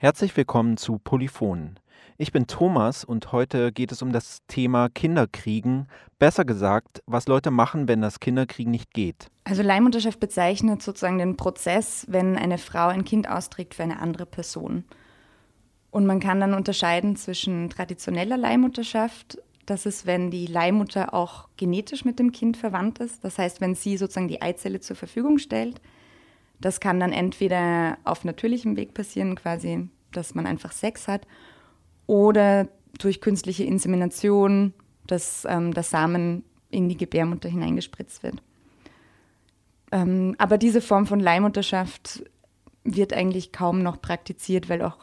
Herzlich 0.00 0.36
willkommen 0.36 0.76
zu 0.76 1.00
Polyphonen. 1.00 1.80
Ich 2.18 2.30
bin 2.30 2.46
Thomas 2.46 3.02
und 3.02 3.32
heute 3.32 3.72
geht 3.72 3.90
es 3.90 4.00
um 4.00 4.12
das 4.12 4.42
Thema 4.46 4.88
Kinderkriegen. 4.88 5.88
Besser 6.20 6.44
gesagt, 6.44 7.02
was 7.06 7.26
Leute 7.26 7.50
machen, 7.50 7.88
wenn 7.88 8.00
das 8.00 8.20
Kinderkriegen 8.20 8.70
nicht 8.70 8.94
geht. 8.94 9.26
Also 9.42 9.64
Leihmutterschaft 9.64 10.20
bezeichnet 10.20 10.82
sozusagen 10.82 11.18
den 11.18 11.36
Prozess, 11.36 12.06
wenn 12.08 12.38
eine 12.38 12.58
Frau 12.58 12.86
ein 12.86 13.04
Kind 13.04 13.28
austrägt 13.28 13.74
für 13.74 13.82
eine 13.82 13.98
andere 13.98 14.24
Person. 14.24 14.84
Und 15.90 16.06
man 16.06 16.20
kann 16.20 16.38
dann 16.38 16.54
unterscheiden 16.54 17.16
zwischen 17.16 17.68
traditioneller 17.68 18.36
Leihmutterschaft, 18.36 19.38
das 19.66 19.84
ist, 19.84 20.06
wenn 20.06 20.30
die 20.30 20.46
Leihmutter 20.46 21.12
auch 21.12 21.48
genetisch 21.56 22.04
mit 22.04 22.20
dem 22.20 22.30
Kind 22.30 22.56
verwandt 22.56 23.00
ist. 23.00 23.24
Das 23.24 23.36
heißt, 23.36 23.60
wenn 23.60 23.74
sie 23.74 23.96
sozusagen 23.96 24.28
die 24.28 24.42
Eizelle 24.42 24.78
zur 24.78 24.94
Verfügung 24.94 25.38
stellt 25.38 25.80
das 26.60 26.80
kann 26.80 27.00
dann 27.00 27.12
entweder 27.12 27.98
auf 28.04 28.24
natürlichem 28.24 28.76
Weg 28.76 28.94
passieren, 28.94 29.36
quasi, 29.36 29.88
dass 30.12 30.34
man 30.34 30.46
einfach 30.46 30.72
Sex 30.72 31.08
hat, 31.08 31.26
oder 32.06 32.68
durch 32.98 33.20
künstliche 33.20 33.64
Insemination, 33.64 34.72
dass 35.06 35.46
ähm, 35.48 35.72
der 35.72 35.82
Samen 35.82 36.44
in 36.70 36.88
die 36.88 36.96
Gebärmutter 36.96 37.48
hineingespritzt 37.48 38.22
wird. 38.22 38.42
Ähm, 39.92 40.34
aber 40.38 40.58
diese 40.58 40.80
Form 40.80 41.06
von 41.06 41.20
Leihmutterschaft 41.20 42.24
wird 42.84 43.12
eigentlich 43.12 43.52
kaum 43.52 43.82
noch 43.82 44.00
praktiziert, 44.00 44.68
weil 44.68 44.82
auch 44.82 44.98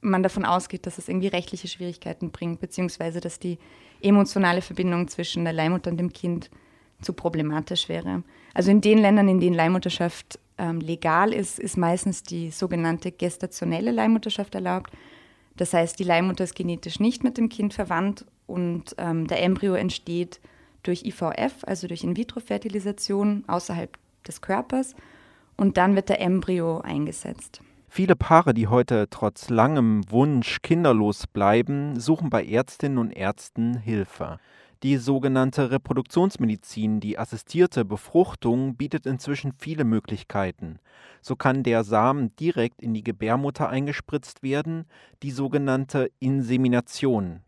man 0.00 0.22
davon 0.22 0.44
ausgeht, 0.44 0.86
dass 0.86 0.98
es 0.98 1.08
irgendwie 1.08 1.28
rechtliche 1.28 1.68
Schwierigkeiten 1.68 2.30
bringt, 2.30 2.60
beziehungsweise 2.60 3.20
dass 3.20 3.38
die 3.38 3.58
emotionale 4.00 4.62
Verbindung 4.62 5.08
zwischen 5.08 5.44
der 5.44 5.52
Leihmutter 5.52 5.90
und 5.90 5.96
dem 5.96 6.12
Kind 6.12 6.50
zu 7.00 7.12
problematisch 7.12 7.88
wäre. 7.88 8.22
Also 8.54 8.70
in 8.70 8.80
den 8.80 8.98
Ländern, 8.98 9.28
in 9.28 9.40
denen 9.40 9.54
Leihmutterschaft 9.54 10.38
ähm, 10.62 10.80
legal 10.80 11.34
ist, 11.34 11.58
ist 11.58 11.76
meistens 11.76 12.22
die 12.22 12.50
sogenannte 12.50 13.10
gestationelle 13.10 13.90
Leihmutterschaft 13.90 14.54
erlaubt. 14.54 14.92
Das 15.56 15.74
heißt, 15.74 15.98
die 15.98 16.04
Leihmutter 16.04 16.44
ist 16.44 16.54
genetisch 16.54 17.00
nicht 17.00 17.24
mit 17.24 17.36
dem 17.36 17.48
Kind 17.48 17.74
verwandt 17.74 18.24
und 18.46 18.94
ähm, 18.96 19.26
der 19.26 19.42
Embryo 19.42 19.74
entsteht 19.74 20.40
durch 20.84 21.04
IVF, 21.04 21.64
also 21.66 21.88
durch 21.88 22.04
In-vitro-Fertilisation 22.04 23.44
außerhalb 23.48 23.98
des 24.26 24.40
Körpers 24.40 24.94
und 25.56 25.76
dann 25.76 25.96
wird 25.96 26.08
der 26.08 26.20
Embryo 26.20 26.80
eingesetzt. 26.80 27.60
Viele 27.88 28.16
Paare, 28.16 28.54
die 28.54 28.68
heute 28.68 29.08
trotz 29.10 29.50
langem 29.50 30.10
Wunsch 30.10 30.62
kinderlos 30.62 31.26
bleiben, 31.26 32.00
suchen 32.00 32.30
bei 32.30 32.44
Ärztinnen 32.44 32.98
und 32.98 33.10
Ärzten 33.10 33.76
Hilfe. 33.76 34.38
Die 34.82 34.96
sogenannte 34.96 35.70
Reproduktionsmedizin, 35.70 36.98
die 36.98 37.16
assistierte 37.16 37.84
Befruchtung, 37.84 38.74
bietet 38.74 39.06
inzwischen 39.06 39.52
viele 39.52 39.84
Möglichkeiten. 39.84 40.80
So 41.20 41.36
kann 41.36 41.62
der 41.62 41.84
Samen 41.84 42.34
direkt 42.34 42.82
in 42.82 42.92
die 42.92 43.04
Gebärmutter 43.04 43.68
eingespritzt 43.68 44.42
werden, 44.42 44.86
die 45.22 45.30
sogenannte 45.30 46.10
Insemination. 46.18 47.42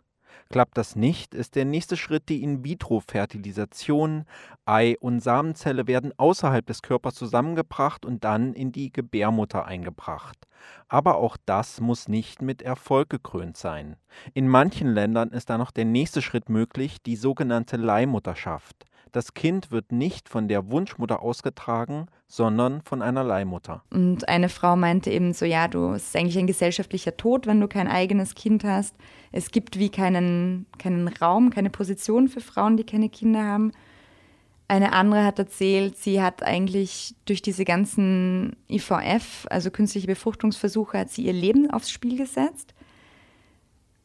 Klappt 0.55 0.79
das 0.79 0.95
nicht, 0.95 1.35
ist 1.35 1.57
der 1.57 1.65
nächste 1.65 1.97
Schritt 1.97 2.29
die 2.29 2.45
In-vitro-Fertilisation. 2.45 4.25
Ei 4.65 4.97
und 5.01 5.19
Samenzelle 5.19 5.89
werden 5.89 6.13
außerhalb 6.17 6.65
des 6.65 6.81
Körpers 6.81 7.17
zusammengebracht 7.17 8.07
und 8.07 8.23
dann 8.23 8.53
in 8.53 8.71
die 8.71 8.93
Gebärmutter 8.93 9.65
eingebracht. 9.65 10.47
Aber 10.87 11.17
auch 11.17 11.37
das 11.45 11.81
muss 11.81 12.07
nicht 12.07 12.41
mit 12.41 12.63
Erfolg 12.63 13.11
gekrönt 13.11 13.57
sein. 13.57 13.97
In 14.33 14.47
manchen 14.47 14.95
Ländern 14.95 15.31
ist 15.31 15.51
da 15.51 15.59
noch 15.59 15.73
der 15.73 15.87
nächste 15.87 16.23
Schritt 16.23 16.49
möglich, 16.49 17.03
die 17.03 17.17
sogenannte 17.17 17.77
Leihmutterschaft. 17.77 18.85
Das 19.15 19.33
Kind 19.33 19.71
wird 19.71 19.93
nicht 19.93 20.29
von 20.29 20.49
der 20.49 20.73
Wunschmutter 20.73 21.23
ausgetragen, 21.23 22.07
sondern 22.27 22.83
von 22.83 23.01
einer 23.01 23.23
Leihmutter. 23.23 23.85
Und 23.93 24.29
eine 24.29 24.49
Frau 24.49 24.75
meinte 24.75 25.09
eben 25.09 25.33
so, 25.35 25.45
ja, 25.45 25.69
du, 25.69 25.93
es 25.93 26.07
ist 26.07 26.17
eigentlich 26.17 26.37
ein 26.37 26.49
gesellschaftlicher 26.49 27.17
Tod, 27.17 27.47
wenn 27.47 27.61
du 27.61 27.69
kein 27.69 27.87
eigenes 27.87 28.35
Kind 28.35 28.65
hast. 28.65 28.97
Es 29.31 29.53
gibt 29.53 29.79
wie 29.79 29.89
keinen, 29.89 30.67
keinen 30.79 31.07
Raum, 31.07 31.51
keine 31.51 31.71
Position 31.71 32.27
für 32.27 32.41
Frauen, 32.41 32.77
die 32.77 32.83
keine 32.83 33.09
Kinder 33.09 33.45
haben. 33.45 33.71
Eine 34.67 34.93
andere 34.93 35.25
hat 35.25 35.39
erzählt, 35.39 35.97
sie 35.97 36.21
hat 36.21 36.43
eigentlich 36.43 37.15
durch 37.25 37.41
diese 37.41 37.65
ganzen 37.65 38.57
IVF, 38.69 39.47
also 39.49 39.71
künstliche 39.71 40.09
Befruchtungsversuche, 40.09 40.99
hat 40.99 41.11
sie 41.11 41.23
ihr 41.23 41.33
Leben 41.33 41.71
aufs 41.71 41.93
Spiel 41.93 42.19
gesetzt. 42.19 42.75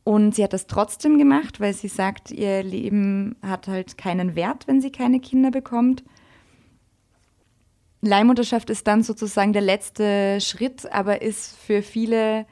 Und 0.04 0.36
sie 0.36 0.44
hat 0.44 0.54
das 0.54 0.68
trotzdem 0.68 1.18
gemacht, 1.18 1.60
weil 1.60 1.74
sie 1.74 1.88
sagt, 1.88 2.32
ihr 2.32 2.64
Leben 2.64 3.36
hat 3.42 3.68
halt 3.68 3.98
keinen 3.98 4.36
Wert, 4.36 4.68
wenn 4.68 4.82
sie 4.82 4.92
keine 4.92 5.20
Kinder 5.20 5.52
bekommt. 5.52 6.04
Leihmutterschaft 8.02 8.70
ist 8.70 8.88
dann 8.88 9.04
sozusagen 9.04 9.54
der 9.54 9.62
letzte 9.62 10.40
Schritt, 10.42 10.92
aber 10.92 11.22
ist 11.22 11.58
für 11.58 11.82
viele 11.82 12.46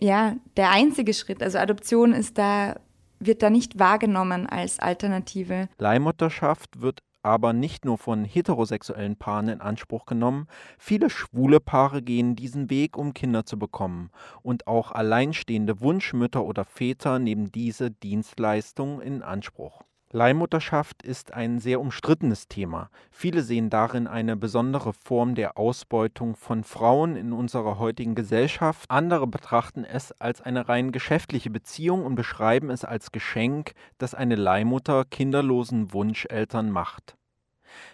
ja 0.00 0.36
der 0.56 0.70
einzige 0.70 1.12
Schritt. 1.12 1.42
Also 1.42 1.58
Adoption 1.58 2.12
ist 2.12 2.38
da 2.38 2.76
wird 3.20 3.42
da 3.42 3.50
nicht 3.50 3.78
wahrgenommen 3.78 4.46
als 4.46 4.78
Alternative. 4.78 5.68
Leihmutterschaft 5.78 6.80
wird 6.80 7.00
aber 7.22 7.52
nicht 7.52 7.84
nur 7.84 7.98
von 7.98 8.24
heterosexuellen 8.24 9.16
Paaren 9.16 9.48
in 9.48 9.60
Anspruch 9.60 10.06
genommen, 10.06 10.46
viele 10.78 11.10
schwule 11.10 11.60
Paare 11.60 12.02
gehen 12.02 12.36
diesen 12.36 12.70
Weg, 12.70 12.96
um 12.96 13.14
Kinder 13.14 13.44
zu 13.44 13.58
bekommen, 13.58 14.10
und 14.42 14.66
auch 14.66 14.92
alleinstehende 14.92 15.80
Wunschmütter 15.80 16.44
oder 16.44 16.64
Väter 16.64 17.18
nehmen 17.18 17.50
diese 17.50 17.90
Dienstleistung 17.90 19.00
in 19.00 19.22
Anspruch. 19.22 19.87
Leihmutterschaft 20.10 21.02
ist 21.02 21.34
ein 21.34 21.58
sehr 21.58 21.80
umstrittenes 21.80 22.48
Thema. 22.48 22.88
Viele 23.10 23.42
sehen 23.42 23.68
darin 23.68 24.06
eine 24.06 24.36
besondere 24.36 24.94
Form 24.94 25.34
der 25.34 25.58
Ausbeutung 25.58 26.34
von 26.34 26.64
Frauen 26.64 27.14
in 27.14 27.34
unserer 27.34 27.78
heutigen 27.78 28.14
Gesellschaft. 28.14 28.90
Andere 28.90 29.26
betrachten 29.26 29.84
es 29.84 30.12
als 30.12 30.40
eine 30.40 30.66
rein 30.66 30.92
geschäftliche 30.92 31.50
Beziehung 31.50 32.06
und 32.06 32.14
beschreiben 32.14 32.70
es 32.70 32.86
als 32.86 33.12
Geschenk, 33.12 33.72
das 33.98 34.14
eine 34.14 34.36
Leihmutter 34.36 35.04
kinderlosen 35.04 35.92
Wunscheltern 35.92 36.70
macht. 36.70 37.18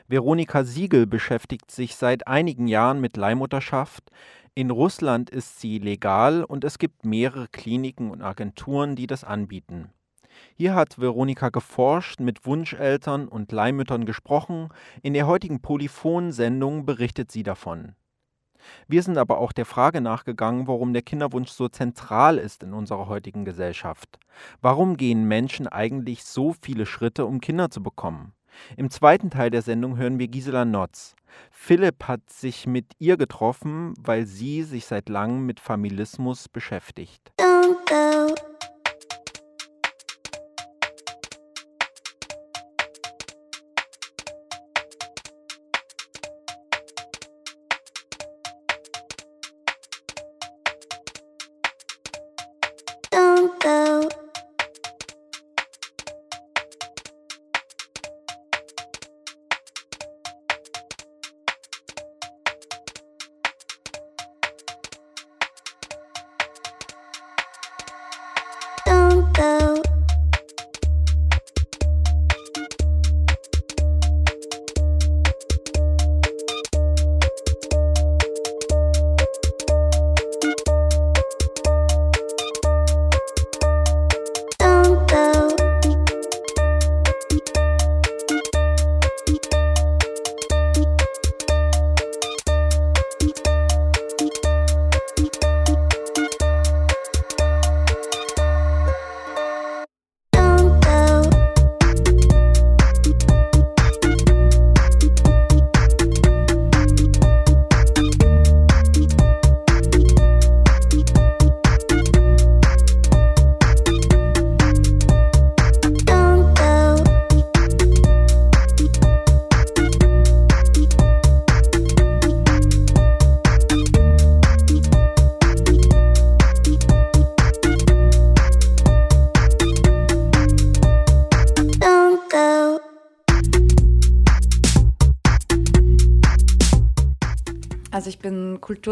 Veronika 0.06 0.62
Siegel 0.62 1.08
beschäftigt 1.08 1.72
sich 1.72 1.96
seit 1.96 2.28
einigen 2.28 2.68
Jahren 2.68 3.00
mit 3.00 3.16
Leihmutterschaft. 3.16 4.04
In 4.54 4.70
Russland 4.70 5.30
ist 5.30 5.60
sie 5.60 5.80
legal 5.80 6.44
und 6.44 6.62
es 6.62 6.78
gibt 6.78 7.04
mehrere 7.04 7.48
Kliniken 7.48 8.12
und 8.12 8.22
Agenturen, 8.22 8.94
die 8.94 9.08
das 9.08 9.24
anbieten. 9.24 9.90
Hier 10.56 10.76
hat 10.76 11.00
Veronika 11.00 11.48
geforscht, 11.48 12.20
mit 12.20 12.46
Wunscheltern 12.46 13.26
und 13.26 13.50
Leihmüttern 13.50 14.06
gesprochen. 14.06 14.68
In 15.02 15.12
der 15.12 15.26
heutigen 15.26 15.60
Polyphon-Sendung 15.60 16.86
berichtet 16.86 17.32
sie 17.32 17.42
davon. 17.42 17.96
Wir 18.86 19.02
sind 19.02 19.18
aber 19.18 19.38
auch 19.38 19.50
der 19.50 19.66
Frage 19.66 20.00
nachgegangen, 20.00 20.68
warum 20.68 20.92
der 20.92 21.02
Kinderwunsch 21.02 21.50
so 21.50 21.68
zentral 21.68 22.38
ist 22.38 22.62
in 22.62 22.72
unserer 22.72 23.08
heutigen 23.08 23.44
Gesellschaft. 23.44 24.20
Warum 24.60 24.96
gehen 24.96 25.24
Menschen 25.24 25.66
eigentlich 25.66 26.22
so 26.22 26.54
viele 26.62 26.86
Schritte, 26.86 27.26
um 27.26 27.40
Kinder 27.40 27.68
zu 27.68 27.82
bekommen? 27.82 28.32
Im 28.76 28.90
zweiten 28.90 29.30
Teil 29.30 29.50
der 29.50 29.62
Sendung 29.62 29.96
hören 29.96 30.20
wir 30.20 30.28
Gisela 30.28 30.64
Notz. 30.64 31.16
Philipp 31.50 32.04
hat 32.04 32.30
sich 32.30 32.68
mit 32.68 32.92
ihr 33.00 33.16
getroffen, 33.16 33.94
weil 33.98 34.24
sie 34.24 34.62
sich 34.62 34.86
seit 34.86 35.08
langem 35.08 35.46
mit 35.46 35.58
Familismus 35.58 36.48
beschäftigt. 36.48 37.32
Don't 37.40 37.84
go. 37.88 38.34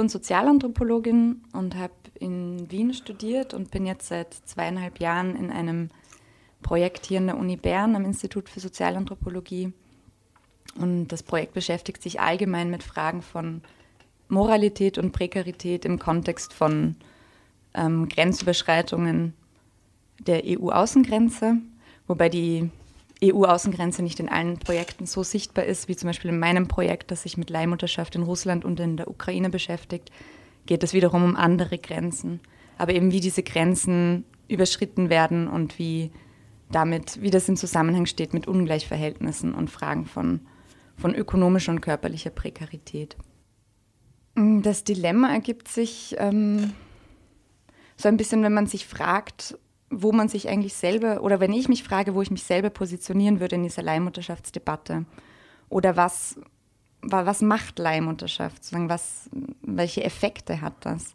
Und 0.02 0.10
Sozialanthropologin 0.10 1.42
und 1.52 1.76
habe 1.76 1.94
in 2.18 2.70
Wien 2.70 2.92
studiert 2.92 3.54
und 3.54 3.70
bin 3.70 3.86
jetzt 3.86 4.08
seit 4.08 4.34
zweieinhalb 4.34 5.00
Jahren 5.00 5.36
in 5.36 5.50
einem 5.50 5.88
Projekt 6.60 7.06
hier 7.06 7.18
an 7.18 7.28
der 7.28 7.38
Uni 7.38 7.56
Bern 7.56 7.96
am 7.96 8.04
Institut 8.04 8.48
für 8.48 8.60
Sozialanthropologie. 8.60 9.72
Und 10.76 11.08
das 11.08 11.22
Projekt 11.22 11.54
beschäftigt 11.54 12.02
sich 12.02 12.20
allgemein 12.20 12.70
mit 12.70 12.82
Fragen 12.82 13.22
von 13.22 13.62
Moralität 14.28 14.98
und 14.98 15.12
Prekarität 15.12 15.84
im 15.84 15.98
Kontext 15.98 16.52
von 16.52 16.96
ähm, 17.74 18.08
Grenzüberschreitungen 18.08 19.34
der 20.18 20.42
EU-Außengrenze, 20.44 21.58
wobei 22.06 22.28
die 22.28 22.70
EU-Außengrenze 23.22 24.02
nicht 24.02 24.20
in 24.20 24.28
allen 24.28 24.58
Projekten 24.58 25.06
so 25.06 25.22
sichtbar 25.22 25.64
ist, 25.64 25.88
wie 25.88 25.96
zum 25.96 26.08
Beispiel 26.08 26.30
in 26.30 26.38
meinem 26.38 26.68
Projekt, 26.68 27.10
das 27.10 27.22
sich 27.22 27.36
mit 27.36 27.50
Leihmutterschaft 27.50 28.14
in 28.16 28.22
Russland 28.22 28.64
und 28.64 28.80
in 28.80 28.96
der 28.96 29.08
Ukraine 29.08 29.50
beschäftigt, 29.50 30.10
geht 30.66 30.82
es 30.82 30.92
wiederum 30.92 31.24
um 31.24 31.36
andere 31.36 31.78
Grenzen. 31.78 32.40
Aber 32.78 32.94
eben 32.94 33.12
wie 33.12 33.20
diese 33.20 33.42
Grenzen 33.42 34.24
überschritten 34.48 35.08
werden 35.08 35.48
und 35.48 35.78
wie 35.78 36.10
damit, 36.70 37.20
wie 37.22 37.30
das 37.30 37.48
in 37.48 37.56
Zusammenhang 37.56 38.06
steht 38.06 38.34
mit 38.34 38.48
Ungleichverhältnissen 38.48 39.54
und 39.54 39.70
Fragen 39.70 40.06
von, 40.06 40.40
von 40.96 41.14
ökonomischer 41.14 41.72
und 41.72 41.80
körperlicher 41.80 42.30
Prekarität. 42.30 43.16
Das 44.34 44.82
Dilemma 44.82 45.32
ergibt 45.32 45.68
sich 45.68 46.16
ähm, 46.18 46.72
so 47.96 48.08
ein 48.08 48.16
bisschen, 48.16 48.42
wenn 48.42 48.54
man 48.54 48.66
sich 48.66 48.86
fragt, 48.86 49.58
wo 49.92 50.10
man 50.10 50.28
sich 50.28 50.48
eigentlich 50.48 50.74
selber, 50.74 51.22
oder 51.22 51.38
wenn 51.38 51.52
ich 51.52 51.68
mich 51.68 51.84
frage, 51.84 52.14
wo 52.14 52.22
ich 52.22 52.30
mich 52.30 52.42
selber 52.42 52.70
positionieren 52.70 53.40
würde 53.40 53.56
in 53.56 53.62
dieser 53.62 53.82
Leihmutterschaftsdebatte. 53.82 55.04
Oder 55.68 55.96
was, 55.96 56.36
was 57.02 57.42
macht 57.42 57.78
Leihmutterschaft? 57.78 58.62
Was, 58.72 59.28
welche 59.60 60.02
Effekte 60.02 60.60
hat 60.60 60.74
das? 60.80 61.14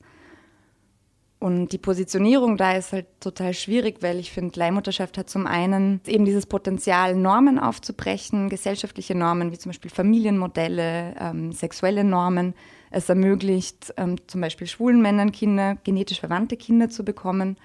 Und 1.39 1.71
die 1.71 1.77
Positionierung 1.77 2.57
da 2.57 2.73
ist 2.73 2.93
halt 2.93 3.05
total 3.19 3.53
schwierig, 3.53 3.97
weil 4.01 4.17
ich 4.17 4.31
finde, 4.31 4.59
Leihmutterschaft 4.59 5.19
hat 5.19 5.29
zum 5.29 5.45
einen 5.45 6.01
eben 6.07 6.25
dieses 6.25 6.47
Potenzial, 6.47 7.15
Normen 7.15 7.59
aufzubrechen, 7.59 8.49
gesellschaftliche 8.49 9.13
Normen 9.13 9.51
wie 9.51 9.57
zum 9.57 9.69
Beispiel 9.69 9.91
Familienmodelle, 9.91 11.15
ähm, 11.19 11.51
sexuelle 11.51 12.03
Normen. 12.03 12.55
Es 12.89 13.09
ermöglicht 13.09 13.93
ähm, 13.97 14.15
zum 14.27 14.41
Beispiel 14.41 14.65
schwulen 14.65 15.01
Männern 15.01 15.31
Kinder, 15.31 15.77
genetisch 15.83 16.19
verwandte 16.19 16.57
Kinder 16.57 16.89
zu 16.89 17.05
bekommen. 17.05 17.57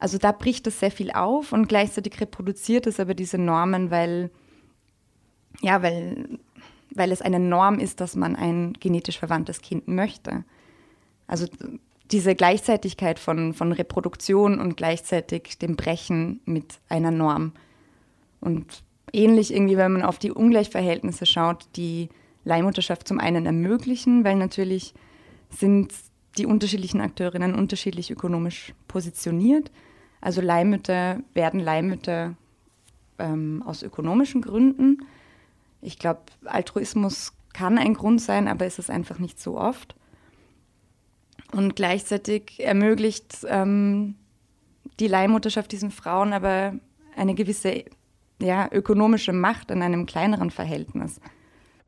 Also 0.00 0.16
da 0.18 0.32
bricht 0.32 0.66
das 0.66 0.80
sehr 0.80 0.90
viel 0.90 1.10
auf 1.10 1.52
und 1.52 1.68
gleichzeitig 1.68 2.20
reproduziert 2.20 2.86
es 2.86 2.98
aber 2.98 3.14
diese 3.14 3.36
Normen, 3.38 3.90
weil, 3.90 4.30
ja, 5.60 5.82
weil, 5.82 6.38
weil 6.94 7.12
es 7.12 7.20
eine 7.20 7.38
Norm 7.38 7.78
ist, 7.78 8.00
dass 8.00 8.16
man 8.16 8.34
ein 8.34 8.72
genetisch 8.80 9.18
verwandtes 9.18 9.60
Kind 9.60 9.88
möchte. 9.88 10.44
Also 11.26 11.46
diese 12.10 12.34
Gleichzeitigkeit 12.34 13.18
von, 13.18 13.52
von 13.52 13.72
Reproduktion 13.72 14.58
und 14.58 14.76
gleichzeitig 14.76 15.58
dem 15.58 15.76
Brechen 15.76 16.40
mit 16.44 16.80
einer 16.88 17.10
Norm. 17.10 17.52
Und 18.40 18.82
ähnlich 19.12 19.52
irgendwie, 19.52 19.76
wenn 19.76 19.92
man 19.92 20.02
auf 20.02 20.18
die 20.18 20.32
Ungleichverhältnisse 20.32 21.26
schaut, 21.26 21.66
die 21.76 22.08
Leihmutterschaft 22.44 23.06
zum 23.06 23.20
einen 23.20 23.44
ermöglichen, 23.44 24.24
weil 24.24 24.36
natürlich 24.36 24.94
sind 25.50 25.92
die 26.38 26.46
unterschiedlichen 26.46 27.00
Akteurinnen 27.00 27.54
unterschiedlich 27.54 28.10
ökonomisch 28.10 28.72
positioniert. 28.88 29.70
Also 30.20 30.40
Leihmütter 30.40 31.20
werden 31.34 31.60
Leihmütter 31.60 32.34
ähm, 33.18 33.62
aus 33.64 33.82
ökonomischen 33.82 34.42
Gründen. 34.42 35.06
Ich 35.80 35.98
glaube, 35.98 36.20
Altruismus 36.44 37.32
kann 37.52 37.78
ein 37.78 37.94
Grund 37.94 38.20
sein, 38.20 38.48
aber 38.48 38.66
ist 38.66 38.78
es 38.78 38.90
einfach 38.90 39.18
nicht 39.18 39.40
so 39.40 39.58
oft. 39.58 39.94
Und 41.52 41.74
gleichzeitig 41.74 42.58
ermöglicht 42.58 43.46
ähm, 43.48 44.14
die 45.00 45.08
Leihmutterschaft 45.08 45.72
diesen 45.72 45.90
Frauen 45.90 46.32
aber 46.32 46.74
eine 47.16 47.34
gewisse 47.34 47.84
ja, 48.40 48.68
ökonomische 48.70 49.32
Macht 49.32 49.70
in 49.70 49.82
einem 49.82 50.06
kleineren 50.06 50.50
Verhältnis. 50.50 51.20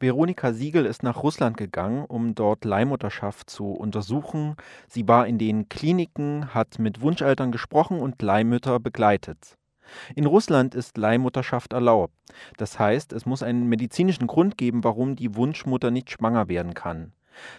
Veronika 0.02 0.52
Siegel 0.52 0.84
ist 0.84 1.04
nach 1.04 1.22
Russland 1.22 1.56
gegangen, 1.56 2.04
um 2.04 2.34
dort 2.34 2.64
Leihmutterschaft 2.64 3.48
zu 3.48 3.70
untersuchen. 3.70 4.56
Sie 4.88 5.06
war 5.06 5.28
in 5.28 5.38
den 5.38 5.68
Kliniken, 5.68 6.52
hat 6.52 6.80
mit 6.80 7.00
Wunscheltern 7.00 7.52
gesprochen 7.52 8.00
und 8.00 8.20
Leihmütter 8.20 8.80
begleitet. 8.80 9.56
In 10.16 10.26
Russland 10.26 10.74
ist 10.74 10.98
Leihmutterschaft 10.98 11.72
erlaubt. 11.72 12.14
Das 12.56 12.80
heißt, 12.80 13.12
es 13.12 13.26
muss 13.26 13.44
einen 13.44 13.68
medizinischen 13.68 14.26
Grund 14.26 14.58
geben, 14.58 14.82
warum 14.82 15.14
die 15.14 15.36
Wunschmutter 15.36 15.92
nicht 15.92 16.10
schwanger 16.10 16.48
werden 16.48 16.74
kann. 16.74 17.12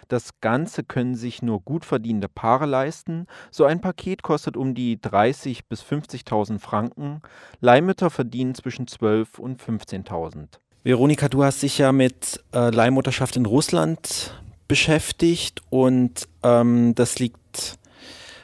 Das 0.08 0.38
Ganze 0.42 0.84
können 0.84 1.14
sich 1.14 1.40
nur 1.40 1.62
gut 1.62 1.86
verdienende 1.86 2.28
Paare 2.28 2.66
leisten. 2.66 3.26
So 3.50 3.64
ein 3.64 3.80
Paket 3.80 4.22
kostet 4.22 4.58
um 4.58 4.74
die 4.74 4.98
30.000 4.98 5.60
bis 5.66 5.82
50.000 5.82 6.58
Franken. 6.58 7.22
Leihmütter 7.60 8.10
verdienen 8.10 8.54
zwischen 8.54 8.84
12.000 8.84 9.40
und 9.40 9.62
15.000. 9.62 10.58
Veronika, 10.84 11.28
du 11.28 11.42
hast 11.42 11.62
dich 11.62 11.78
ja 11.78 11.92
mit 11.92 12.44
äh, 12.52 12.70
Leihmutterschaft 12.70 13.36
in 13.36 13.46
Russland 13.46 14.38
beschäftigt 14.68 15.62
und 15.70 16.28
ähm, 16.42 16.94
das 16.94 17.18
liegt 17.18 17.78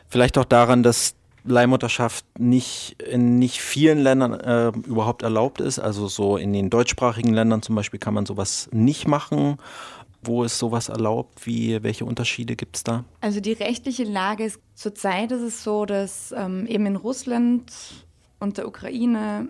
vielleicht 0.08 0.38
auch 0.38 0.46
daran, 0.46 0.82
dass 0.82 1.14
Leihmutterschaft 1.44 2.24
nicht 2.38 2.96
in 3.02 3.38
nicht 3.38 3.60
vielen 3.60 3.98
Ländern 3.98 4.32
äh, 4.32 4.68
überhaupt 4.68 5.22
erlaubt 5.22 5.60
ist. 5.60 5.78
Also 5.78 6.08
so 6.08 6.36
in 6.36 6.52
den 6.52 6.70
deutschsprachigen 6.70 7.32
Ländern 7.32 7.62
zum 7.62 7.74
Beispiel 7.74 8.00
kann 8.00 8.14
man 8.14 8.26
sowas 8.26 8.68
nicht 8.72 9.06
machen 9.06 9.58
wo 10.22 10.44
ist 10.44 10.58
sowas 10.58 10.88
erlaubt? 10.88 11.46
Wie, 11.46 11.82
welche 11.82 12.04
Unterschiede 12.04 12.56
gibt 12.56 12.76
es 12.76 12.84
da? 12.84 13.04
Also 13.20 13.40
die 13.40 13.52
rechtliche 13.52 14.04
Lage 14.04 14.44
ist 14.44 14.60
zurzeit 14.74 15.32
ist 15.32 15.42
es 15.42 15.64
so, 15.64 15.86
dass 15.86 16.34
ähm, 16.36 16.66
eben 16.66 16.86
in 16.86 16.96
Russland 16.96 17.72
und 18.38 18.58
der 18.58 18.68
Ukraine, 18.68 19.48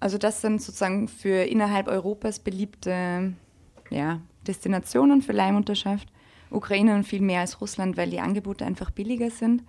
also 0.00 0.18
das 0.18 0.40
sind 0.40 0.62
sozusagen 0.62 1.08
für 1.08 1.44
innerhalb 1.44 1.88
Europas 1.88 2.38
beliebte 2.38 3.32
ja, 3.90 4.20
Destinationen 4.46 5.22
für 5.22 5.32
Leihmutterschaft. 5.32 6.08
Ukraine 6.50 7.02
viel 7.04 7.20
mehr 7.20 7.40
als 7.40 7.60
Russland, 7.60 7.96
weil 7.96 8.10
die 8.10 8.20
Angebote 8.20 8.64
einfach 8.64 8.90
billiger 8.90 9.30
sind. 9.30 9.62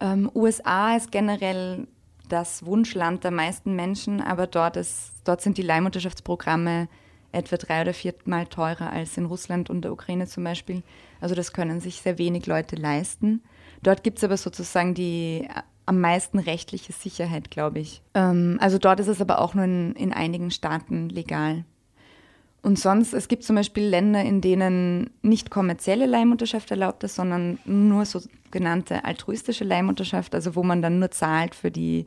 Ähm, 0.00 0.30
USA 0.34 0.96
ist 0.96 1.10
generell 1.10 1.86
das 2.28 2.64
Wunschland 2.64 3.24
der 3.24 3.30
meisten 3.30 3.74
Menschen, 3.74 4.20
aber 4.20 4.46
dort, 4.46 4.76
ist, 4.76 5.12
dort 5.24 5.40
sind 5.40 5.58
die 5.58 5.62
Leihmutterschaftsprogramme 5.62 6.88
etwa 7.32 7.56
drei 7.56 7.82
oder 7.82 7.94
viermal 7.94 8.46
teurer 8.46 8.90
als 8.90 9.16
in 9.16 9.26
Russland 9.26 9.68
und 9.68 9.82
der 9.82 9.92
Ukraine 9.92 10.26
zum 10.26 10.44
Beispiel. 10.44 10.82
Also 11.20 11.34
das 11.34 11.52
können 11.52 11.80
sich 11.80 12.00
sehr 12.00 12.18
wenig 12.18 12.46
Leute 12.46 12.76
leisten. 12.76 13.42
Dort 13.82 14.04
gibt 14.04 14.18
es 14.18 14.24
aber 14.24 14.36
sozusagen 14.36 14.94
die 14.94 15.48
am 15.86 16.00
meisten 16.00 16.38
rechtliche 16.38 16.92
Sicherheit, 16.92 17.50
glaube 17.50 17.80
ich. 17.80 18.02
Ähm, 18.14 18.58
also 18.60 18.78
dort 18.78 19.00
ist 19.00 19.08
es 19.08 19.20
aber 19.20 19.40
auch 19.40 19.54
nur 19.54 19.64
in, 19.64 19.92
in 19.94 20.12
einigen 20.12 20.50
Staaten 20.50 21.08
legal. 21.08 21.64
Und 22.62 22.78
sonst, 22.78 23.12
es 23.12 23.28
gibt 23.28 23.44
zum 23.44 23.56
Beispiel 23.56 23.84
Länder, 23.84 24.22
in 24.22 24.40
denen 24.40 25.10
nicht 25.20 25.50
kommerzielle 25.50 26.06
Leihmutterschaft 26.06 26.70
erlaubt 26.70 27.04
ist, 27.04 27.14
sondern 27.14 27.58
nur 27.66 28.06
sogenannte 28.06 29.04
altruistische 29.04 29.64
Leihmutterschaft, 29.64 30.34
also 30.34 30.56
wo 30.56 30.62
man 30.62 30.80
dann 30.80 30.98
nur 30.98 31.10
zahlt 31.10 31.54
für 31.54 31.70
die 31.70 32.06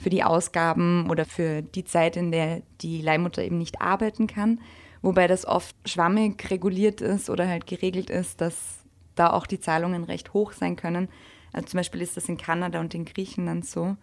für 0.00 0.10
die 0.10 0.24
Ausgaben 0.24 1.10
oder 1.10 1.26
für 1.26 1.60
die 1.60 1.84
Zeit, 1.84 2.16
in 2.16 2.32
der 2.32 2.62
die 2.80 3.02
Leihmutter 3.02 3.44
eben 3.44 3.58
nicht 3.58 3.82
arbeiten 3.82 4.26
kann. 4.26 4.60
Wobei 5.02 5.26
das 5.26 5.46
oft 5.46 5.76
schwammig 5.86 6.50
reguliert 6.50 7.00
ist 7.02 7.28
oder 7.28 7.46
halt 7.46 7.66
geregelt 7.66 8.08
ist, 8.08 8.40
dass 8.40 8.78
da 9.14 9.30
auch 9.30 9.46
die 9.46 9.60
Zahlungen 9.60 10.04
recht 10.04 10.32
hoch 10.32 10.52
sein 10.52 10.76
können. 10.76 11.08
Also 11.52 11.68
zum 11.68 11.78
Beispiel 11.78 12.02
ist 12.02 12.16
das 12.16 12.28
in 12.28 12.36
Kanada 12.36 12.80
und 12.80 12.94
in 12.94 13.04
Griechenland 13.04 13.66
so. 13.66 13.96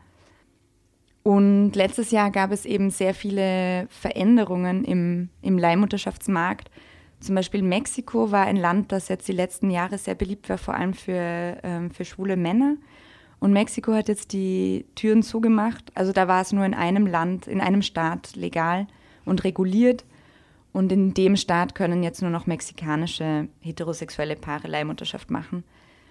Und 1.23 1.73
letztes 1.73 2.11
Jahr 2.11 2.31
gab 2.31 2.51
es 2.51 2.65
eben 2.65 2.89
sehr 2.89 3.13
viele 3.13 3.87
Veränderungen 3.89 4.85
im, 4.85 5.29
im 5.41 5.57
Leihmutterschaftsmarkt. 5.57 6.71
Zum 7.19 7.35
Beispiel 7.35 7.63
Mexiko 7.63 8.31
war 8.31 8.45
ein 8.45 8.55
Land, 8.55 8.91
das 8.91 9.09
jetzt 9.09 9.27
die 9.27 9.33
letzten 9.33 9.69
Jahre 9.69 9.97
sehr 9.97 10.15
beliebt 10.15 10.47
war, 10.47 10.57
vor 10.57 10.75
allem 10.75 10.93
für, 10.93 11.57
ähm, 11.63 11.91
für 11.91 12.05
schwule 12.05 12.37
Männer. 12.37 12.77
Und 13.39 13.53
Mexiko 13.53 13.93
hat 13.93 14.07
jetzt 14.07 14.33
die 14.33 14.85
Türen 14.95 15.21
zugemacht. 15.21 15.91
Also 15.95 16.11
da 16.11 16.27
war 16.27 16.41
es 16.41 16.53
nur 16.53 16.65
in 16.65 16.73
einem 16.73 17.05
Land, 17.05 17.47
in 17.47 17.61
einem 17.61 17.81
Staat 17.81 18.35
legal 18.35 18.87
und 19.25 19.43
reguliert. 19.43 20.05
Und 20.73 20.91
in 20.91 21.13
dem 21.13 21.35
Staat 21.35 21.75
können 21.75 22.03
jetzt 22.03 22.21
nur 22.21 22.31
noch 22.31 22.45
mexikanische 22.45 23.47
heterosexuelle 23.59 24.35
Paare 24.35 24.67
Leihmutterschaft 24.67 25.29
machen. 25.31 25.63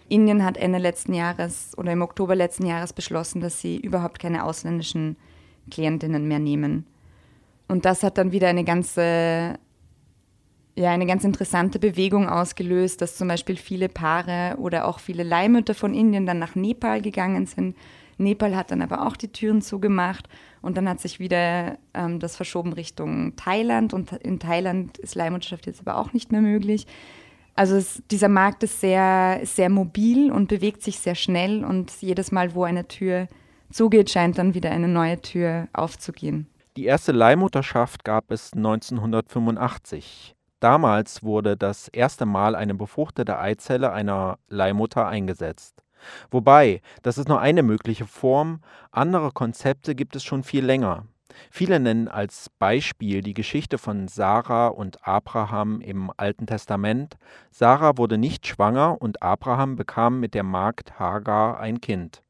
Indien 0.09 0.45
hat 0.45 0.57
Ende 0.57 0.79
letzten 0.79 1.15
Jahres 1.15 1.77
oder 1.77 1.93
im 1.93 2.03
Oktober 2.03 2.35
letzten 2.35 2.67
Jahres 2.67 2.93
beschlossen, 2.93 3.41
dass 3.41 3.61
sie 3.61 3.77
überhaupt 3.77 4.19
keine 4.19 4.45
ausländischen 4.45 5.17
Klientinnen 5.71 6.29
mehr 6.29 6.39
nehmen. 6.39 6.87
Und 7.69 7.85
das 7.85 8.03
hat 8.03 8.19
dann 8.19 8.33
wieder 8.33 8.49
eine 8.49 8.65
ganze 8.65 9.59
ja 10.79 10.91
eine 10.91 11.07
ganz 11.07 11.25
interessante 11.25 11.79
Bewegung 11.79 12.29
ausgelöst, 12.29 13.01
dass 13.01 13.17
zum 13.17 13.29
Beispiel 13.29 13.57
viele 13.57 13.89
Paare 13.89 14.57
oder 14.59 14.87
auch 14.87 14.99
viele 14.99 15.23
Leihmütter 15.23 15.75
von 15.75 15.95
Indien 15.95 16.27
dann 16.27 16.39
nach 16.39 16.55
Nepal 16.55 17.01
gegangen 17.01 17.47
sind. 17.47 17.77
Nepal 18.19 18.57
hat 18.57 18.71
dann 18.71 18.83
aber 18.83 19.07
auch 19.07 19.17
die 19.17 19.33
Türen 19.33 19.63
zugemacht 19.63 20.29
und 20.63 20.77
dann 20.77 20.89
hat 20.89 21.01
sich 21.01 21.19
wieder 21.19 21.79
ähm, 21.95 22.19
das 22.21 22.37
verschoben 22.37 22.73
Richtung 22.73 23.37
Thailand 23.37 23.95
und 23.95 24.13
in 24.13 24.39
Thailand 24.39 24.99
ist 24.99 25.15
Leihmutterschaft 25.15 25.67
jetzt 25.67 25.81
aber 25.81 25.99
auch 25.99 26.13
nicht 26.13 26.33
mehr 26.33 26.41
möglich. 26.41 26.87
Also 27.57 27.77
es, 27.77 28.03
dieser 28.11 28.29
Markt 28.29 28.63
ist 28.63 28.81
sehr, 28.81 29.41
sehr 29.45 29.71
mobil 29.71 30.31
und 30.31 30.49
bewegt 30.49 30.83
sich 30.83 30.99
sehr 30.99 31.15
schnell 31.15 31.65
und 31.65 31.91
jedes 32.03 32.31
Mal, 32.31 32.55
wo 32.55 32.65
eine 32.65 32.87
Tür 32.87 33.29
zugeht, 33.73 34.11
scheint 34.11 34.39
dann 34.39 34.55
wieder 34.55 34.71
eine 34.71 34.89
neue 34.89 35.21
Tür 35.21 35.69
aufzugehen. 35.73 36.47
Die 36.77 36.85
erste 36.85 37.13
Leihmutterschaft 37.13 38.05
gab 38.05 38.31
es 38.31 38.53
1985. 38.53 40.37
Damals 40.61 41.23
wurde 41.23 41.57
das 41.57 41.89
erste 41.89 42.27
Mal 42.27 42.55
eine 42.55 42.75
befruchtete 42.75 43.39
Eizelle 43.39 43.91
einer 43.93 44.39
Leihmutter 44.49 45.07
eingesetzt. 45.07 45.83
Wobei, 46.31 46.83
das 47.03 47.17
ist 47.17 47.29
nur 47.29 47.41
eine 47.41 47.63
mögliche 47.63 48.05
Form, 48.05 48.61
andere 48.91 49.33
Konzepte 49.33 49.95
gibt 49.95 50.15
es 50.15 50.25
schon 50.25 50.43
viel 50.43 50.65
länger. 50.65 51.07
Viele 51.50 51.81
nennen 51.81 52.09
als 52.09 52.50
Beispiel 52.59 53.21
die 53.21 53.35
Geschichte 53.35 53.78
von 53.78 54.09
Sarah 54.09 54.69
und 54.69 55.07
Abraham 55.07 55.81
im 55.81 56.11
Alten 56.16 56.47
Testament. 56.47 57.16
Sarah 57.50 57.99
wurde 57.99 58.19
nicht 58.19 58.47
schwanger 58.47 59.00
und 59.00 59.23
Abraham 59.23 59.76
bekam 59.76 60.21
mit 60.21 60.35
der 60.35 60.43
Magd 60.43 60.99
Hagar 60.99 61.61
ein 61.61 61.81
Kind. 61.81 62.23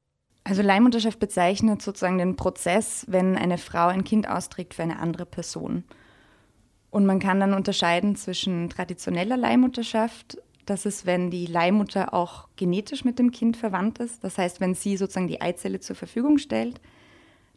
Also 0.44 0.62
Leihmutterschaft 0.62 1.18
bezeichnet 1.18 1.82
sozusagen 1.82 2.18
den 2.18 2.36
Prozess, 2.36 3.04
wenn 3.08 3.36
eine 3.36 3.58
Frau 3.58 3.88
ein 3.88 4.04
Kind 4.04 4.28
austrägt 4.28 4.74
für 4.74 4.82
eine 4.84 5.00
andere 5.00 5.26
Person. 5.26 5.84
Und 6.90 7.04
man 7.04 7.18
kann 7.18 7.40
dann 7.40 7.52
unterscheiden 7.52 8.14
zwischen 8.14 8.70
traditioneller 8.70 9.36
Leihmutterschaft, 9.36 10.38
das 10.66 10.84
ist, 10.84 11.06
wenn 11.06 11.30
die 11.30 11.46
Leihmutter 11.46 12.12
auch 12.12 12.48
genetisch 12.56 13.04
mit 13.04 13.18
dem 13.18 13.30
Kind 13.30 13.56
verwandt 13.56 13.98
ist, 14.00 14.22
das 14.24 14.36
heißt, 14.36 14.60
wenn 14.60 14.74
sie 14.74 14.96
sozusagen 14.96 15.28
die 15.28 15.40
Eizelle 15.40 15.80
zur 15.80 15.94
Verfügung 15.94 16.38
stellt. 16.38 16.80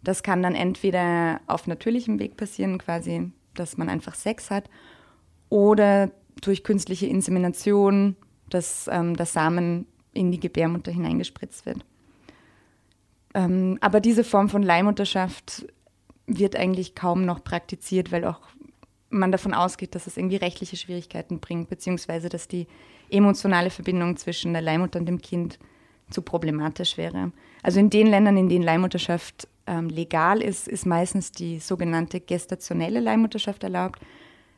Das 0.04 0.24
kann 0.24 0.44
dann 0.44 0.56
entweder 0.56 1.42
auf 1.48 1.68
natürlichem 1.68 2.20
Weg 2.20 2.38
passieren, 2.38 2.78
quasi, 2.78 3.32
dass 3.54 3.78
man 3.78 3.90
einfach 3.90 4.16
Sex 4.16 4.50
hat, 4.50 4.70
oder 5.50 6.12
durch 6.42 6.64
künstliche 6.64 7.08
Insemination, 7.08 8.16
dass 8.50 8.90
ähm, 8.92 9.16
der 9.16 9.26
Samen 9.26 9.86
in 10.14 10.32
die 10.32 10.40
Gebärmutter 10.40 10.92
hineingespritzt 10.92 11.66
wird. 11.66 11.86
Ähm, 13.34 13.78
aber 13.82 14.00
diese 14.00 14.24
Form 14.24 14.50
von 14.50 14.64
Leihmutterschaft 14.64 15.68
wird 16.26 16.56
eigentlich 16.56 16.96
kaum 16.96 17.26
noch 17.26 17.44
praktiziert, 17.44 18.12
weil 18.12 18.26
auch 18.26 18.42
man 19.10 19.32
davon 19.32 19.54
ausgeht, 19.54 19.96
dass 19.96 20.08
es 20.08 20.18
irgendwie 20.18 20.36
rechtliche 20.36 20.78
Schwierigkeiten 20.78 21.40
bringt, 21.40 21.70
beziehungsweise 21.70 22.30
dass 22.30 22.48
die 22.48 22.68
emotionale 23.10 23.72
Verbindung 23.72 24.18
zwischen 24.18 24.54
der 24.54 24.62
Leihmutter 24.62 25.00
und 25.00 25.08
dem 25.08 25.22
Kind 25.22 25.58
zu 26.12 26.22
problematisch 26.22 26.98
wäre. 26.98 27.32
Also 27.64 27.80
in 27.80 27.90
den 27.90 28.08
Ländern, 28.08 28.38
in 28.38 28.50
denen 28.50 28.64
Leihmutterschaft 28.64 29.48
ähm, 29.70 29.88
legal 29.88 30.42
ist, 30.42 30.68
ist 30.68 30.86
meistens 30.88 31.32
die 31.32 31.60
sogenannte 31.60 32.20
gestationelle 32.20 33.00
Leihmutterschaft 33.00 33.64
erlaubt. 33.64 34.00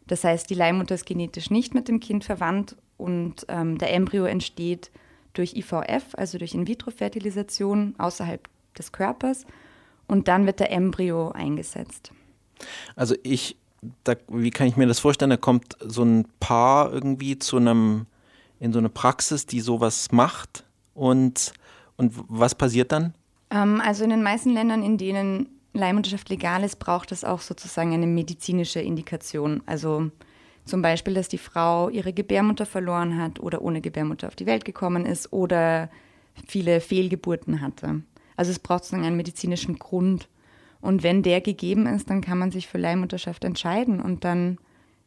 Das 0.08 0.24
heißt, 0.24 0.50
die 0.50 0.56
Leihmutter 0.56 0.96
ist 0.96 1.06
genetisch 1.06 1.50
nicht 1.52 1.76
mit 1.76 1.90
dem 1.90 2.00
Kind 2.00 2.24
verwandt 2.24 2.78
und 2.98 3.46
ähm, 3.50 3.78
der 3.78 3.94
Embryo 3.94 4.24
entsteht 4.24 4.90
durch 5.34 5.54
IVF, 5.56 6.16
also 6.16 6.38
durch 6.38 6.54
In-vitro-Fertilisation 6.54 7.96
außerhalb 7.98 8.48
des 8.78 8.94
Körpers 8.94 9.46
und 10.08 10.28
dann 10.30 10.46
wird 10.46 10.62
der 10.62 10.72
Embryo 10.72 11.32
eingesetzt. 11.32 12.12
Also 12.96 13.16
ich, 13.24 13.58
da, 14.06 14.16
wie 14.30 14.52
kann 14.52 14.68
ich 14.68 14.78
mir 14.78 14.88
das 14.88 15.00
vorstellen? 15.00 15.30
Da 15.30 15.38
kommt 15.38 15.76
so 15.80 16.04
ein 16.04 16.26
Paar 16.40 16.92
irgendwie 16.92 17.38
zu 17.38 17.58
einem, 17.58 18.06
in 18.60 18.72
so 18.72 18.80
eine 18.80 18.90
Praxis, 18.90 19.46
die 19.46 19.60
sowas 19.60 20.12
macht 20.12 20.64
und, 20.94 21.54
und 21.98 22.14
was 22.28 22.56
passiert 22.56 22.94
dann? 22.94 23.14
Ähm, 23.52 23.82
also 23.82 24.04
in 24.04 24.10
den 24.10 24.24
meisten 24.24 24.52
Ländern, 24.52 24.84
in 24.84 24.98
denen 24.98 25.48
Leihmutterschaft 25.74 26.30
legal 26.30 26.64
ist, 26.64 26.78
braucht 26.78 27.12
es 27.12 27.24
auch 27.24 27.42
sozusagen 27.42 27.94
eine 27.94 28.08
medizinische 28.08 28.80
Indikation. 28.80 29.62
Also 29.66 30.10
zum 30.66 30.82
Beispiel, 30.82 31.14
dass 31.14 31.28
die 31.28 31.38
Frau 31.38 31.90
ihre 31.90 32.14
Gebärmutter 32.14 32.66
verloren 32.66 33.18
hat 33.18 33.40
oder 33.40 33.62
ohne 33.62 33.82
Gebärmutter 33.82 34.28
auf 34.28 34.36
die 34.36 34.46
Welt 34.46 34.66
gekommen 34.66 35.06
ist 35.06 35.32
oder 35.34 35.90
viele 36.48 36.82
Fehlgeburten 36.82 37.62
hatte. 37.62 38.02
Also 38.36 38.52
es 38.52 38.60
braucht 38.60 38.84
sozusagen 38.84 39.06
einen 39.06 39.18
medizinischen 39.18 39.78
Grund. 39.80 40.28
Und 40.82 41.04
wenn 41.04 41.24
der 41.24 41.42
gegeben 41.42 41.86
ist, 41.86 42.10
dann 42.10 42.22
kann 42.22 42.38
man 42.38 42.52
sich 42.52 42.68
für 42.68 42.78
Leihmutterschaft 42.78 43.44
entscheiden 43.44 44.02
und 44.02 44.24
dann, 44.24 44.58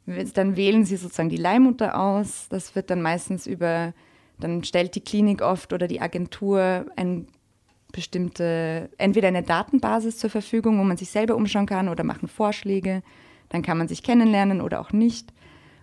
dann 0.07 0.57
wählen 0.57 0.85
sie 0.85 0.97
sozusagen 0.97 1.31
die 1.31 1.37
Leihmutter 1.37 1.99
aus. 1.99 2.47
Das 2.49 2.77
wird 2.77 2.91
dann 2.91 3.03
meistens 3.03 3.47
über, 3.47 3.93
dann 4.39 4.63
stellt 4.63 4.95
die 4.95 5.01
Klinik 5.01 5.43
oft 5.43 5.73
oder 5.73 5.89
die 5.89 6.01
Agentur 6.01 6.87
ein 6.97 7.27
bestimmte, 7.95 8.91
entweder 8.99 9.29
eine 9.29 9.43
Datenbasis 9.43 10.19
zur 10.19 10.29
Verfügung, 10.29 10.79
wo 10.79 10.85
man 10.85 10.97
sich 10.97 11.11
selber 11.11 11.37
umschauen 11.37 11.67
kann 11.67 11.89
oder 11.89 12.05
machen 12.05 12.29
Vorschläge. 12.29 13.03
Dann 13.49 13.63
kann 13.63 13.79
man 13.79 13.89
sich 13.89 14.03
kennenlernen 14.03 14.61
oder 14.61 14.81
auch 14.81 14.93
nicht. 14.93 15.33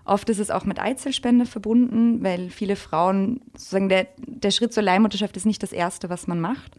Oft 0.03 0.29
ist 0.29 0.39
es 0.39 0.51
auch 0.51 0.65
mit 0.65 0.79
Eizellspende 0.79 1.45
verbunden, 1.45 2.23
weil 2.23 2.49
viele 2.49 2.75
Frauen, 2.75 3.41
sozusagen 3.53 3.87
der, 3.87 4.07
der 4.17 4.51
Schritt 4.51 4.73
zur 4.73 4.83
Leihmutterschaft 4.83 5.37
ist 5.37 5.45
nicht 5.45 5.63
das 5.63 5.71
Erste, 5.71 6.09
was 6.09 6.27
man 6.27 6.41
macht. 6.41 6.75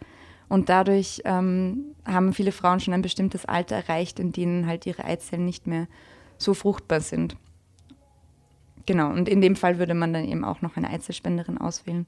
Und 0.48 0.68
dadurch 0.68 1.22
ähm, 1.24 1.94
haben 2.04 2.34
viele 2.34 2.52
Frauen 2.52 2.80
schon 2.80 2.92
ein 2.92 3.00
bestimmtes 3.00 3.46
Alter 3.46 3.76
erreicht, 3.76 4.20
in 4.20 4.32
dem 4.32 4.66
halt 4.66 4.86
ihre 4.86 5.04
Eizellen 5.04 5.46
nicht 5.46 5.66
mehr 5.66 5.86
so 6.36 6.52
fruchtbar 6.52 7.00
sind. 7.00 7.36
Genau, 8.84 9.10
und 9.10 9.28
in 9.28 9.40
dem 9.40 9.56
Fall 9.56 9.78
würde 9.78 9.94
man 9.94 10.12
dann 10.12 10.24
eben 10.24 10.44
auch 10.44 10.60
noch 10.60 10.76
eine 10.76 10.90
Eizellspenderin 10.90 11.56
auswählen. 11.56 12.06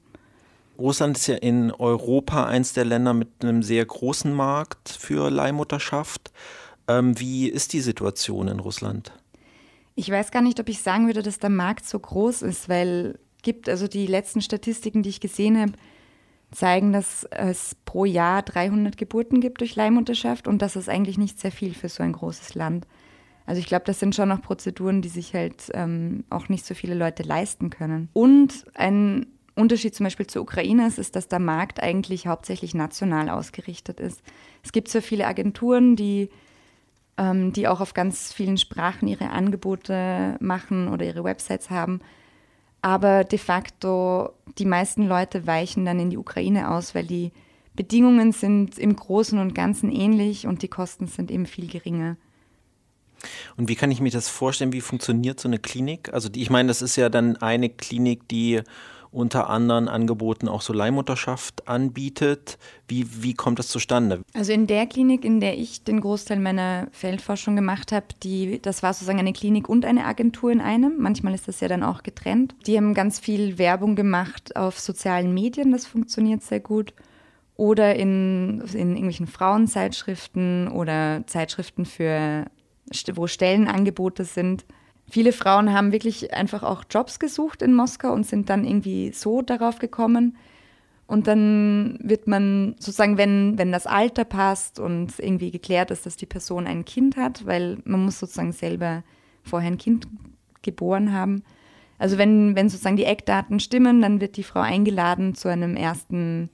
Russland 0.77 1.17
ist 1.17 1.27
ja 1.27 1.35
in 1.35 1.71
Europa 1.71 2.45
eins 2.45 2.73
der 2.73 2.85
Länder 2.85 3.13
mit 3.13 3.29
einem 3.41 3.63
sehr 3.63 3.85
großen 3.85 4.33
Markt 4.33 4.89
für 4.89 5.29
Leihmutterschaft. 5.29 6.31
Ähm, 6.87 7.19
wie 7.19 7.47
ist 7.47 7.73
die 7.73 7.81
Situation 7.81 8.47
in 8.47 8.59
Russland? 8.59 9.11
Ich 9.95 10.09
weiß 10.09 10.31
gar 10.31 10.41
nicht, 10.41 10.59
ob 10.59 10.69
ich 10.69 10.81
sagen 10.81 11.07
würde, 11.07 11.23
dass 11.23 11.39
der 11.39 11.49
Markt 11.49 11.87
so 11.87 11.97
groß 11.97 12.41
ist, 12.41 12.67
weil 12.67 13.17
gibt 13.41 13.69
also 13.69 13.87
die 13.87 14.07
letzten 14.07 14.41
Statistiken, 14.41 15.03
die 15.03 15.09
ich 15.09 15.21
gesehen 15.21 15.57
habe, 15.59 15.73
zeigen, 16.51 16.91
dass 16.91 17.25
es 17.31 17.75
pro 17.85 18.05
Jahr 18.05 18.41
300 18.41 18.97
Geburten 18.97 19.39
gibt 19.39 19.61
durch 19.61 19.75
Leihmutterschaft 19.75 20.47
und 20.47 20.61
das 20.61 20.75
ist 20.75 20.89
eigentlich 20.89 21.17
nicht 21.17 21.39
sehr 21.39 21.51
viel 21.51 21.73
für 21.73 21.89
so 21.89 22.03
ein 22.03 22.13
großes 22.13 22.55
Land. 22.55 22.87
Also 23.45 23.59
ich 23.59 23.67
glaube, 23.67 23.85
das 23.85 23.99
sind 23.99 24.15
schon 24.15 24.29
noch 24.29 24.41
Prozeduren, 24.41 25.01
die 25.01 25.09
sich 25.09 25.33
halt 25.33 25.69
ähm, 25.73 26.23
auch 26.29 26.49
nicht 26.49 26.65
so 26.65 26.73
viele 26.73 26.95
Leute 26.95 27.23
leisten 27.23 27.69
können. 27.69 28.09
Und 28.13 28.65
ein 28.73 29.27
Unterschied 29.55 29.95
zum 29.95 30.03
Beispiel 30.03 30.27
zur 30.27 30.41
Ukraine 30.41 30.87
ist, 30.87 30.99
ist, 30.99 31.15
dass 31.15 31.27
der 31.27 31.39
Markt 31.39 31.81
eigentlich 31.81 32.27
hauptsächlich 32.27 32.73
national 32.73 33.29
ausgerichtet 33.29 33.99
ist. 33.99 34.21
Es 34.63 34.71
gibt 34.71 34.89
so 34.89 34.99
viele 35.01 35.27
Agenturen, 35.27 35.95
die, 35.95 36.29
ähm, 37.17 37.53
die 37.53 37.67
auch 37.67 37.79
auf 37.79 37.93
ganz 37.93 38.33
vielen 38.33 38.57
Sprachen 38.57 39.07
ihre 39.07 39.29
Angebote 39.29 40.37
machen 40.41 40.89
oder 40.89 41.05
ihre 41.05 41.23
Websites 41.23 41.69
haben. 41.69 42.01
Aber 42.81 43.23
de 43.23 43.39
facto, 43.39 44.29
die 44.57 44.65
meisten 44.65 45.07
Leute 45.07 45.47
weichen 45.47 45.85
dann 45.85 45.99
in 45.99 46.09
die 46.09 46.17
Ukraine 46.17 46.69
aus, 46.69 46.93
weil 46.93 47.05
die 47.05 47.31
Bedingungen 47.75 48.31
sind 48.31 48.77
im 48.77 48.95
Großen 48.95 49.39
und 49.39 49.55
Ganzen 49.55 49.91
ähnlich 49.91 50.47
und 50.47 50.61
die 50.61 50.67
Kosten 50.67 51.07
sind 51.07 51.31
eben 51.31 51.45
viel 51.45 51.67
geringer. 51.67 52.17
Und 53.57 53.69
wie 53.69 53.75
kann 53.75 53.91
ich 53.91 54.01
mir 54.01 54.11
das 54.11 54.29
vorstellen? 54.29 54.73
Wie 54.73 54.81
funktioniert 54.81 55.39
so 55.39 55.47
eine 55.47 55.59
Klinik? 55.59 56.13
Also 56.13 56.29
die, 56.29 56.41
ich 56.41 56.49
meine, 56.49 56.67
das 56.67 56.81
ist 56.81 56.95
ja 56.95 57.09
dann 57.09 57.37
eine 57.37 57.69
Klinik, 57.69 58.27
die 58.27 58.61
unter 59.15 59.49
anderen 59.49 59.87
Angeboten 59.87 60.49
auch 60.49 60.61
so 60.61 60.73
Leihmutterschaft 60.73 61.67
anbietet. 61.67 62.57
Wie, 62.87 63.23
wie 63.23 63.33
kommt 63.33 63.59
das 63.59 63.69
zustande? 63.69 64.21
Also 64.33 64.51
in 64.51 64.67
der 64.67 64.85
Klinik, 64.87 65.23
in 65.23 65.39
der 65.39 65.57
ich 65.57 65.83
den 65.83 66.01
Großteil 66.01 66.39
meiner 66.39 66.87
Feldforschung 66.91 67.55
gemacht 67.55 67.93
habe, 67.93 68.07
das 68.61 68.83
war 68.83 68.93
sozusagen 68.93 69.19
eine 69.19 69.33
Klinik 69.33 69.69
und 69.69 69.85
eine 69.85 70.05
Agentur 70.05 70.51
in 70.51 70.59
einem. 70.59 70.97
Manchmal 70.99 71.33
ist 71.33 71.47
das 71.47 71.61
ja 71.61 71.69
dann 71.69 71.81
auch 71.81 72.03
getrennt. 72.03 72.55
Die 72.67 72.75
haben 72.77 72.93
ganz 72.93 73.19
viel 73.19 73.57
Werbung 73.57 73.95
gemacht 73.95 74.55
auf 74.57 74.79
sozialen 74.79 75.33
Medien, 75.33 75.71
das 75.71 75.85
funktioniert 75.85 76.43
sehr 76.43 76.59
gut. 76.59 76.93
Oder 77.55 77.95
in, 77.95 78.59
in 78.73 78.89
irgendwelchen 78.89 79.27
Frauenzeitschriften 79.27 80.67
oder 80.67 81.23
Zeitschriften 81.25 81.85
für, 81.85 82.45
wo 83.13 83.27
Stellenangebote 83.27 84.25
sind. 84.25 84.65
Viele 85.07 85.31
Frauen 85.31 85.71
haben 85.71 85.91
wirklich 85.91 86.33
einfach 86.33 86.63
auch 86.63 86.83
Jobs 86.89 87.19
gesucht 87.19 87.61
in 87.61 87.73
Moskau 87.73 88.11
und 88.11 88.25
sind 88.25 88.49
dann 88.49 88.65
irgendwie 88.65 89.11
so 89.11 89.41
darauf 89.41 89.79
gekommen. 89.79 90.35
Und 91.07 91.27
dann 91.27 91.99
wird 92.01 92.27
man 92.27 92.75
sozusagen, 92.79 93.17
wenn, 93.17 93.57
wenn 93.59 93.71
das 93.71 93.85
Alter 93.85 94.25
passt 94.25 94.79
und 94.79 95.19
irgendwie 95.19 95.51
geklärt 95.51 95.91
ist, 95.91 96.07
dass 96.07 96.17
die 96.17 96.25
Person 96.25 96.65
ein 96.65 96.83
Kind 96.83 97.15
hat, 97.15 97.45
weil 97.45 97.77
man 97.85 98.03
muss 98.03 98.19
sozusagen 98.19 98.51
selber 98.51 99.03
vorher 99.43 99.69
ein 99.69 99.77
Kind 99.77 100.07
geboren 100.63 101.13
haben. 101.13 101.43
Also 101.99 102.17
wenn, 102.17 102.55
wenn 102.55 102.69
sozusagen 102.69 102.97
die 102.97 103.05
Eckdaten 103.05 103.59
stimmen, 103.59 104.01
dann 104.01 104.19
wird 104.19 104.35
die 104.35 104.43
Frau 104.43 104.59
eingeladen 104.59 105.35
zu 105.35 105.47
einem 105.47 105.77
ersten, 105.77 106.49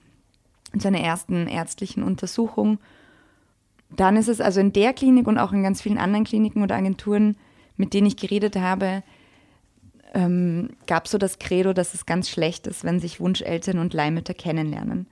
zu 0.78 0.88
einer 0.88 1.00
ersten 1.00 1.46
ärztlichen 1.48 2.02
Untersuchung. 2.02 2.78
Dann 3.90 4.16
ist 4.16 4.28
es 4.28 4.40
also 4.42 4.60
in 4.60 4.74
der 4.74 4.92
Klinik 4.92 5.26
und 5.26 5.38
auch 5.38 5.52
in 5.52 5.62
ganz 5.62 5.80
vielen 5.80 5.98
anderen 5.98 6.24
Kliniken 6.24 6.62
oder 6.62 6.76
Agenturen 6.76 7.36
mit 7.76 7.94
denen 7.94 8.06
ich 8.06 8.16
geredet 8.16 8.56
habe, 8.56 9.02
ähm, 10.14 10.70
gab 10.86 11.08
so 11.08 11.18
das 11.18 11.38
Credo, 11.38 11.72
dass 11.72 11.94
es 11.94 12.06
ganz 12.06 12.28
schlecht 12.28 12.66
ist, 12.66 12.84
wenn 12.84 13.00
sich 13.00 13.20
Wunscheltern 13.20 13.78
und 13.78 13.94
Leihmütter 13.94 14.34
kennenlernen. 14.34 15.06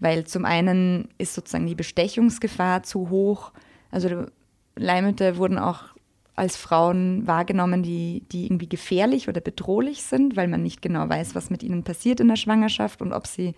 Weil 0.00 0.24
zum 0.24 0.44
einen 0.44 1.08
ist 1.18 1.34
sozusagen 1.34 1.66
die 1.66 1.74
Bestechungsgefahr 1.74 2.82
zu 2.82 3.10
hoch. 3.10 3.52
Also 3.90 4.26
Leihmütter 4.76 5.36
wurden 5.36 5.58
auch 5.58 5.94
als 6.38 6.56
Frauen 6.56 7.26
wahrgenommen, 7.26 7.82
die, 7.82 8.22
die 8.30 8.44
irgendwie 8.44 8.68
gefährlich 8.68 9.28
oder 9.28 9.40
bedrohlich 9.40 10.04
sind, 10.04 10.36
weil 10.36 10.46
man 10.46 10.62
nicht 10.62 10.80
genau 10.80 11.08
weiß, 11.08 11.34
was 11.34 11.50
mit 11.50 11.64
ihnen 11.64 11.82
passiert 11.82 12.20
in 12.20 12.28
der 12.28 12.36
Schwangerschaft 12.36 13.02
und 13.02 13.12
ob 13.12 13.26
sie 13.26 13.54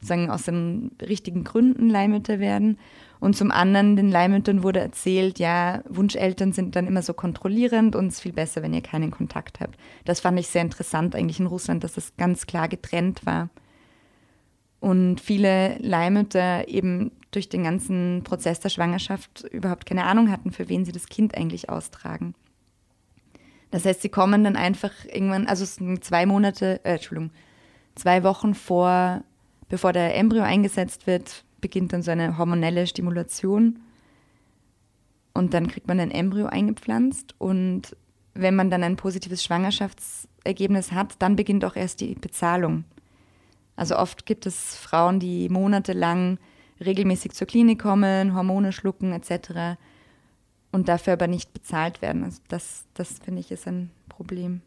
sozusagen 0.00 0.30
aus 0.30 0.44
den 0.44 0.92
richtigen 1.06 1.44
Gründen 1.44 1.90
Leihmütter 1.90 2.38
werden. 2.38 2.78
Und 3.24 3.34
zum 3.34 3.50
anderen, 3.50 3.96
den 3.96 4.10
Leihmüttern 4.10 4.62
wurde 4.62 4.80
erzählt, 4.80 5.38
ja, 5.38 5.82
Wunscheltern 5.88 6.52
sind 6.52 6.76
dann 6.76 6.86
immer 6.86 7.00
so 7.00 7.14
kontrollierend 7.14 7.96
und 7.96 8.08
es 8.08 8.16
ist 8.16 8.20
viel 8.20 8.34
besser, 8.34 8.60
wenn 8.60 8.74
ihr 8.74 8.82
keinen 8.82 9.10
Kontakt 9.10 9.60
habt. 9.60 9.78
Das 10.04 10.20
fand 10.20 10.38
ich 10.38 10.48
sehr 10.48 10.60
interessant 10.60 11.14
eigentlich 11.14 11.40
in 11.40 11.46
Russland, 11.46 11.82
dass 11.82 11.94
das 11.94 12.14
ganz 12.18 12.44
klar 12.44 12.68
getrennt 12.68 13.24
war. 13.24 13.48
Und 14.78 15.22
viele 15.22 15.78
Leihmütter 15.78 16.68
eben 16.68 17.12
durch 17.30 17.48
den 17.48 17.64
ganzen 17.64 18.24
Prozess 18.24 18.60
der 18.60 18.68
Schwangerschaft 18.68 19.46
überhaupt 19.50 19.86
keine 19.86 20.04
Ahnung 20.04 20.30
hatten, 20.30 20.52
für 20.52 20.68
wen 20.68 20.84
sie 20.84 20.92
das 20.92 21.06
Kind 21.06 21.34
eigentlich 21.34 21.70
austragen. 21.70 22.34
Das 23.70 23.86
heißt, 23.86 24.02
sie 24.02 24.10
kommen 24.10 24.44
dann 24.44 24.54
einfach 24.54 24.92
irgendwann, 25.10 25.46
also 25.46 25.64
zwei 25.64 26.26
Monate, 26.26 26.84
äh, 26.84 26.96
Entschuldigung, 26.96 27.30
zwei 27.94 28.22
Wochen 28.22 28.52
vor, 28.52 29.24
bevor 29.70 29.94
der 29.94 30.14
Embryo 30.14 30.42
eingesetzt 30.42 31.06
wird, 31.06 31.42
beginnt 31.64 31.94
dann 31.94 32.02
so 32.02 32.10
eine 32.10 32.36
hormonelle 32.36 32.86
Stimulation. 32.86 33.80
Und 35.32 35.54
dann 35.54 35.66
kriegt 35.66 35.88
man 35.88 35.98
ein 35.98 36.10
Embryo 36.10 36.44
eingepflanzt. 36.44 37.34
Und 37.38 37.96
wenn 38.34 38.54
man 38.54 38.68
dann 38.68 38.84
ein 38.84 38.96
positives 38.96 39.42
Schwangerschaftsergebnis 39.42 40.92
hat, 40.92 41.14
dann 41.20 41.36
beginnt 41.36 41.64
auch 41.64 41.74
erst 41.74 42.02
die 42.02 42.16
Bezahlung. 42.16 42.84
Also 43.76 43.96
oft 43.96 44.26
gibt 44.26 44.44
es 44.44 44.76
Frauen, 44.76 45.20
die 45.20 45.48
monatelang 45.48 46.36
regelmäßig 46.84 47.32
zur 47.32 47.46
Klinik 47.46 47.80
kommen, 47.80 48.34
Hormone 48.34 48.70
schlucken 48.70 49.14
etc. 49.14 49.78
und 50.70 50.88
dafür 50.88 51.14
aber 51.14 51.28
nicht 51.28 51.54
bezahlt 51.54 52.02
werden. 52.02 52.24
Also 52.24 52.42
das, 52.48 52.84
das 52.92 53.20
finde 53.20 53.40
ich 53.40 53.50
ist 53.50 53.66
ein 53.66 53.90
Problem. 54.10 54.60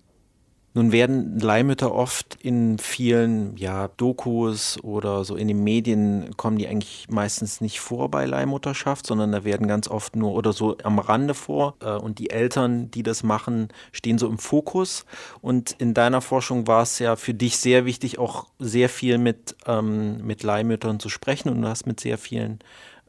Nun 0.77 0.91
werden 0.91 1.39
Leihmütter 1.39 1.91
oft 1.91 2.38
in 2.39 2.77
vielen 2.77 3.57
ja, 3.57 3.88
Dokus 3.88 4.77
oder 4.84 5.24
so 5.24 5.36
in 5.36 5.48
den 5.48 5.63
Medien 5.63 6.38
kommen 6.38 6.60
die 6.60 6.67
eigentlich 6.67 7.07
meistens 7.10 7.62
nicht 7.62 7.79
vor 7.79 8.12
bei 8.12 8.25
Leihmutterschaft, 8.25 9.07
sondern 9.07 9.31
da 9.31 9.43
werden 9.43 9.67
ganz 9.67 9.88
oft 9.88 10.15
nur 10.15 10.34
oder 10.34 10.53
so 10.53 10.77
am 10.84 11.00
Rande 11.00 11.34
vor. 11.34 11.77
Äh, 11.81 11.93
und 11.93 12.19
die 12.19 12.29
Eltern, 12.29 12.91
die 12.91 13.01
das 13.01 13.24
machen, 13.24 13.69
stehen 13.91 14.19
so 14.19 14.27
im 14.27 14.38
Fokus. 14.38 15.07
Und 15.41 15.72
in 15.79 15.96
deiner 15.96 16.22
Forschung 16.22 16.67
war 16.67 16.84
es 16.84 17.00
ja 17.00 17.15
für 17.15 17.34
dich 17.34 17.57
sehr 17.57 17.86
wichtig, 17.86 18.19
auch 18.19 18.46
sehr 18.60 18.88
viel 18.88 19.17
mit, 19.17 19.55
ähm, 19.65 20.24
mit 20.27 20.43
Leihmüttern 20.43 21.00
zu 21.00 21.10
sprechen. 21.10 21.50
Und 21.50 21.63
du 21.63 21.69
hast 21.69 21.88
mit 21.88 22.00
sehr 22.00 22.19
vielen 22.19 22.60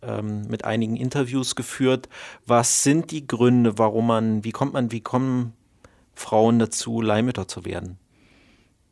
ähm, 0.01 0.47
mit 0.49 0.65
einigen 0.65 0.97
Interviews 0.97 1.55
geführt. 1.55 2.09
Was 2.47 2.83
sind 2.83 3.11
die 3.11 3.27
Gründe, 3.27 3.77
warum 3.77 4.07
man, 4.07 4.43
wie 4.43 4.53
kommt 4.53 4.73
man, 4.73 4.91
wie 4.91 5.01
kommen 5.03 5.53
Frauen 6.19 6.59
dazu, 6.59 7.01
Leihmütter 7.01 7.49
zu 7.49 7.65
werden? 7.65 7.99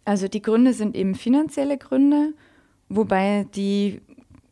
Also 0.04 0.28
die 0.28 0.42
Gründe 0.42 0.73
sind 0.73 0.97
eben 0.97 1.14
finanzielle 1.14 1.78
Gründe, 1.78 2.33
wobei 2.88 3.47
die 3.54 4.00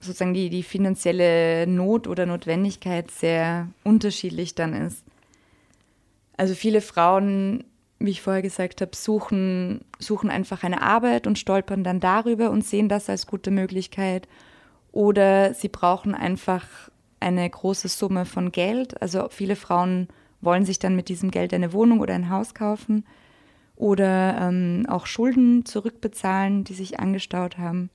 sozusagen 0.01 0.35
die, 0.35 0.51
die 0.51 0.63
finanzielle 0.63 1.67
Not 1.67 2.07
oder 2.09 2.27
Notwendigkeit 2.27 3.11
sehr 3.11 3.69
unterschiedlich 3.85 4.55
dann 4.55 4.75
ist. 4.75 5.05
Also 6.37 6.55
viele 6.55 6.81
Frauen, 6.81 7.65
wie 8.01 8.11
ich 8.11 8.21
vorher 8.21 8.43
gesagt 8.43 8.81
habe, 8.81 8.95
suchen, 8.95 9.83
suchen 9.99 10.29
einfach 10.29 10.65
eine 10.65 10.83
Arbeit 10.83 11.27
und 11.27 11.39
stolpern 11.39 11.85
dann 11.85 12.01
darüber 12.01 12.51
und 12.51 12.65
sehen 12.65 12.89
das 12.89 13.09
als 13.09 13.27
gute 13.27 13.53
Möglichkeit. 13.53 14.29
Oder 14.91 15.55
sie 15.55 15.69
brauchen 15.69 16.15
einfach 16.15 16.67
eine 17.21 17.49
große 17.49 17.89
Summe 17.89 18.27
von 18.27 18.53
Geld. 18.53 19.01
Also 19.01 19.29
viele 19.31 19.57
Frauen 19.57 20.09
wollen 20.45 20.65
sich 20.65 20.79
dann 20.79 20.97
mit 20.97 21.09
diesem 21.09 21.31
Geld 21.31 21.53
eine 21.55 21.73
Wohnung 21.73 22.01
oder 22.01 22.15
ein 22.15 22.31
Haus 22.31 22.55
kaufen 22.55 23.05
oder 23.77 24.39
ähm, 24.41 24.87
auch 24.89 25.07
Schulden 25.07 25.65
zurückbezahlen, 25.65 26.65
die 26.65 26.75
sich 26.75 27.01
angestaut 27.01 27.59
haben. 27.59 27.91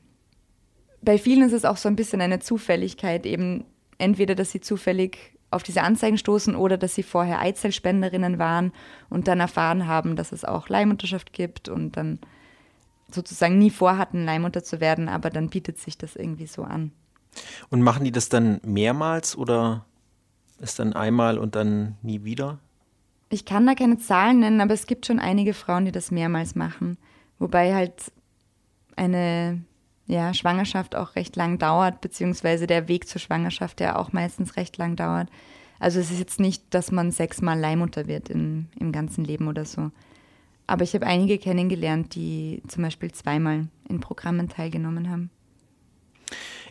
Bei 1.02 1.18
vielen 1.18 1.44
ist 1.44 1.54
es 1.54 1.66
auch 1.66 1.78
so 1.78 1.88
ein 1.88 1.96
bisschen 1.96 2.22
eine 2.22 2.40
Zufälligkeit, 2.40 3.26
eben 3.26 3.66
entweder, 3.98 4.36
dass 4.36 4.52
sie 4.52 4.60
zufällig 4.60 5.38
auf 5.52 5.64
diese 5.64 5.82
Anzeigen 5.82 6.18
stoßen 6.18 6.56
oder 6.56 6.78
dass 6.78 6.96
sie 6.96 7.04
vorher 7.04 7.40
Eizellspenderinnen 7.40 8.38
waren 8.38 8.72
und 9.10 9.28
dann 9.28 9.40
erfahren 9.40 9.88
haben, 9.88 10.16
dass 10.16 10.32
es 10.32 10.46
auch 10.46 10.70
Leihmutterschaft 10.70 11.34
gibt 11.34 11.70
und 11.70 11.98
dann 11.98 12.20
sozusagen 13.12 13.58
nie 13.58 13.72
vorhatten, 13.72 14.26
Leihmutter 14.26 14.64
zu 14.64 14.80
werden, 14.80 15.10
aber 15.10 15.30
dann 15.30 15.50
bietet 15.50 15.80
sich 15.80 15.98
das 15.98 16.16
irgendwie 16.16 16.46
so 16.46 16.64
an. 16.64 16.92
Und 17.70 17.82
machen 17.82 18.04
die 18.04 18.12
das 18.12 18.30
dann 18.30 18.60
mehrmals 18.64 19.36
oder 19.38 19.86
ist 20.60 20.80
dann 20.80 20.94
einmal 20.94 21.38
und 21.38 21.56
dann 21.56 21.98
nie 22.02 22.24
wieder? 22.24 22.60
Ich 23.30 23.46
kann 23.46 23.68
da 23.68 23.76
keine 23.76 23.98
Zahlen 23.98 24.40
nennen, 24.40 24.62
aber 24.62 24.74
es 24.74 24.88
gibt 24.88 25.06
schon 25.06 25.20
einige 25.20 25.54
Frauen, 25.54 25.86
die 25.86 25.92
das 25.92 26.12
mehrmals 26.12 26.56
machen. 26.56 26.98
Wobei 27.38 27.74
halt 27.74 28.12
eine 28.96 29.62
ja, 30.08 30.34
Schwangerschaft 30.34 30.96
auch 30.96 31.16
recht 31.16 31.36
lang 31.36 31.60
dauert, 31.60 32.02
beziehungsweise 32.02 32.66
der 32.66 32.88
Weg 32.88 33.08
zur 33.08 33.22
Schwangerschaft 33.22 33.80
ja 33.82 33.96
auch 33.96 34.12
meistens 34.12 34.58
recht 34.58 34.78
lang 34.78 34.96
dauert. 34.96 35.30
Also 35.80 36.00
es 36.00 36.12
ist 36.12 36.20
jetzt 36.20 36.40
nicht, 36.40 36.74
dass 36.74 36.92
man 36.92 37.12
sechsmal 37.12 37.60
Leihmutter 37.60 38.08
wird 38.08 38.30
in, 38.30 38.68
im 38.80 38.92
ganzen 38.92 39.24
Leben 39.24 39.48
oder 39.48 39.66
so. 39.66 39.92
Aber 40.68 40.84
ich 40.84 40.94
habe 40.94 41.06
einige 41.06 41.38
kennengelernt, 41.38 42.16
die 42.16 42.62
zum 42.68 42.84
Beispiel 42.84 43.12
zweimal 43.12 43.68
in 43.88 44.00
Programmen 44.00 44.50
teilgenommen 44.50 45.10
haben 45.10 45.30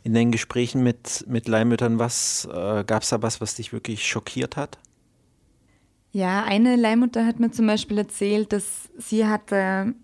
in 0.02 0.14
den 0.14 0.30
Gesprächen 0.30 0.82
mit, 0.82 1.24
mit 1.28 1.48
Leihmüttern, 1.48 1.98
was 1.98 2.48
äh, 2.52 2.84
gab 2.84 3.02
es 3.02 3.11
da 3.11 3.22
was, 3.22 3.40
was 3.40 3.54
dich 3.54 3.72
wirklich 3.72 4.06
schockiert 4.06 4.56
hat? 4.56 4.78
Ja, 6.11 6.44
eine 6.44 6.76
Leihmutter 6.76 7.26
hat 7.26 7.38
mir 7.38 7.50
zum 7.50 7.66
Beispiel 7.66 7.98
erzählt, 7.98 8.52
dass 8.52 8.88
sie 8.96 9.26
hatte, 9.26 9.94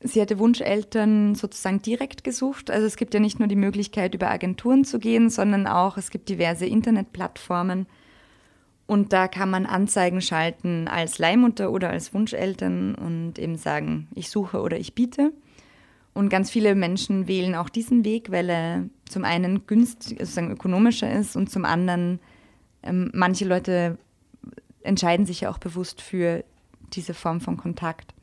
sie 0.00 0.20
hatte 0.20 0.38
Wunscheltern 0.38 1.34
sozusagen 1.34 1.82
direkt 1.82 2.22
gesucht. 2.22 2.70
Also 2.70 2.86
es 2.86 2.96
gibt 2.96 3.14
ja 3.14 3.20
nicht 3.20 3.40
nur 3.40 3.48
die 3.48 3.56
Möglichkeit, 3.56 4.14
über 4.14 4.30
Agenturen 4.30 4.84
zu 4.84 4.98
gehen, 4.98 5.30
sondern 5.30 5.66
auch, 5.66 5.96
es 5.96 6.10
gibt 6.10 6.28
diverse 6.28 6.66
Internetplattformen. 6.66 7.86
Und 8.86 9.12
da 9.12 9.28
kann 9.28 9.50
man 9.50 9.66
Anzeigen 9.66 10.20
schalten 10.20 10.88
als 10.88 11.18
Leihmutter 11.18 11.72
oder 11.72 11.90
als 11.90 12.12
Wunscheltern 12.12 12.94
und 12.94 13.38
eben 13.38 13.56
sagen, 13.56 14.08
ich 14.14 14.30
suche 14.30 14.60
oder 14.60 14.78
ich 14.78 14.94
biete. 14.94 15.32
Und 16.14 16.28
ganz 16.28 16.50
viele 16.50 16.76
Menschen 16.76 17.26
wählen 17.26 17.56
auch 17.56 17.68
diesen 17.68 18.04
Weg, 18.04 18.30
weil 18.30 18.48
er 18.48 18.84
zum 19.08 19.24
einen 19.24 19.66
günstig, 19.66 20.18
sozusagen 20.20 20.52
ökonomischer 20.52 21.12
ist 21.12 21.36
und 21.36 21.50
zum 21.50 21.64
anderen 21.64 22.20
ähm, 22.84 23.10
manche 23.12 23.44
Leute 23.44 23.98
entscheiden 24.82 25.26
sich 25.26 25.42
ja 25.42 25.50
auch 25.50 25.58
bewusst 25.58 26.00
für 26.00 26.44
diese 26.92 27.14
Form 27.14 27.40
von 27.40 27.56
Kontakt. 27.56 28.14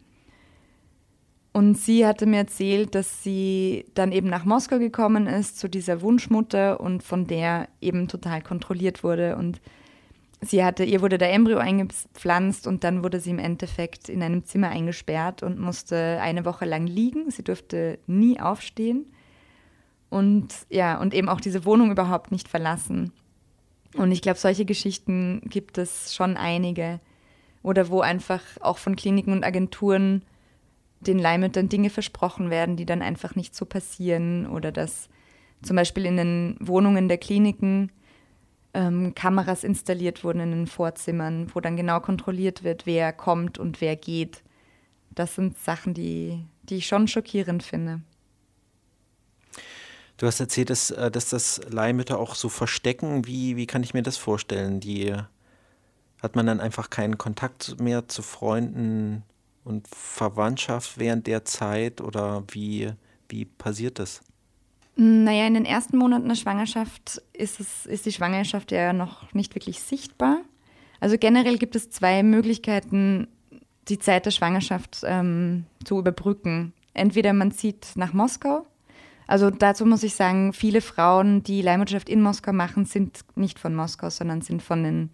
Und 1.54 1.78
sie 1.78 2.06
hatte 2.06 2.26
mir 2.26 2.38
erzählt, 2.38 2.96
dass 2.96 3.24
sie 3.24 3.86
dann 3.94 4.14
eben 4.14 4.30
nach 4.30 4.46
Moskau 4.46 4.80
gekommen 4.80 5.28
ist 5.28 5.60
zu 5.60 5.68
dieser 5.68 6.02
Wunschmutter 6.02 6.80
und 6.80 7.04
von 7.04 7.28
der 7.28 7.68
eben 7.82 8.08
total 8.08 8.42
kontrolliert 8.42 9.04
wurde 9.04 9.36
und 9.36 9.60
sie 10.42 10.64
hatte, 10.64 10.84
ihr 10.84 11.02
wurde 11.02 11.18
der 11.18 11.32
Embryo 11.32 11.60
eingepflanzt 11.60 12.68
und 12.68 12.84
dann 12.84 13.04
wurde 13.04 13.20
sie 13.20 13.30
im 13.30 13.40
Endeffekt 13.40 14.10
in 14.10 14.24
einem 14.24 14.44
Zimmer 14.46 14.70
eingesperrt 14.70 15.44
und 15.44 15.60
musste 15.60 16.20
eine 16.22 16.46
Woche 16.46 16.66
lang 16.66 16.88
liegen. 16.88 17.30
Sie 17.30 17.44
durfte 17.44 18.00
nie 18.08 18.40
aufstehen 18.40 19.06
und 20.12 20.50
ja, 20.70 21.00
und 21.00 21.14
eben 21.14 21.30
auch 21.30 21.40
diese 21.40 21.64
Wohnung 21.64 21.90
überhaupt 21.90 22.32
nicht 22.32 22.50
verlassen. 22.50 23.14
Und 23.96 24.12
ich 24.12 24.22
glaube, 24.22 24.38
solche 24.38 24.66
Geschichten 24.66 25.42
gibt 25.46 25.78
es 25.78 26.14
schon 26.14 26.38
einige. 26.38 27.00
Oder 27.64 27.90
wo 27.90 28.02
einfach 28.02 28.42
auch 28.60 28.78
von 28.78 28.96
Kliniken 28.96 29.32
und 29.32 29.46
Agenturen 29.46 30.24
den 31.00 31.18
Leihmüttern 31.18 31.70
Dinge 31.70 31.90
versprochen 31.90 32.50
werden, 32.50 32.76
die 32.76 32.86
dann 32.86 33.02
einfach 33.02 33.36
nicht 33.36 33.56
so 33.56 33.66
passieren. 33.66 34.48
Oder 34.48 34.74
dass 34.74 35.08
zum 35.62 35.78
Beispiel 35.78 36.06
in 36.06 36.18
den 36.18 36.58
Wohnungen 36.60 37.08
der 37.08 37.18
Kliniken 37.18 37.92
ähm, 38.74 39.14
Kameras 39.16 39.64
installiert 39.64 40.24
wurden 40.24 40.40
in 40.40 40.52
den 40.52 40.68
Vorzimmern, 40.68 41.52
wo 41.54 41.60
dann 41.60 41.78
genau 41.78 42.00
kontrolliert 42.00 42.64
wird, 42.64 42.86
wer 42.86 43.14
kommt 43.14 43.58
und 43.58 43.82
wer 43.82 43.96
geht. 43.96 44.44
Das 45.14 45.36
sind 45.36 45.58
Sachen, 45.58 45.94
die, 45.94 46.46
die 46.64 46.78
ich 46.78 46.88
schon 46.88 47.08
schockierend 47.08 47.64
finde. 47.64 48.02
Du 50.18 50.28
hast 50.28 50.40
erzählt, 50.40 50.70
dass, 50.70 50.92
äh, 50.92 51.12
dass 51.12 51.30
das 51.30 51.62
Leihmütter 51.70 52.20
auch 52.20 52.36
so 52.36 52.48
verstecken. 52.48 53.26
Wie, 53.26 53.56
wie 53.58 53.68
kann 53.68 53.84
ich 53.84 53.94
mir 53.94 54.04
das 54.04 54.18
vorstellen? 54.18 54.80
Die, 54.80 55.16
hat 56.22 56.36
man 56.36 56.46
dann 56.46 56.60
einfach 56.60 56.90
keinen 56.90 57.18
Kontakt 57.18 57.80
mehr 57.80 58.08
zu 58.08 58.22
Freunden 58.22 59.24
und 59.64 59.88
Verwandtschaft 59.88 60.98
während 60.98 61.28
der 61.28 61.46
Zeit 61.46 62.00
oder 62.00 62.44
wie, 62.50 62.92
wie 63.28 63.46
passiert 63.46 64.00
das? 64.00 64.22
Naja, 64.96 65.48
in 65.48 65.54
den 65.54 65.66
ersten 65.66 65.98
Monaten 65.98 66.28
der 66.28 66.36
Schwangerschaft 66.36 67.22
ist, 67.34 67.60
es, 67.60 67.86
ist 67.86 68.06
die 68.06 68.12
Schwangerschaft 68.12 68.72
ja 68.72 68.94
noch 68.94 69.34
nicht 69.34 69.56
wirklich 69.56 69.80
sichtbar. 69.80 70.40
Also 71.00 71.18
generell 71.18 71.58
gibt 71.58 71.76
es 71.76 71.90
zwei 71.90 72.24
Möglichkeiten, 72.24 73.28
die 73.88 74.00
Zeit 74.00 74.26
der 74.26 74.32
Schwangerschaft 74.32 75.02
ähm, 75.06 75.66
zu 75.84 75.98
überbrücken. 75.98 76.74
Entweder 76.94 77.34
man 77.34 77.52
zieht 77.52 77.94
nach 77.96 78.14
Moskau. 78.14 78.66
Also 79.28 79.50
dazu 79.50 79.86
muss 79.86 80.04
ich 80.04 80.14
sagen, 80.14 80.52
viele 80.52 80.82
Frauen, 80.82 81.42
die 81.42 81.62
Leihmutterschaft 81.62 82.10
in 82.10 82.22
Moskau 82.22 82.52
machen, 82.52 82.86
sind 82.86 83.20
nicht 83.36 83.60
von 83.60 83.74
Moskau, 83.74 84.10
sondern 84.10 84.42
sind 84.42 84.62
von 84.62 84.84
den 84.84 85.10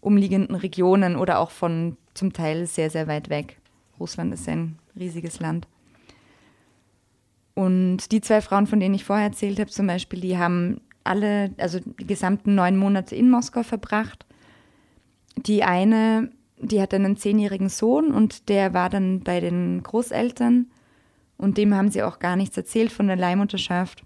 umliegenden 0.00 0.54
Regionen 0.54 1.16
oder 1.16 1.40
auch 1.40 1.50
von 1.50 1.96
zum 2.14 2.32
Teil 2.32 2.66
sehr, 2.66 2.88
sehr 2.88 3.08
weit 3.08 3.30
weg. 3.30 3.58
Russland 3.98 4.32
ist 4.32 4.48
ein 4.48 4.78
riesiges 4.96 5.40
Land. 5.40 5.66
Und 7.58 8.12
die 8.12 8.20
zwei 8.20 8.40
Frauen, 8.40 8.68
von 8.68 8.78
denen 8.78 8.94
ich 8.94 9.02
vorher 9.02 9.26
erzählt 9.26 9.58
habe, 9.58 9.68
zum 9.68 9.88
Beispiel, 9.88 10.20
die 10.20 10.38
haben 10.38 10.80
alle, 11.02 11.50
also 11.58 11.80
die 11.80 12.06
gesamten 12.06 12.54
neun 12.54 12.76
Monate 12.76 13.16
in 13.16 13.28
Moskau 13.30 13.64
verbracht. 13.64 14.24
Die 15.36 15.64
eine, 15.64 16.30
die 16.60 16.80
hat 16.80 16.94
einen 16.94 17.16
zehnjährigen 17.16 17.68
Sohn 17.68 18.12
und 18.12 18.48
der 18.48 18.74
war 18.74 18.90
dann 18.90 19.24
bei 19.24 19.40
den 19.40 19.82
Großeltern 19.82 20.68
und 21.36 21.58
dem 21.58 21.74
haben 21.74 21.90
sie 21.90 22.04
auch 22.04 22.20
gar 22.20 22.36
nichts 22.36 22.56
erzählt 22.56 22.92
von 22.92 23.08
der 23.08 23.16
Leihmutterschaft. 23.16 24.04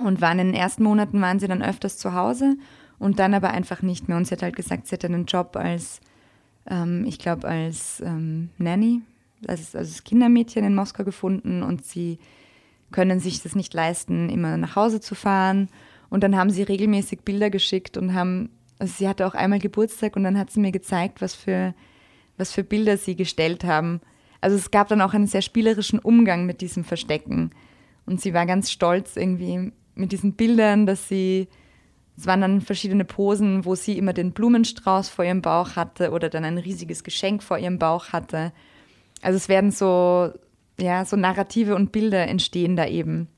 Und 0.00 0.20
waren 0.20 0.40
in 0.40 0.48
den 0.48 0.60
ersten 0.60 0.82
Monaten 0.82 1.20
waren 1.20 1.38
sie 1.38 1.46
dann 1.46 1.62
öfters 1.62 1.96
zu 1.96 2.12
Hause 2.12 2.56
und 2.98 3.20
dann 3.20 3.34
aber 3.34 3.50
einfach 3.50 3.82
nicht 3.82 4.08
mehr. 4.08 4.16
Und 4.16 4.24
sie 4.24 4.32
hat 4.32 4.42
halt 4.42 4.56
gesagt, 4.56 4.88
sie 4.88 4.96
hat 4.96 5.04
einen 5.04 5.26
Job 5.26 5.54
als, 5.54 6.00
ähm, 6.68 7.04
ich 7.06 7.20
glaube, 7.20 7.46
als 7.46 8.02
ähm, 8.04 8.50
Nanny, 8.58 9.02
als, 9.46 9.76
als 9.76 10.02
Kindermädchen 10.02 10.64
in 10.64 10.74
Moskau 10.74 11.04
gefunden 11.04 11.62
und 11.62 11.84
sie 11.84 12.18
können 12.90 13.20
sich 13.20 13.42
das 13.42 13.54
nicht 13.54 13.74
leisten, 13.74 14.28
immer 14.30 14.56
nach 14.56 14.76
Hause 14.76 15.00
zu 15.00 15.14
fahren. 15.14 15.68
Und 16.10 16.22
dann 16.22 16.36
haben 16.36 16.50
sie 16.50 16.62
regelmäßig 16.62 17.20
Bilder 17.20 17.50
geschickt 17.50 17.96
und 17.96 18.14
haben, 18.14 18.50
also 18.78 18.94
sie 18.96 19.08
hatte 19.08 19.26
auch 19.26 19.34
einmal 19.34 19.58
Geburtstag 19.58 20.16
und 20.16 20.24
dann 20.24 20.38
hat 20.38 20.50
sie 20.50 20.60
mir 20.60 20.72
gezeigt, 20.72 21.20
was 21.20 21.34
für, 21.34 21.74
was 22.36 22.52
für 22.52 22.64
Bilder 22.64 22.96
sie 22.96 23.16
gestellt 23.16 23.64
haben. 23.64 24.00
Also 24.40 24.56
es 24.56 24.70
gab 24.70 24.88
dann 24.88 25.02
auch 25.02 25.14
einen 25.14 25.26
sehr 25.26 25.42
spielerischen 25.42 25.98
Umgang 25.98 26.46
mit 26.46 26.60
diesem 26.60 26.84
Verstecken. 26.84 27.50
Und 28.06 28.20
sie 28.20 28.32
war 28.32 28.46
ganz 28.46 28.70
stolz 28.70 29.16
irgendwie 29.16 29.72
mit 29.94 30.12
diesen 30.12 30.34
Bildern, 30.34 30.86
dass 30.86 31.08
sie, 31.08 31.48
es 32.16 32.26
waren 32.26 32.40
dann 32.40 32.60
verschiedene 32.60 33.04
Posen, 33.04 33.64
wo 33.64 33.74
sie 33.74 33.98
immer 33.98 34.12
den 34.12 34.32
Blumenstrauß 34.32 35.08
vor 35.08 35.24
ihrem 35.24 35.42
Bauch 35.42 35.76
hatte 35.76 36.12
oder 36.12 36.30
dann 36.30 36.44
ein 36.44 36.56
riesiges 36.56 37.04
Geschenk 37.04 37.42
vor 37.42 37.58
ihrem 37.58 37.78
Bauch 37.78 38.12
hatte. 38.12 38.52
Also 39.20 39.36
es 39.36 39.48
werden 39.48 39.72
so, 39.72 40.32
ja, 40.80 41.04
so 41.04 41.16
Narrative 41.16 41.74
und 41.74 41.92
Bilder 41.92 42.28
entstehen 42.28 42.76
da 42.76 42.86
eben. 42.86 43.28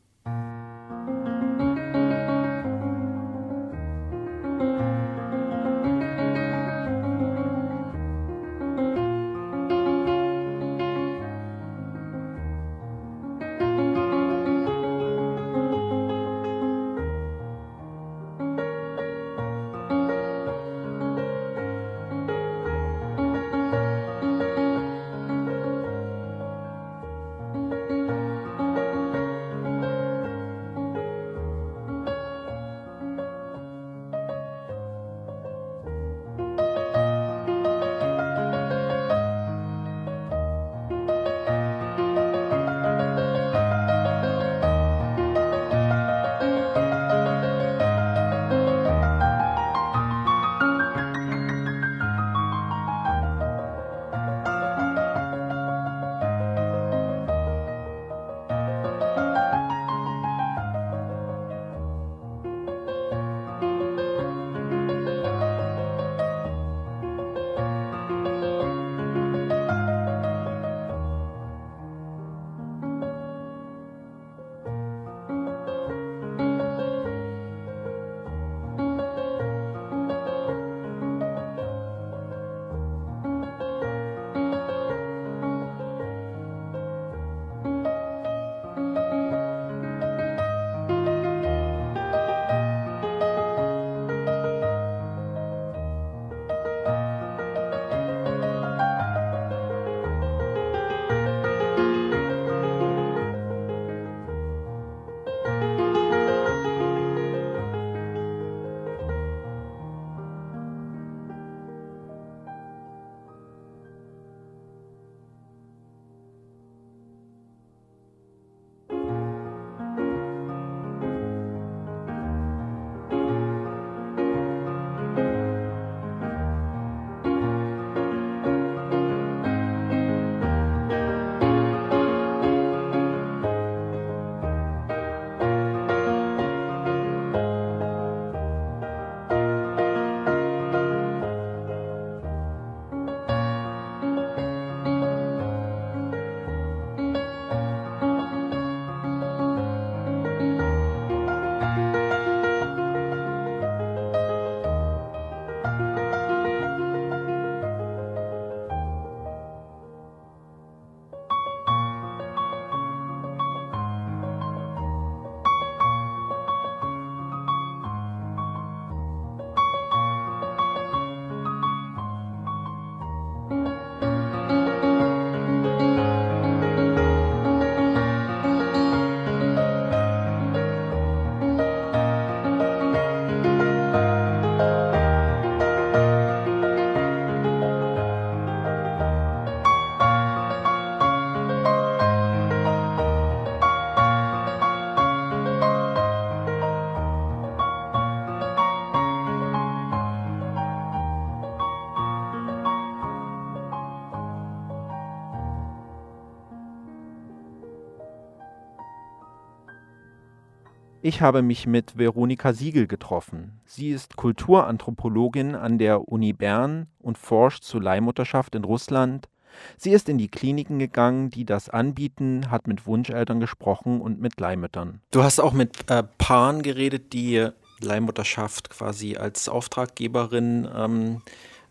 Ich 211.11 211.21
habe 211.21 211.43
mich 211.43 211.67
mit 211.67 211.99
Veronika 211.99 212.53
Siegel 212.53 212.87
getroffen. 212.87 213.61
Sie 213.65 213.91
ist 213.91 214.17
Kulturanthropologin 214.17 215.57
an 215.57 215.77
der 215.77 216.07
Uni 216.09 216.33
Bern 216.33 216.87
und 217.01 217.19
forscht 217.19 217.65
zur 217.65 217.83
Leihmutterschaft 217.83 218.55
in 218.55 218.63
Russland. 218.63 219.29
Sie 219.77 219.91
ist 219.91 220.09
in 220.09 220.19
die 220.19 220.29
Kliniken 220.29 220.79
gegangen, 220.79 221.29
die 221.29 221.45
das 221.45 221.69
anbieten, 221.69 222.53
hat 222.53 222.69
mit 222.69 222.87
Wunscheltern 222.87 223.41
gesprochen 223.41 224.01
und 224.01 224.21
mit 224.21 224.39
Leihmüttern. 224.39 225.01
Du 225.11 225.25
hast 225.25 225.41
auch 225.41 225.53
mit 225.53 225.91
äh, 225.91 226.05
Paaren 226.19 226.63
geredet, 226.63 227.13
die 227.13 227.49
Leihmutterschaft 227.81 228.71
quasi 228.71 229.17
als 229.17 229.49
Auftraggeberin 229.49 230.69
ähm, 230.73 231.23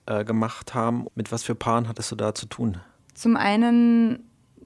äh, 0.06 0.26
gemacht 0.26 0.74
haben. 0.74 1.08
Mit 1.16 1.32
was 1.32 1.44
für 1.44 1.56
Paaren 1.56 1.88
hattest 1.88 2.12
du 2.12 2.18
da 2.18 2.36
zu 2.36 2.46
tun? 2.48 2.82
Zum 3.14 3.38
einen 3.38 4.20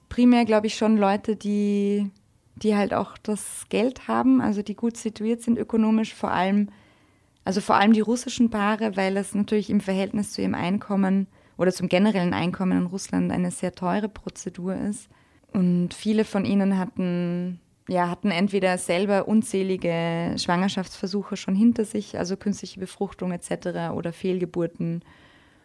primär, 0.08 0.44
glaube 0.44 0.66
ich, 0.66 0.74
schon 0.74 0.96
Leute, 0.96 1.36
die, 1.36 2.10
die 2.56 2.74
halt 2.76 2.94
auch 2.94 3.18
das 3.18 3.66
Geld 3.68 4.08
haben, 4.08 4.40
also 4.40 4.62
die 4.62 4.74
gut 4.74 4.96
situiert 4.96 5.42
sind 5.42 5.58
ökonomisch, 5.58 6.14
vor 6.14 6.30
allem, 6.30 6.68
also 7.44 7.60
vor 7.60 7.76
allem 7.76 7.92
die 7.92 8.00
russischen 8.00 8.50
Paare, 8.50 8.96
weil 8.96 9.16
es 9.16 9.34
natürlich 9.34 9.70
im 9.70 9.80
Verhältnis 9.80 10.32
zu 10.32 10.42
ihrem 10.42 10.54
Einkommen 10.54 11.26
oder 11.56 11.72
zum 11.72 11.88
generellen 11.88 12.34
Einkommen 12.34 12.78
in 12.78 12.86
Russland 12.86 13.32
eine 13.32 13.50
sehr 13.50 13.74
teure 13.74 14.08
Prozedur 14.08 14.74
ist. 14.74 15.08
Und 15.52 15.94
viele 15.94 16.24
von 16.24 16.44
ihnen 16.44 16.78
hatten, 16.78 17.60
ja, 17.88 18.08
hatten 18.08 18.30
entweder 18.30 18.76
selber 18.78 19.28
unzählige 19.28 20.34
Schwangerschaftsversuche 20.36 21.36
schon 21.36 21.54
hinter 21.54 21.84
sich, 21.84 22.18
also 22.18 22.36
künstliche 22.36 22.80
Befruchtung 22.80 23.30
etc. 23.30 23.92
oder 23.94 24.12
Fehlgeburten 24.12 25.02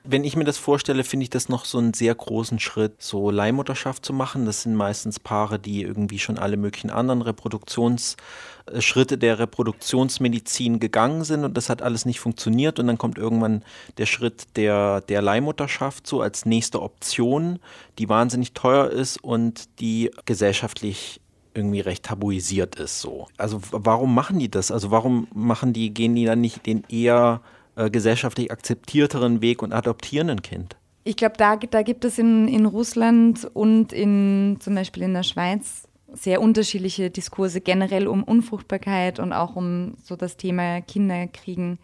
wenn 0.03 0.23
ich 0.23 0.35
mir 0.35 0.45
das 0.45 0.57
vorstelle, 0.57 1.03
finde 1.03 1.25
ich 1.25 1.29
das 1.29 1.49
noch 1.49 1.65
so 1.65 1.77
einen 1.77 1.93
sehr 1.93 2.15
großen 2.15 2.59
Schritt, 2.59 3.01
so 3.01 3.31
Leihmutterschaft 3.31 4.05
zu 4.05 4.13
machen. 4.13 4.45
Das 4.45 4.63
sind 4.63 4.75
meistens 4.75 5.19
Paare, 5.19 5.59
die 5.59 5.81
irgendwie 5.81 6.19
schon 6.19 6.37
alle 6.37 6.57
möglichen 6.57 6.89
anderen 6.89 7.21
Reproduktionsschritte 7.21 9.17
der 9.17 9.39
Reproduktionsmedizin 9.39 10.79
gegangen 10.79 11.23
sind 11.25 11.43
und 11.43 11.57
das 11.57 11.69
hat 11.69 11.81
alles 11.81 12.05
nicht 12.05 12.19
funktioniert 12.19 12.79
und 12.79 12.87
dann 12.87 12.97
kommt 12.97 13.17
irgendwann 13.17 13.63
der 13.97 14.05
Schritt 14.05 14.55
der, 14.55 15.01
der 15.01 15.21
Leihmutterschaft 15.21 16.07
so 16.07 16.21
als 16.21 16.45
nächste 16.45 16.81
Option, 16.81 17.59
die 17.97 18.07
wahnsinnig 18.07 18.53
teuer 18.53 18.89
ist 18.89 19.21
und 19.21 19.67
die 19.81 20.11
gesellschaftlich 20.25 21.19
irgendwie 21.53 21.81
recht 21.81 22.03
tabuisiert 22.05 22.75
ist 22.75 23.01
so. 23.01 23.27
Also 23.37 23.59
warum 23.71 24.15
machen 24.15 24.39
die 24.39 24.49
das? 24.49 24.71
Also 24.71 24.91
warum 24.91 25.27
machen 25.33 25.73
die, 25.73 25.93
gehen 25.93 26.15
die 26.15 26.25
dann 26.25 26.39
nicht 26.39 26.65
den 26.65 26.83
eher 26.89 27.41
äh, 27.75 27.89
gesellschaftlich 27.89 28.51
akzeptierteren 28.51 29.41
Weg 29.41 29.61
und 29.61 29.73
adoptieren 29.73 30.29
ein 30.29 30.41
Kind? 30.41 30.75
Ich 31.03 31.15
glaube, 31.15 31.35
da, 31.37 31.55
da 31.55 31.81
gibt 31.81 32.05
es 32.05 32.17
in, 32.19 32.47
in 32.47 32.65
Russland 32.65 33.49
und 33.53 33.93
in, 33.93 34.57
zum 34.59 34.75
Beispiel 34.75 35.03
in 35.03 35.13
der 35.13 35.23
Schweiz 35.23 35.87
sehr 36.13 36.41
unterschiedliche 36.41 37.09
Diskurse 37.09 37.61
generell 37.61 38.07
um 38.07 38.23
Unfruchtbarkeit 38.23 39.19
und 39.19 39.33
auch 39.33 39.55
um 39.55 39.93
so 40.03 40.15
das 40.15 40.37
Thema 40.37 40.81
Kinderkriegen. 40.81 41.79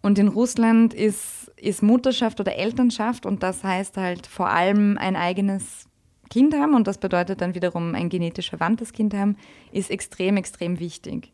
Und 0.00 0.18
in 0.18 0.28
Russland 0.28 0.94
ist, 0.94 1.52
ist 1.56 1.82
Mutterschaft 1.82 2.40
oder 2.40 2.56
Elternschaft 2.56 3.24
und 3.24 3.42
das 3.42 3.62
heißt 3.62 3.96
halt 3.96 4.26
vor 4.26 4.48
allem 4.48 4.98
ein 4.98 5.16
eigenes 5.16 5.86
Kind 6.28 6.54
haben 6.54 6.74
und 6.74 6.86
das 6.86 6.98
bedeutet 6.98 7.40
dann 7.40 7.54
wiederum 7.54 7.94
ein 7.94 8.08
genetisch 8.08 8.48
verwandtes 8.50 8.92
Kind 8.92 9.14
haben, 9.14 9.36
ist 9.70 9.90
extrem, 9.90 10.36
extrem 10.36 10.80
wichtig. 10.80 11.30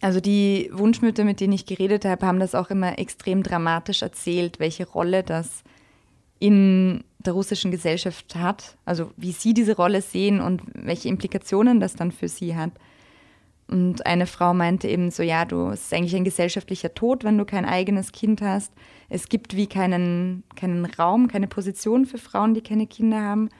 Also 0.00 0.20
die 0.20 0.70
Wunschmütter, 0.72 1.24
mit 1.24 1.40
denen 1.40 1.52
ich 1.52 1.66
geredet 1.66 2.04
habe, 2.04 2.26
haben 2.26 2.38
das 2.38 2.54
auch 2.54 2.70
immer 2.70 2.98
extrem 2.98 3.42
dramatisch 3.42 4.02
erzählt, 4.02 4.60
welche 4.60 4.86
Rolle 4.86 5.22
das 5.22 5.64
in 6.38 7.02
der 7.18 7.32
russischen 7.32 7.72
Gesellschaft 7.72 8.36
hat, 8.36 8.76
also 8.84 9.10
wie 9.16 9.32
sie 9.32 9.54
diese 9.54 9.74
Rolle 9.74 10.02
sehen 10.02 10.40
und 10.40 10.62
welche 10.74 11.08
Implikationen 11.08 11.80
das 11.80 11.96
dann 11.96 12.12
für 12.12 12.28
sie 12.28 12.54
hat. 12.54 12.70
Und 13.66 14.06
eine 14.06 14.26
Frau 14.26 14.54
meinte 14.54 14.88
eben 14.88 15.10
so, 15.10 15.22
ja, 15.22 15.44
du, 15.44 15.68
es 15.68 15.82
ist 15.82 15.92
eigentlich 15.92 16.16
ein 16.16 16.24
gesellschaftlicher 16.24 16.94
Tod, 16.94 17.22
wenn 17.24 17.36
du 17.36 17.44
kein 17.44 17.66
eigenes 17.66 18.12
Kind 18.12 18.40
hast. 18.40 18.72
Es 19.10 19.28
gibt 19.28 19.56
wie 19.56 19.66
keinen, 19.66 20.42
keinen 20.56 20.86
Raum, 20.86 21.28
keine 21.28 21.48
Position 21.48 22.06
für 22.06 22.16
Frauen, 22.16 22.54
die 22.54 22.62
keine 22.62 22.86
Kinder 22.86 23.20
haben. 23.20 23.50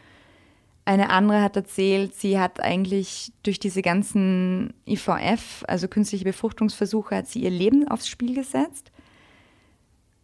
Eine 0.88 1.10
andere 1.10 1.42
hat 1.42 1.54
erzählt, 1.54 2.14
sie 2.14 2.40
hat 2.40 2.60
eigentlich 2.60 3.30
durch 3.42 3.60
diese 3.60 3.82
ganzen 3.82 4.72
IVF, 4.86 5.62
also 5.68 5.86
künstliche 5.86 6.24
Befruchtungsversuche, 6.24 7.14
hat 7.14 7.26
sie 7.28 7.40
ihr 7.40 7.50
Leben 7.50 7.86
aufs 7.88 8.08
Spiel 8.08 8.34
gesetzt. 8.34 8.90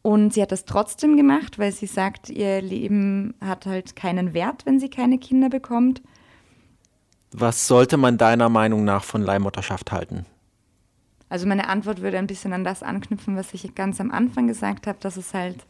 Und 0.01 0.33
sie 0.33 0.41
hat 0.41 0.53
das 0.53 0.65
trotzdem 0.65 1.19
gemacht, 1.19 1.59
weil 1.59 1.71
sie 1.71 1.85
sagt, 1.85 2.31
ihr 2.31 2.63
Leben 2.63 3.35
hat 3.43 3.67
halt 3.67 3.95
keinen 3.95 4.33
Wert, 4.33 4.65
wenn 4.65 4.81
sie 4.81 4.89
keine 4.89 5.19
Kinder 5.19 5.51
bekommt. 5.51 6.01
Was 7.31 7.67
sollte 7.67 7.99
man 7.99 8.17
deiner 8.17 8.49
Meinung 8.49 8.85
nach 8.85 9.05
von 9.05 9.21
Leihmutterschaft 9.21 9.93
halten? 9.93 10.25
Also 11.29 11.47
meine 11.47 11.69
Antwort 11.69 12.01
würde 12.01 12.17
ein 12.17 12.27
bisschen 12.27 12.55
an 12.55 12.65
das 12.65 12.83
anknüpfen, 12.83 13.37
was 13.37 13.53
ich 13.53 13.75
ganz 13.75 14.01
am 14.01 14.11
Anfang 14.11 14.47
gesagt 14.47 14.87
habe, 14.87 14.97
dass 14.99 15.19
es 15.19 15.35
halt, 15.35 15.67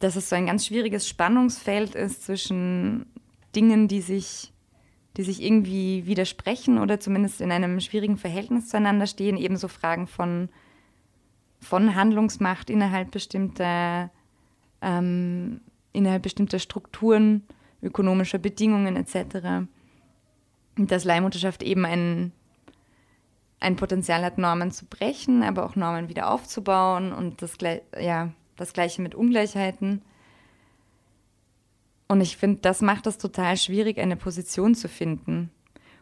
dass 0.00 0.16
es 0.16 0.28
so 0.28 0.34
ein 0.34 0.46
ganz 0.46 0.66
schwieriges 0.66 1.06
Spannungsfeld 1.08 1.94
ist 1.94 2.24
zwischen 2.24 3.06
Dingen, 3.54 3.88
die 3.88 4.00
sich, 4.00 4.52
die 5.16 5.22
sich 5.22 5.42
irgendwie 5.42 6.06
widersprechen 6.06 6.78
oder 6.78 7.00
zumindest 7.00 7.40
in 7.40 7.52
einem 7.52 7.80
schwierigen 7.80 8.16
Verhältnis 8.16 8.68
zueinander 8.68 9.06
stehen, 9.06 9.36
ebenso 9.36 9.68
Fragen 9.68 10.06
von, 10.06 10.48
von 11.60 11.94
Handlungsmacht 11.94 12.70
innerhalb 12.70 13.10
bestimmter, 13.10 14.10
ähm, 14.80 15.60
innerhalb 15.92 16.22
bestimmter 16.22 16.58
Strukturen, 16.58 17.44
ökonomischer 17.82 18.38
Bedingungen 18.38 18.96
etc. 18.96 19.68
Und 20.76 20.90
dass 20.90 21.04
Leihmutterschaft 21.04 21.62
eben 21.62 21.84
ein, 21.84 22.32
ein 23.60 23.76
Potenzial 23.76 24.24
hat, 24.24 24.38
Normen 24.38 24.70
zu 24.70 24.86
brechen, 24.86 25.42
aber 25.42 25.64
auch 25.64 25.76
Normen 25.76 26.08
wieder 26.08 26.30
aufzubauen 26.30 27.12
und 27.12 27.42
das, 27.42 27.56
ja, 27.98 28.32
das 28.56 28.72
Gleiche 28.72 29.02
mit 29.02 29.14
Ungleichheiten. 29.14 30.02
Und 32.08 32.22
ich 32.22 32.38
finde, 32.38 32.60
das 32.62 32.80
macht 32.80 33.06
es 33.06 33.18
total 33.18 33.56
schwierig, 33.56 33.98
eine 33.98 34.16
Position 34.16 34.74
zu 34.74 34.88
finden. 34.88 35.50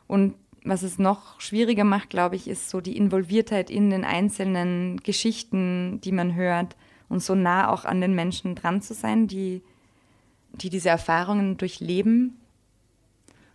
Und 0.06 0.34
was 0.64 0.82
es 0.82 0.98
noch 0.98 1.40
schwieriger 1.40 1.84
macht, 1.84 2.10
glaube 2.10 2.36
ich, 2.36 2.48
ist 2.48 2.70
so 2.70 2.80
die 2.80 2.96
Involviertheit 2.96 3.70
in 3.70 3.90
den 3.90 4.04
einzelnen 4.04 4.98
Geschichten, 4.98 6.00
die 6.02 6.12
man 6.12 6.34
hört 6.34 6.76
und 7.08 7.22
so 7.22 7.34
nah 7.34 7.68
auch 7.68 7.84
an 7.84 8.00
den 8.00 8.14
Menschen 8.14 8.54
dran 8.54 8.82
zu 8.82 8.94
sein, 8.94 9.26
die, 9.28 9.62
die 10.52 10.70
diese 10.70 10.88
Erfahrungen 10.88 11.56
durchleben. 11.56 12.40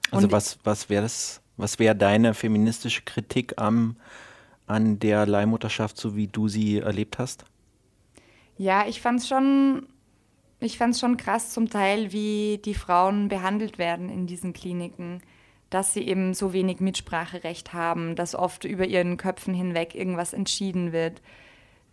Also 0.10 0.28
und 0.28 0.32
was, 0.32 0.60
was 0.64 0.90
wäre 0.90 1.04
das, 1.04 1.42
was 1.58 1.80
wäre 1.80 1.96
deine 1.96 2.34
feministische 2.34 3.02
Kritik 3.04 3.54
am, 3.58 3.96
an 4.68 5.00
der 5.00 5.26
Leihmutterschaft, 5.26 5.98
so 5.98 6.16
wie 6.16 6.28
du 6.28 6.48
sie 6.48 6.80
erlebt 6.80 7.18
hast? 7.18 7.46
Ja, 8.58 8.88
ich 8.88 9.02
fand 9.02 9.20
es 9.20 9.28
schon 9.28 9.88
ich 10.62 10.78
fand 10.78 10.94
es 10.94 11.00
schon 11.00 11.18
krass 11.18 11.50
zum 11.50 11.70
Teil, 11.70 12.12
wie 12.12 12.60
die 12.64 12.76
Frauen 12.76 13.28
behandelt 13.30 13.80
werden 13.80 14.10
in 14.10 14.28
diesen 14.28 14.54
Kliniken, 14.54 15.22
dass 15.72 15.94
sie 15.94 16.08
eben 16.08 16.34
so 16.34 16.54
wenig 16.54 16.80
Mitspracherecht 16.80 17.74
haben, 17.74 18.16
dass 18.16 18.36
oft 18.36 18.64
über 18.64 18.86
ihren 18.86 19.18
Köpfen 19.18 19.54
hinweg 19.54 19.96
irgendwas 19.96 20.34
entschieden 20.34 20.92
wird. 20.92 21.22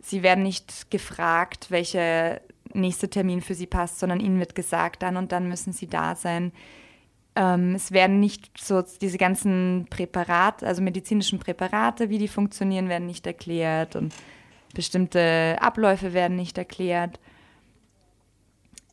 Sie 0.00 0.22
werden 0.22 0.44
nicht 0.44 0.90
gefragt, 0.90 1.70
welcher 1.70 2.40
nächste 2.74 3.08
Termin 3.08 3.40
für 3.40 3.54
sie 3.54 3.66
passt, 3.66 4.00
sondern 4.00 4.20
ihnen 4.20 4.38
wird 4.38 4.54
gesagt, 4.54 5.02
dann 5.02 5.16
und 5.16 5.32
dann 5.32 5.48
müssen 5.48 5.72
sie 5.72 5.86
da 5.86 6.14
sein. 6.14 6.52
Ähm, 7.36 7.74
es 7.74 7.90
werden 7.90 8.20
nicht 8.20 8.50
so 8.58 8.84
diese 9.00 9.16
ganzen 9.16 9.86
Präparate, 9.88 10.66
also 10.66 10.82
medizinischen 10.82 11.38
Präparate, 11.38 12.10
wie 12.10 12.18
die 12.18 12.28
funktionieren, 12.28 12.90
werden 12.90 13.06
nicht 13.06 13.26
erklärt 13.26 13.96
und 13.96 14.12
bestimmte 14.74 15.56
Abläufe 15.60 16.12
werden 16.12 16.36
nicht 16.36 16.58
erklärt 16.58 17.18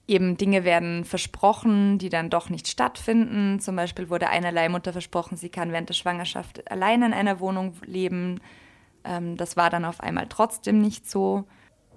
eben 0.08 0.38
Dinge 0.38 0.64
werden 0.64 1.04
versprochen, 1.04 1.98
die 1.98 2.10
dann 2.10 2.30
doch 2.30 2.50
nicht 2.50 2.68
stattfinden. 2.68 3.60
Zum 3.60 3.76
Beispiel 3.76 4.10
wurde 4.10 4.30
einer 4.30 4.52
Leihmutter 4.52 4.92
versprochen, 4.92 5.38
sie 5.38 5.50
kann 5.50 5.72
während 5.72 5.90
der 5.90 5.96
Schwangerschaft 5.96 6.70
allein 6.72 7.02
in 7.02 7.14
einer 7.14 7.40
Wohnung 7.40 7.74
leben. 7.86 8.40
Ähm, 9.04 9.38
das 9.38 9.58
war 9.58 9.70
dann 9.70 9.86
auf 9.86 10.00
einmal 10.02 10.28
trotzdem 10.30 10.80
nicht 10.80 11.10
so. 11.10 11.46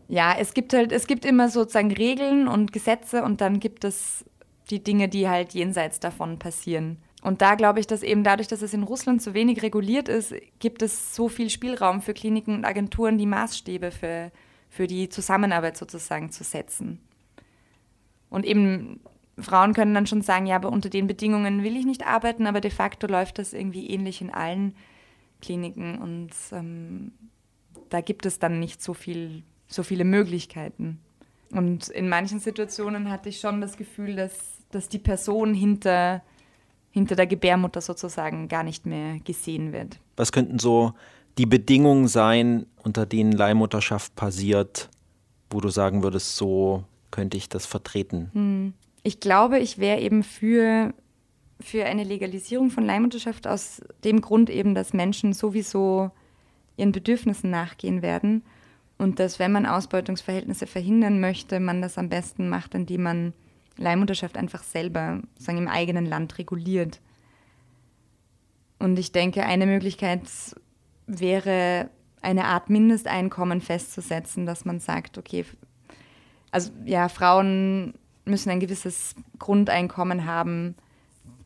Ja, 0.09 0.35
es 0.39 0.55
gibt 0.55 0.73
halt, 0.73 0.91
es 0.91 1.07
gibt 1.07 1.27
immer 1.27 1.51
sozusagen 1.51 1.93
Regeln 1.93 2.49
und 2.49 2.73
Gesetze 2.73 3.23
und 3.23 3.43
dann 3.43 3.61
gibt 3.61 3.85
es 3.85 4.25
die 4.71 4.83
Dinge, 4.83 5.09
die 5.09 5.29
halt 5.29 5.53
jenseits 5.53 6.01
davon 6.01 6.39
passieren. 6.39 6.99
Und 7.23 7.43
da 7.43 7.57
glaube 7.57 7.81
ich, 7.81 7.87
dass 7.87 8.03
eben 8.03 8.23
dadurch, 8.23 8.49
dass 8.49 8.63
es 8.63 8.73
in 8.73 8.85
Russland 8.85 9.21
so 9.21 9.35
wenig 9.35 9.63
reguliert 9.63 10.09
ist, 10.09 10.35
gibt 10.61 10.83
es 10.83 11.15
so 11.15 11.29
viel 11.29 11.51
Spielraum 11.51 12.01
für 12.01 12.15
Kliniken 12.15 12.55
und 12.55 12.65
Agenturen, 12.65 13.19
die 13.19 13.27
Maßstäbe 13.27 13.91
für, 13.91 14.31
für 14.71 14.87
die 14.87 15.09
Zusammenarbeit 15.09 15.77
sozusagen 15.77 16.31
zu 16.31 16.45
setzen. 16.45 17.01
Und 18.31 18.45
eben 18.45 19.01
Frauen 19.39 19.75
können 19.75 19.95
dann 19.95 20.07
schon 20.07 20.23
sagen, 20.23 20.47
ja, 20.47 20.57
aber 20.57 20.71
unter 20.71 20.91
den 20.91 21.07
Bedingungen 21.07 21.63
will 21.63 21.77
ich 21.77 21.87
nicht 21.87 22.07
arbeiten, 22.07 22.47
aber 22.47 22.61
de 22.61 22.71
facto 22.71 23.07
läuft 23.07 23.39
das 23.39 23.53
irgendwie 23.53 23.89
ähnlich 23.89 24.21
in 24.21 24.31
allen 24.31 24.75
Kliniken 25.41 25.99
und 25.99 26.31
ähm, 26.53 27.13
da 27.91 28.01
gibt 28.01 28.27
es 28.27 28.39
dann 28.39 28.59
nicht 28.59 28.83
so 28.83 28.93
viel, 28.93 29.43
so 29.69 29.83
viele 29.83 30.05
Möglichkeiten. 30.05 31.01
Und 31.51 31.89
in 31.89 32.09
manchen 32.09 32.41
Situationen 32.41 33.11
hatte 33.11 33.29
ich 33.29 33.41
schon 33.41 33.61
das 33.61 33.77
Gefühl, 33.77 34.17
dass, 34.17 34.37
dass 34.71 34.89
die 34.89 34.99
Person 34.99 35.55
hinter, 35.55 36.23
hinter 36.91 37.17
der 37.17 37.27
Gebärmutter 37.27 37.81
sozusagen 37.81 38.49
gar 38.49 38.63
nicht 38.63 38.85
mehr 38.85 39.19
gesehen 39.21 39.73
wird. 39.73 39.99
Was 40.17 40.33
könnten 40.33 40.59
so 40.59 40.93
die 41.39 41.47
Bedingungen 41.47 42.09
sein, 42.09 42.67
unter 42.83 43.07
denen 43.07 43.33
Leihmutterschaft 43.33 44.15
passiert, 44.17 44.91
wo 45.51 45.61
du 45.61 45.69
sagen 45.69 46.03
würdest, 46.03 46.37
so 46.37 46.85
könnte 47.11 47.37
ich 47.37 47.49
das 47.49 47.67
vertreten? 47.67 48.31
Hm. 48.33 48.75
Ich 49.03 49.21
glaube, 49.21 49.59
ich 49.59 49.79
wäre 49.79 50.01
eben 50.01 50.23
für, 50.23 50.93
für 51.61 51.85
eine 51.85 52.05
Legalisierung 52.05 52.71
von 52.71 52.85
Leihmutterschaft 52.85 53.47
aus 53.47 53.81
dem 54.05 54.21
Grund 54.21 54.51
eben, 54.51 54.75
dass 54.75 54.93
Menschen 54.93 55.33
sowieso 55.33 56.11
ihren 56.77 56.93
Bedürfnissen 56.93 57.51
nachgehen 57.51 58.03
werden 58.03 58.43
und 58.99 59.21
dass, 59.21 59.39
wenn 59.39 59.53
man 59.53 59.67
Ausbeutungsverhältnisse 59.67 60.67
verhindern 60.67 61.21
möchte, 61.21 61.61
man 61.61 61.81
das 61.81 61.99
am 61.99 62.09
besten 62.09 62.49
macht, 62.49 62.75
indem 62.75 63.03
man 63.03 63.33
Leihmutterschaft 63.77 64.37
einfach 64.37 64.63
selber 64.63 65.23
sagen, 65.39 65.59
im 65.59 65.69
eigenen 65.69 66.05
Land 66.05 66.39
reguliert. 66.39 67.01
Und 68.81 68.99
ich 68.99 69.13
denke, 69.13 69.45
eine 69.45 69.67
Möglichkeit 69.67 70.23
wäre, 71.07 71.91
eine 72.21 72.45
Art 72.47 72.71
Mindesteinkommen 72.71 73.61
festzusetzen, 73.61 74.47
dass 74.47 74.65
man 74.65 74.81
sagt, 74.81 75.19
okay, 75.19 75.45
also 76.51 76.71
ja, 76.85 77.09
Frauen 77.09 77.95
müssen 78.25 78.51
ein 78.51 78.61
gewisses 78.61 79.15
Grundeinkommen 79.39 80.27
haben, 80.27 80.75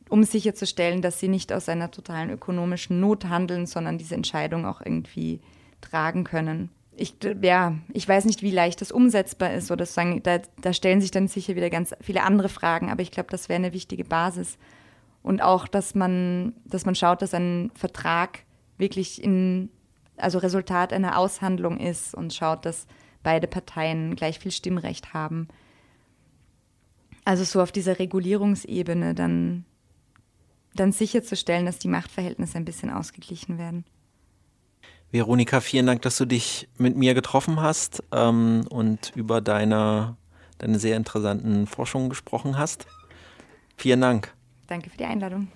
um 0.08 0.24
sicherzustellen, 0.24 1.00
dass 1.00 1.20
sie 1.20 1.28
nicht 1.28 1.52
aus 1.52 1.68
einer 1.68 1.90
totalen 1.90 2.30
ökonomischen 2.30 3.00
Not 3.00 3.26
handeln, 3.26 3.66
sondern 3.66 3.98
diese 3.98 4.14
Entscheidung 4.14 4.66
auch 4.66 4.80
irgendwie 4.80 5.40
tragen 5.80 6.24
können. 6.24 6.70
Ich, 6.94 7.14
ja, 7.40 7.76
ich 7.92 8.06
weiß 8.06 8.26
nicht, 8.26 8.42
wie 8.42 8.50
leicht 8.50 8.82
das 8.82 8.92
umsetzbar 8.92 9.54
ist 9.54 9.70
oder 9.70 9.86
sagen, 9.86 10.22
da, 10.22 10.40
da 10.60 10.74
stellen 10.74 11.00
sich 11.00 11.10
dann 11.10 11.28
sicher 11.28 11.56
wieder 11.56 11.70
ganz 11.70 11.94
viele 12.02 12.22
andere 12.22 12.50
Fragen, 12.50 12.90
aber 12.90 13.00
ich 13.00 13.10
glaube, 13.10 13.30
das 13.30 13.48
wäre 13.48 13.56
eine 13.56 13.72
wichtige 13.72 14.04
Basis. 14.04 14.58
Und 15.22 15.40
auch, 15.40 15.66
dass 15.66 15.94
man, 15.94 16.52
dass 16.66 16.84
man 16.84 16.94
schaut, 16.94 17.22
dass 17.22 17.32
ein 17.32 17.70
Vertrag 17.74 18.40
wirklich 18.76 19.22
in, 19.22 19.70
also 20.18 20.38
Resultat 20.38 20.92
einer 20.92 21.16
Aushandlung 21.16 21.78
ist 21.78 22.14
und 22.14 22.34
schaut, 22.34 22.66
dass 22.66 22.86
beide 23.22 23.46
Parteien 23.46 24.16
gleich 24.16 24.38
viel 24.38 24.52
Stimmrecht 24.52 25.14
haben. 25.14 25.48
Also 27.24 27.44
so 27.44 27.62
auf 27.62 27.72
dieser 27.72 27.98
Regulierungsebene 27.98 29.14
dann, 29.14 29.64
dann 30.74 30.92
sicherzustellen, 30.92 31.66
dass 31.66 31.78
die 31.78 31.88
Machtverhältnisse 31.88 32.58
ein 32.58 32.64
bisschen 32.64 32.90
ausgeglichen 32.90 33.58
werden. 33.58 33.84
Veronika, 35.12 35.60
vielen 35.60 35.86
Dank, 35.86 36.02
dass 36.02 36.16
du 36.16 36.24
dich 36.24 36.68
mit 36.78 36.96
mir 36.96 37.14
getroffen 37.14 37.60
hast 37.60 38.02
ähm, 38.12 38.66
und 38.70 39.12
über 39.14 39.40
deine, 39.42 40.16
deine 40.58 40.78
sehr 40.78 40.96
interessanten 40.96 41.66
Forschungen 41.66 42.08
gesprochen 42.08 42.58
hast. 42.58 42.86
Vielen 43.76 44.00
Dank. 44.00 44.34
Danke 44.68 44.88
für 44.88 44.96
die 44.96 45.04
Einladung. 45.04 45.48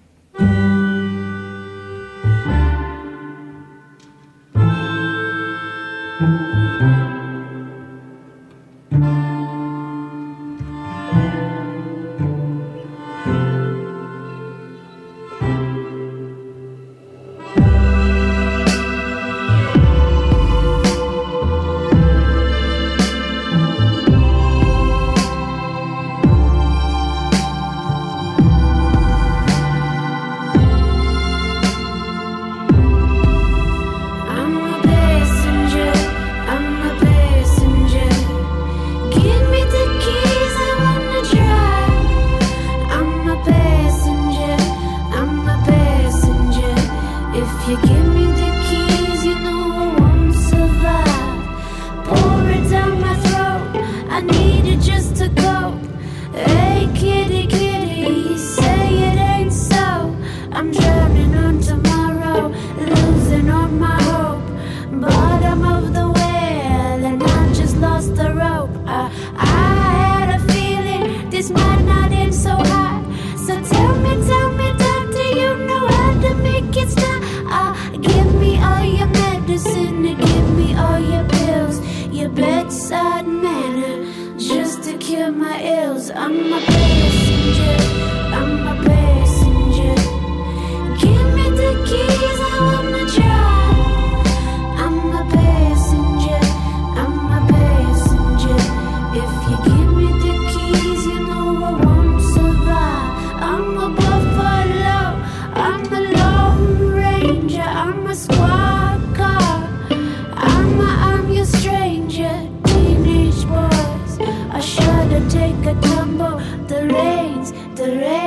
the 117.87 117.93
rain. 117.99 118.26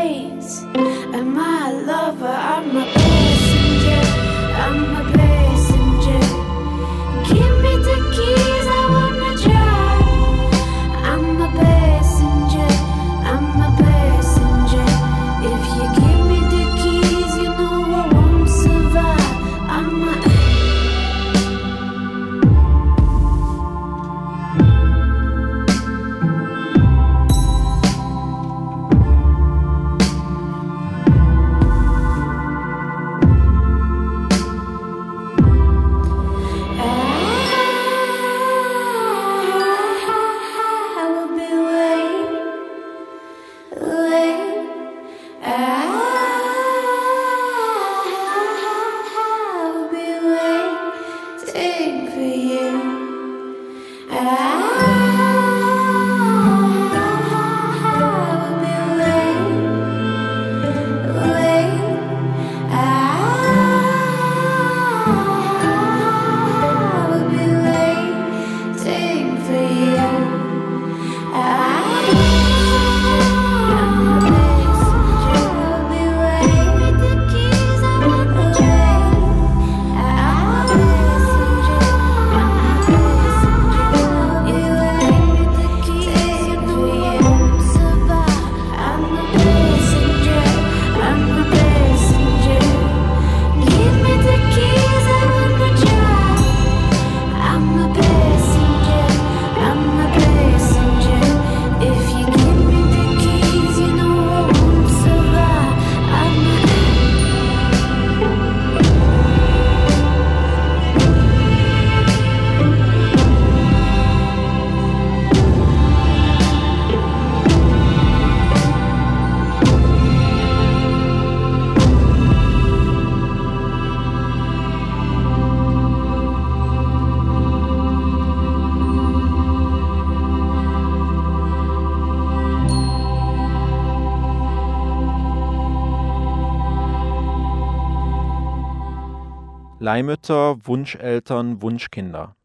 Leihmütter, 139.90 140.68
Wunscheltern, 140.68 141.64
Wunschkinder. 141.64 142.36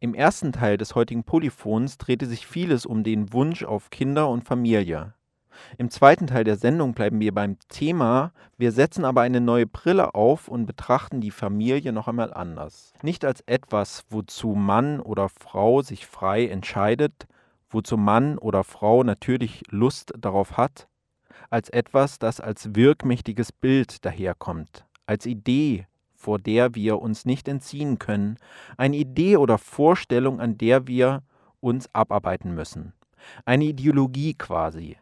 Im 0.00 0.14
ersten 0.14 0.52
Teil 0.52 0.78
des 0.78 0.94
heutigen 0.94 1.22
Polyphons 1.22 1.98
drehte 1.98 2.24
sich 2.24 2.46
vieles 2.46 2.86
um 2.86 3.04
den 3.04 3.30
Wunsch 3.34 3.62
auf 3.62 3.90
Kinder 3.90 4.30
und 4.30 4.44
Familie. 4.44 5.12
Im 5.76 5.90
zweiten 5.90 6.28
Teil 6.28 6.44
der 6.44 6.56
Sendung 6.56 6.94
bleiben 6.94 7.20
wir 7.20 7.34
beim 7.34 7.58
Thema, 7.68 8.32
wir 8.56 8.72
setzen 8.72 9.04
aber 9.04 9.20
eine 9.20 9.42
neue 9.42 9.66
Brille 9.66 10.14
auf 10.14 10.48
und 10.48 10.64
betrachten 10.64 11.20
die 11.20 11.30
Familie 11.30 11.92
noch 11.92 12.08
einmal 12.08 12.32
anders. 12.32 12.94
Nicht 13.02 13.26
als 13.26 13.42
etwas, 13.42 14.04
wozu 14.08 14.54
Mann 14.54 14.98
oder 14.98 15.28
Frau 15.28 15.82
sich 15.82 16.06
frei 16.06 16.46
entscheidet, 16.46 17.26
wozu 17.68 17.98
Mann 17.98 18.38
oder 18.38 18.64
Frau 18.64 19.02
natürlich 19.02 19.60
Lust 19.68 20.14
darauf 20.18 20.56
hat, 20.56 20.88
als 21.50 21.68
etwas, 21.68 22.18
das 22.18 22.40
als 22.40 22.74
wirkmächtiges 22.74 23.52
Bild 23.52 24.06
daherkommt, 24.06 24.86
als 25.04 25.26
Idee, 25.26 25.86
vor 26.24 26.38
der 26.38 26.74
wir 26.74 27.02
uns 27.02 27.26
nicht 27.26 27.48
entziehen 27.48 27.98
können, 27.98 28.38
eine 28.78 28.96
Idee 28.96 29.36
oder 29.36 29.58
Vorstellung, 29.58 30.40
an 30.40 30.56
der 30.56 30.86
wir 30.86 31.22
uns 31.60 31.94
abarbeiten 31.94 32.54
müssen. 32.54 32.94
Eine 33.44 33.64
Ideologie 33.64 34.32
quasi. 34.32 34.96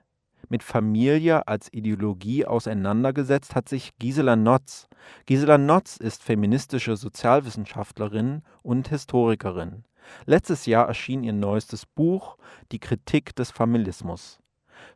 Mit 0.48 0.64
Familie 0.64 1.46
als 1.46 1.72
Ideologie 1.72 2.44
auseinandergesetzt 2.44 3.54
hat 3.54 3.68
sich 3.68 3.96
Gisela 4.00 4.34
Notz. 4.34 4.88
Gisela 5.26 5.58
Notz 5.58 5.96
ist 5.96 6.24
feministische 6.24 6.96
Sozialwissenschaftlerin 6.96 8.42
und 8.62 8.88
Historikerin. 8.88 9.84
Letztes 10.26 10.66
Jahr 10.66 10.88
erschien 10.88 11.22
ihr 11.22 11.32
neuestes 11.32 11.86
Buch 11.86 12.36
Die 12.72 12.80
Kritik 12.80 13.36
des 13.36 13.52
Familismus. 13.52 14.40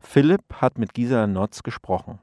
Philipp 0.00 0.54
hat 0.54 0.76
mit 0.76 0.92
Gisela 0.92 1.28
Notz 1.28 1.62
gesprochen. 1.62 2.18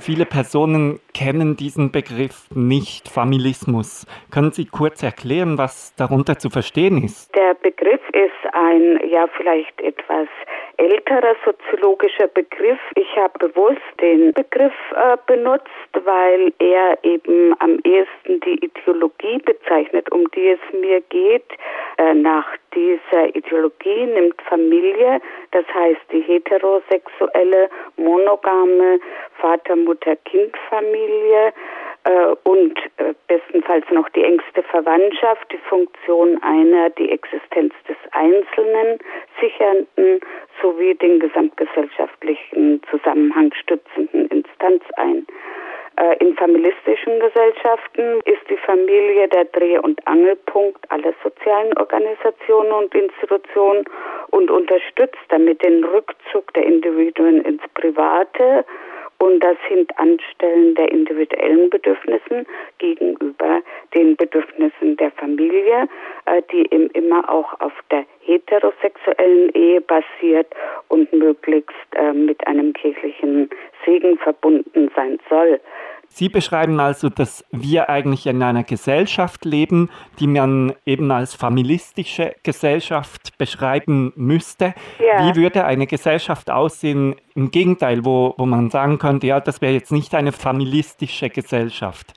Viele 0.00 0.26
Personen 0.26 1.00
kennen 1.14 1.56
diesen 1.56 1.92
Begriff 1.92 2.48
nicht, 2.54 3.08
Familismus. 3.08 4.06
Können 4.30 4.52
Sie 4.52 4.66
kurz 4.66 5.02
erklären, 5.02 5.56
was 5.56 5.94
darunter 5.96 6.38
zu 6.38 6.50
verstehen 6.50 7.02
ist? 7.02 7.34
Der 7.34 7.54
Begriff 7.54 8.00
ist 8.10 8.52
ein 8.52 9.00
ja 9.10 9.26
vielleicht 9.36 9.80
etwas 9.80 10.28
älterer 10.78 11.36
soziologischer 11.44 12.28
Begriff. 12.28 12.78
Ich 12.96 13.14
habe 13.16 13.38
bewusst 13.38 13.82
den 14.00 14.32
Begriff 14.32 14.72
äh, 14.94 15.18
benutzt, 15.26 15.68
weil 16.04 16.52
er 16.58 16.96
eben 17.02 17.54
am 17.60 17.78
ehesten 17.84 18.40
die 18.40 18.64
Ideologie 18.64 19.38
bezeichnet, 19.38 20.10
um 20.12 20.30
die 20.32 20.48
es 20.48 20.60
mir 20.72 21.00
geht. 21.02 21.44
Äh, 21.98 22.14
nach 22.14 22.46
dieser 22.74 23.28
Ideologie 23.34 24.06
nimmt 24.06 24.40
Familie, 24.42 25.20
das 25.52 25.64
heißt 25.72 26.00
die 26.12 26.22
heterosexuelle, 26.22 27.70
monogame 27.96 28.98
Vater-Mutter-Kind-Familie, 29.40 31.52
und 32.44 32.78
äh, 32.98 33.14
bestenfalls 33.28 33.84
noch 33.90 34.08
die 34.10 34.24
engste 34.24 34.62
Verwandtschaft, 34.64 35.50
die 35.50 35.58
Funktion 35.68 36.42
einer, 36.42 36.90
die 36.90 37.10
Existenz 37.10 37.72
des 37.88 37.96
Einzelnen 38.12 38.98
sichernden 39.40 40.20
sowie 40.60 40.94
den 40.94 41.20
gesamtgesellschaftlichen 41.20 42.82
Zusammenhang 42.90 43.52
stützenden 43.54 44.28
Instanz 44.28 44.82
ein. 44.96 45.26
Äh, 45.96 46.16
in 46.18 46.34
familistischen 46.34 47.20
Gesellschaften 47.20 48.20
ist 48.24 48.42
die 48.50 48.56
Familie 48.56 49.28
der 49.28 49.44
Dreh- 49.44 49.78
und 49.78 50.04
Angelpunkt 50.06 50.90
aller 50.90 51.14
sozialen 51.22 51.76
Organisationen 51.78 52.72
und 52.72 52.94
Institutionen 52.94 53.84
und 54.30 54.50
unterstützt 54.50 55.22
damit 55.28 55.64
den 55.64 55.84
Rückzug 55.84 56.52
der 56.54 56.66
Individuen 56.66 57.42
ins 57.42 57.62
Private, 57.74 58.64
und 59.24 59.40
das 59.40 59.56
Hintanstellen 59.68 60.74
der 60.74 60.92
individuellen 60.92 61.70
Bedürfnissen 61.70 62.46
gegenüber 62.76 63.62
den 63.94 64.16
Bedürfnissen 64.16 64.98
der 64.98 65.10
Familie, 65.12 65.88
äh, 66.26 66.42
die 66.52 66.66
eben 66.70 66.90
immer 66.90 67.26
auch 67.30 67.58
auf 67.60 67.72
der 67.90 68.04
heterosexuellen 68.20 69.48
Ehe 69.54 69.80
basiert 69.80 70.48
und 70.88 71.10
möglichst 71.14 71.74
äh, 71.96 72.12
mit 72.12 72.46
einem 72.46 72.74
kirchlichen 72.74 73.48
Segen 73.86 74.18
verbunden 74.18 74.90
sein 74.94 75.18
soll. 75.30 75.58
Sie 76.14 76.28
beschreiben 76.28 76.78
also, 76.78 77.08
dass 77.08 77.44
wir 77.50 77.90
eigentlich 77.90 78.28
in 78.28 78.40
einer 78.40 78.62
Gesellschaft 78.62 79.44
leben, 79.44 79.90
die 80.20 80.28
man 80.28 80.72
eben 80.86 81.10
als 81.10 81.34
familistische 81.34 82.36
Gesellschaft 82.44 83.36
beschreiben 83.36 84.12
müsste. 84.14 84.74
Ja. 85.00 85.26
Wie 85.26 85.34
würde 85.34 85.64
eine 85.64 85.88
Gesellschaft 85.88 86.52
aussehen, 86.52 87.16
im 87.34 87.50
Gegenteil, 87.50 88.04
wo, 88.04 88.32
wo 88.38 88.46
man 88.46 88.70
sagen 88.70 89.00
könnte, 89.00 89.26
ja, 89.26 89.40
das 89.40 89.60
wäre 89.60 89.72
jetzt 89.72 89.90
nicht 89.90 90.14
eine 90.14 90.30
familistische 90.30 91.30
Gesellschaft? 91.30 92.14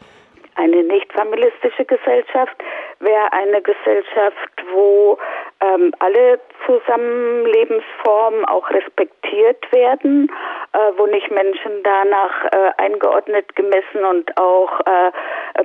Eine 0.57 0.83
nicht 0.83 1.13
familistische 1.13 1.85
Gesellschaft 1.85 2.55
wäre 2.99 3.31
eine 3.31 3.61
Gesellschaft, 3.61 4.49
wo 4.73 5.19
ähm, 5.61 5.93
alle 5.99 6.39
Zusammenlebensformen 6.65 8.43
auch 8.45 8.67
respektiert 8.71 9.71
werden, 9.71 10.31
äh, 10.73 10.91
wo 10.97 11.05
nicht 11.05 11.29
Menschen 11.29 11.83
danach 11.83 12.45
äh, 12.45 12.71
eingeordnet, 12.77 13.55
gemessen 13.55 14.03
und 14.03 14.35
auch 14.39 14.79
äh, 14.81 15.11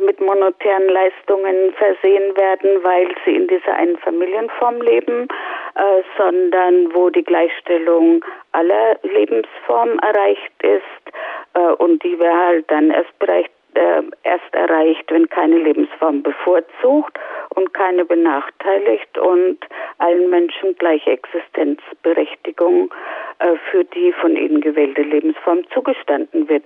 mit 0.04 0.20
monetären 0.20 0.88
Leistungen 0.90 1.72
versehen 1.72 2.36
werden, 2.36 2.84
weil 2.84 3.08
sie 3.24 3.34
in 3.34 3.48
dieser 3.48 3.74
einen 3.74 3.96
Familienform 3.96 4.82
leben, 4.82 5.26
äh, 5.74 6.02
sondern 6.18 6.94
wo 6.94 7.08
die 7.08 7.24
Gleichstellung 7.24 8.22
aller 8.52 8.98
Lebensformen 9.02 9.98
erreicht 10.00 10.52
ist 10.62 11.14
äh, 11.54 11.72
und 11.82 12.02
die 12.02 12.18
wir 12.18 12.36
halt 12.36 12.70
dann 12.70 12.90
erst 12.90 13.18
bereicht 13.18 13.50
äh, 13.74 14.02
erst 14.22 14.52
erreicht, 14.52 15.10
wenn 15.10 15.28
keine 15.28 15.58
Lebensform 15.58 16.22
bevorzugt 16.22 17.18
und 17.54 17.72
keine 17.74 18.04
benachteiligt 18.04 19.18
und 19.18 19.58
allen 19.98 20.30
Menschen 20.30 20.76
gleiche 20.78 21.10
Existenzberechtigung 21.10 22.92
äh, 23.38 23.56
für 23.70 23.84
die 23.84 24.12
von 24.12 24.36
ihnen 24.36 24.60
gewählte 24.60 25.02
Lebensform 25.02 25.68
zugestanden 25.70 26.48
wird. 26.48 26.64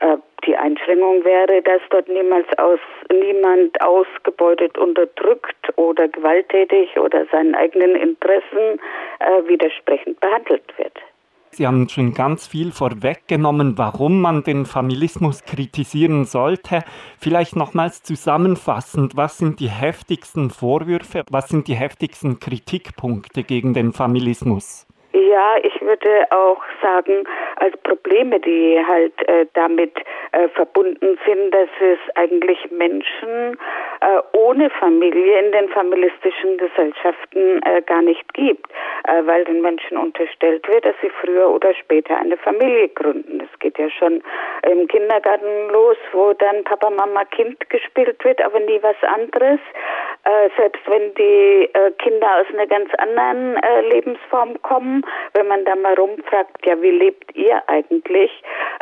Äh, 0.00 0.16
die 0.46 0.56
Einschränkung 0.56 1.24
wäre, 1.24 1.60
dass 1.62 1.80
dort 1.90 2.08
niemals 2.08 2.46
aus, 2.58 2.80
niemand 3.10 3.80
ausgebeutet, 3.82 4.78
unterdrückt 4.78 5.76
oder 5.76 6.08
gewalttätig 6.08 6.96
oder 6.98 7.26
seinen 7.32 7.54
eigenen 7.54 7.96
Interessen 7.96 8.80
äh, 9.18 9.48
widersprechend 9.48 10.20
behandelt 10.20 10.62
wird. 10.78 10.96
Sie 11.58 11.66
haben 11.66 11.88
schon 11.88 12.14
ganz 12.14 12.46
viel 12.46 12.70
vorweggenommen, 12.70 13.76
warum 13.78 14.20
man 14.20 14.44
den 14.44 14.64
Familismus 14.64 15.42
kritisieren 15.42 16.24
sollte. 16.24 16.84
Vielleicht 17.18 17.56
nochmals 17.56 18.04
zusammenfassend, 18.04 19.16
was 19.16 19.38
sind 19.38 19.58
die 19.58 19.68
heftigsten 19.68 20.50
Vorwürfe, 20.50 21.24
was 21.32 21.48
sind 21.48 21.66
die 21.66 21.74
heftigsten 21.74 22.38
Kritikpunkte 22.38 23.42
gegen 23.42 23.74
den 23.74 23.92
Familismus? 23.92 24.87
Ja, 25.28 25.56
ich 25.62 25.78
würde 25.82 26.26
auch 26.30 26.62
sagen, 26.80 27.24
als 27.56 27.76
Probleme, 27.82 28.40
die 28.40 28.82
halt 28.86 29.12
äh, 29.28 29.46
damit 29.52 29.92
äh, 30.32 30.48
verbunden 30.48 31.18
sind, 31.26 31.52
dass 31.52 31.68
es 31.80 31.98
eigentlich 32.14 32.70
Menschen 32.70 33.58
äh, 34.00 34.20
ohne 34.32 34.70
Familie 34.70 35.40
in 35.40 35.52
den 35.52 35.68
familistischen 35.68 36.56
Gesellschaften 36.56 37.60
äh, 37.64 37.82
gar 37.82 38.00
nicht 38.00 38.32
gibt, 38.32 38.70
äh, 39.04 39.26
weil 39.26 39.44
den 39.44 39.60
Menschen 39.60 39.98
unterstellt 39.98 40.66
wird, 40.68 40.86
dass 40.86 40.94
sie 41.02 41.10
früher 41.20 41.50
oder 41.50 41.74
später 41.74 42.16
eine 42.16 42.36
Familie 42.38 42.88
gründen. 42.88 43.40
Das 43.40 43.58
geht 43.58 43.76
ja 43.76 43.90
schon 43.90 44.22
im 44.62 44.88
Kindergarten 44.88 45.68
los, 45.72 45.96
wo 46.12 46.32
dann 46.32 46.64
Papa, 46.64 46.88
Mama, 46.90 47.24
Kind 47.26 47.68
gespielt 47.68 48.24
wird, 48.24 48.40
aber 48.40 48.60
nie 48.60 48.80
was 48.82 48.96
anderes. 49.02 49.60
Äh, 50.24 50.48
selbst 50.56 50.82
wenn 50.86 51.14
die 51.14 51.68
Kinder 51.98 52.40
aus 52.40 52.46
einer 52.52 52.66
ganz 52.66 52.90
anderen 52.94 53.58
Lebensform 53.90 54.60
kommen, 54.62 55.04
wenn 55.34 55.48
man 55.48 55.64
da 55.64 55.74
mal 55.76 55.94
rumfragt, 55.94 56.64
ja, 56.64 56.80
wie 56.80 56.90
lebt 56.90 57.34
ihr 57.36 57.62
eigentlich, 57.68 58.30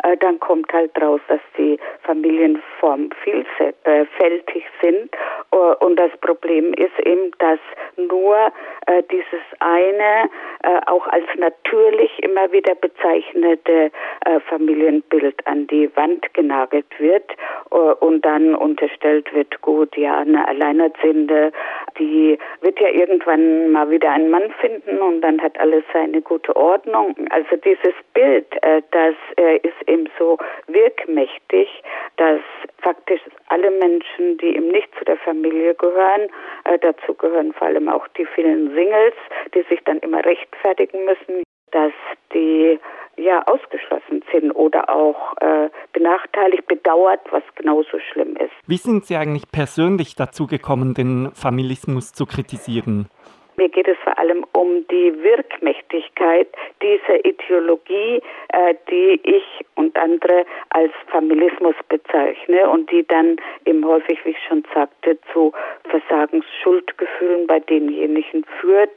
äh, 0.03 0.17
dann 0.17 0.39
kommt 0.39 0.71
halt 0.73 0.91
raus, 1.01 1.21
dass 1.27 1.41
die 1.57 1.79
Familienformen 2.03 3.09
vielfältig 3.23 4.65
sind. 4.81 5.09
Äh, 5.51 5.55
und 5.55 5.97
das 5.97 6.11
Problem 6.21 6.73
ist 6.73 6.97
eben, 7.05 7.31
dass 7.39 7.59
nur 7.97 8.37
äh, 8.85 9.03
dieses 9.11 9.41
eine 9.59 10.29
äh, 10.63 10.79
auch 10.87 11.07
als 11.07 11.25
natürlich 11.37 12.11
immer 12.23 12.51
wieder 12.51 12.75
bezeichnete 12.75 13.91
äh, 14.25 14.39
Familienbild 14.49 15.45
an 15.45 15.67
die 15.67 15.89
Wand 15.95 16.33
genagelt 16.33 16.87
wird 16.99 17.31
äh, 17.71 17.75
und 17.75 18.25
dann 18.25 18.55
unterstellt 18.55 19.33
wird, 19.33 19.61
gut, 19.61 19.95
ja, 19.97 20.19
eine 20.19 20.47
Alleinerziehende, 20.47 21.51
die 21.99 22.37
wird 22.61 22.79
ja 22.79 22.89
irgendwann 22.89 23.71
mal 23.71 23.89
wieder 23.89 24.11
einen 24.11 24.29
Mann 24.29 24.51
finden 24.59 24.99
und 24.99 25.21
dann 25.21 25.41
hat 25.41 25.59
alles 25.59 25.83
seine 25.93 26.21
gute 26.27 26.55
Ordnung. 26.55 27.15
Also 27.29 27.55
dieses 27.63 27.95
Bild, 28.13 28.47
äh, 28.61 28.81
das 28.91 29.15
äh, 29.37 29.57
ist 29.57 29.81
eben 29.87 30.09
so 30.19 30.37
wirkmächtig, 30.67 31.69
dass 32.17 32.41
faktisch 32.79 33.21
alle 33.47 33.71
Menschen, 33.71 34.37
die 34.37 34.55
eben 34.55 34.69
nicht 34.69 34.89
zu 34.97 35.05
der 35.05 35.17
Familie 35.17 35.73
gehören, 35.75 36.29
äh, 36.65 36.77
dazu 36.79 37.13
gehören 37.13 37.53
vor 37.53 37.67
allem 37.67 37.89
auch 37.89 38.07
die 38.09 38.25
vielen 38.25 38.73
Singles, 38.73 39.15
die 39.53 39.63
sich 39.69 39.79
dann 39.85 39.99
immer 39.99 40.23
rechtfertigen 40.25 41.05
müssen. 41.05 41.43
dass 41.71 41.91
die 42.33 42.79
ja 43.17 43.43
ausgeschlossen 43.45 44.23
sind 44.31 44.51
oder 44.51 44.89
auch 44.89 45.35
äh, 45.41 45.69
benachteiligt, 45.91 46.65
bedauert, 46.67 47.19
was 47.31 47.43
genauso 47.55 47.99
schlimm 48.11 48.37
ist. 48.37 48.53
Wie 48.67 48.77
sind 48.77 49.05
Sie 49.05 49.17
eigentlich 49.17 49.51
persönlich 49.51 50.15
dazu 50.15 50.47
gekommen, 50.47 50.93
den 50.93 51.31
Familismus 51.33 52.13
zu 52.13 52.25
kritisieren? 52.25 53.09
Mir 53.59 53.69
geht 53.69 53.87
es 53.87 53.97
vor 54.03 54.15
allem 54.19 54.45
um 54.53 54.85
die 54.87 55.11
Wirkmächtigkeit 55.23 56.47
dieser 56.79 57.25
Ideologie, 57.25 58.21
äh, 58.49 58.75
die 58.87 59.19
ich 59.23 59.65
und 59.73 59.97
andere 59.97 60.45
als 60.69 60.91
Familismus 61.07 61.73
bezeichne 61.89 62.69
und 62.69 62.91
die 62.91 63.03
dann 63.07 63.37
eben 63.65 63.83
häufig, 63.83 64.23
wie 64.25 64.29
ich 64.29 64.43
schon 64.47 64.63
sagte, 64.75 65.17
zu 65.33 65.53
Versagensschuldgefühlen 65.89 67.47
bei 67.47 67.59
denjenigen 67.59 68.45
führt, 68.61 68.91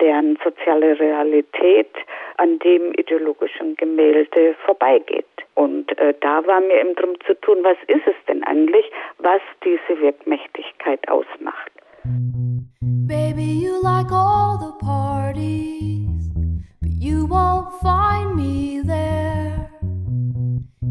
deren 0.00 0.38
soziale 0.42 0.98
Realität 0.98 1.90
an 2.38 2.58
dem 2.60 2.94
ideologischen 2.94 3.76
Gemälde 3.76 4.54
vorbeigeht. 4.64 5.26
Und 5.54 5.98
äh, 5.98 6.14
da 6.20 6.46
war 6.46 6.62
mir 6.62 6.80
eben 6.80 6.94
drum 6.94 7.20
zu 7.26 7.38
tun, 7.42 7.58
was 7.62 7.76
ist 7.88 8.06
es 8.06 8.16
denn 8.26 8.42
eigentlich, 8.44 8.90
was 9.18 9.42
diese 9.62 10.00
Wirkmächtigkeit 10.00 11.06
ausmacht. 11.10 11.72
Baby, 12.80 13.17
you 13.48 13.82
like 13.82 14.12
all 14.12 14.58
the 14.58 14.72
parties, 14.84 16.28
but 16.80 16.90
you 16.90 17.26
won't 17.26 17.80
find 17.80 18.34
me 18.34 18.80
there. 18.80 19.70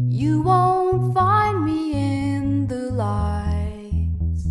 You 0.08 0.42
won't 0.42 1.14
find 1.14 1.64
me 1.64 1.92
in 1.92 2.66
the 2.66 2.90
lights. 2.90 4.46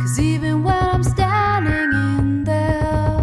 Cause 0.00 0.18
even 0.18 0.64
when 0.64 0.74
I'm 0.74 1.04
standing 1.04 1.92
in 2.18 2.44
there, 2.44 3.20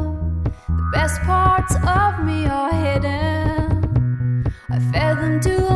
the 0.67 0.89
best 0.93 1.21
parts 1.21 1.75
of 1.75 2.23
me 2.23 2.45
are 2.47 2.71
hidden. 2.71 4.45
I 4.69 4.79
fed 4.91 5.17
them 5.17 5.39
to 5.41 5.74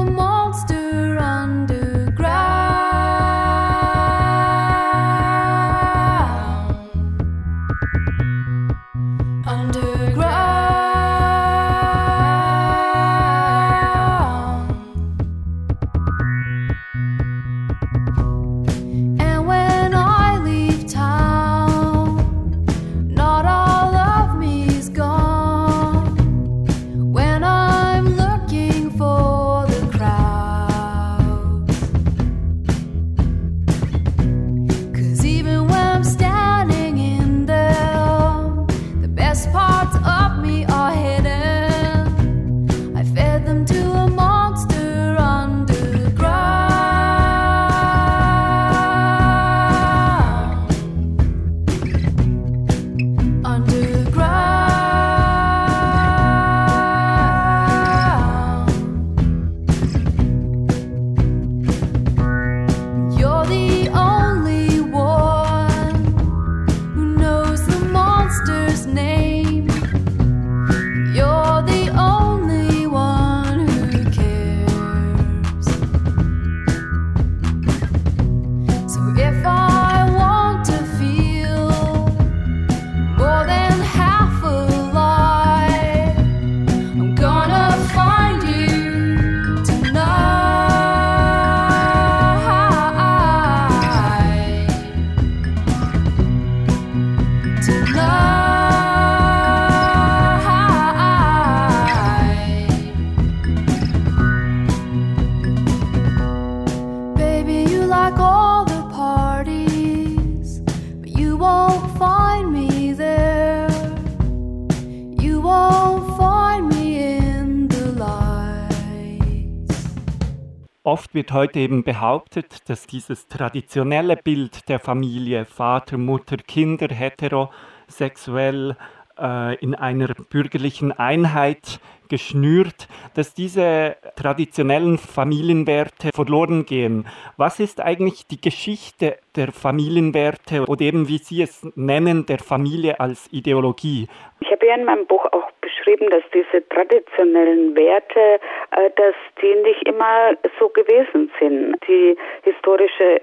Oft 121.09 121.15
wird 121.15 121.31
heute 121.31 121.57
eben 121.57 121.83
behauptet, 121.83 122.69
dass 122.69 122.85
dieses 122.85 123.27
traditionelle 123.27 124.15
Bild 124.15 124.69
der 124.69 124.77
Familie, 124.77 125.43
Vater, 125.45 125.97
Mutter, 125.97 126.37
Kinder, 126.37 126.93
heterosexuell, 126.93 128.77
äh, 129.17 129.55
in 129.55 129.73
einer 129.73 130.09
bürgerlichen 130.13 130.91
Einheit 130.91 131.79
geschnürt, 132.09 132.87
dass 133.15 133.33
diese 133.33 133.95
traditionellen 134.15 134.97
Familienwerte 134.97 136.09
verloren 136.13 136.65
gehen. 136.65 137.07
Was 137.37 137.59
ist 137.59 137.79
eigentlich 137.79 138.27
die 138.27 138.41
Geschichte 138.41 139.17
der 139.35 139.51
Familienwerte 139.51 140.65
oder 140.67 140.81
eben, 140.81 141.07
wie 141.07 141.19
Sie 141.19 141.41
es 141.41 141.65
nennen, 141.75 142.25
der 142.25 142.39
Familie 142.39 142.99
als 142.99 143.31
Ideologie? 143.31 144.07
Ich 144.41 144.51
habe 144.51 144.65
ja 144.65 144.75
in 144.75 144.85
meinem 144.85 145.05
Buch 145.05 145.25
auch 145.31 145.51
beschrieben, 145.61 146.09
dass 146.09 146.23
diese 146.33 146.67
traditionellen 146.69 147.75
Werte, 147.75 148.39
äh, 148.71 148.89
dass 148.95 149.15
die 149.41 149.55
nicht 149.63 149.87
immer 149.87 150.33
so 150.59 150.69
gewesen 150.69 151.31
sind. 151.39 151.75
Die 151.87 152.17
historische 152.43 153.21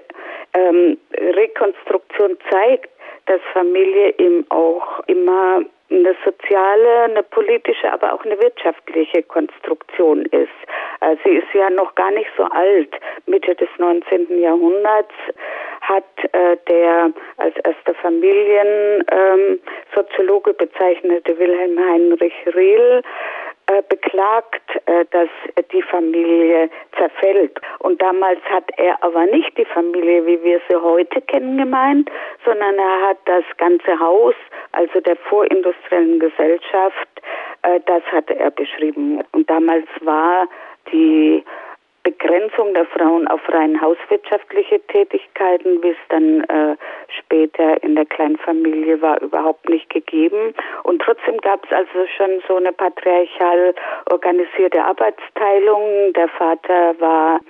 ähm, 0.53 0.97
Rekonstruktion 1.13 2.37
zeigt, 2.49 2.89
dass 3.25 3.41
Familie 3.53 4.13
eben 4.17 4.45
auch 4.49 5.01
immer 5.07 5.61
eine 5.89 6.15
soziale, 6.25 7.03
eine 7.03 7.23
politische, 7.23 7.89
aber 7.91 8.13
auch 8.13 8.23
eine 8.25 8.39
wirtschaftliche 8.41 9.23
Konstruktion 9.23 10.25
ist. 10.25 10.51
Äh, 11.01 11.15
sie 11.23 11.37
ist 11.37 11.47
ja 11.53 11.69
noch 11.69 11.95
gar 11.95 12.11
nicht 12.11 12.29
so 12.37 12.43
alt. 12.43 12.93
Mitte 13.25 13.55
des 13.55 13.69
19. 13.77 14.39
Jahrhunderts 14.39 15.13
hat 15.81 16.03
äh, 16.33 16.57
der 16.67 17.11
als 17.37 17.55
erster 17.63 17.93
Familiensoziologe 17.95 20.49
ähm, 20.51 20.57
bezeichnete 20.57 21.39
Wilhelm 21.39 21.79
Heinrich 21.79 22.35
Riehl 22.53 23.01
beklagt, 23.89 24.61
äh, 24.85 25.05
dass 25.11 25.29
die 25.71 25.81
Familie 25.81 26.69
zerfällt. 26.97 27.59
Und 27.79 28.01
damals 28.01 28.39
hat 28.49 28.69
er 28.77 29.01
aber 29.03 29.25
nicht 29.25 29.57
die 29.57 29.65
Familie, 29.65 30.25
wie 30.25 30.41
wir 30.43 30.61
sie 30.69 30.75
heute 30.75 31.21
kennen, 31.21 31.57
gemeint, 31.57 32.09
sondern 32.45 32.75
er 32.75 33.09
hat 33.09 33.17
das 33.25 33.43
ganze 33.57 33.99
Haus, 33.99 34.35
also 34.71 34.99
der 35.01 35.17
vorindustriellen 35.17 36.19
Gesellschaft, 36.19 37.07
äh, 37.63 37.79
das 37.85 38.03
hatte 38.11 38.37
er 38.39 38.51
beschrieben. 38.51 39.21
Und 39.33 39.49
damals 39.49 39.87
war 40.01 40.47
die 40.91 41.43
Begrenzung 42.07 42.73
der 42.73 42.85
Frauen 42.85 43.27
auf 43.27 43.41
rein 43.49 43.81
hauswirtschaftliche 43.81 44.79
Tätigkeiten, 44.87 45.83
wie 45.83 45.89
es 45.89 45.97
dann 46.07 46.41
äh, 46.45 46.77
später 47.19 47.83
in 47.83 47.95
der 47.95 48.05
Kleinfamilie 48.05 49.01
war, 49.01 49.21
überhaupt 49.21 49.67
nicht 49.67 49.89
gegeben. 49.89 50.53
Und 50.83 51.01
trotzdem 51.01 51.37
gab 51.41 51.65
es 51.65 51.71
also 51.73 52.07
schon 52.15 52.41
so 52.47 52.55
eine 52.55 52.71
patriarchal 52.71 53.75
organisierte 54.09 54.85
Arbeitsteilung. 54.85 56.13
Der 56.13 56.29
Vater 56.29 56.95
war 56.99 57.41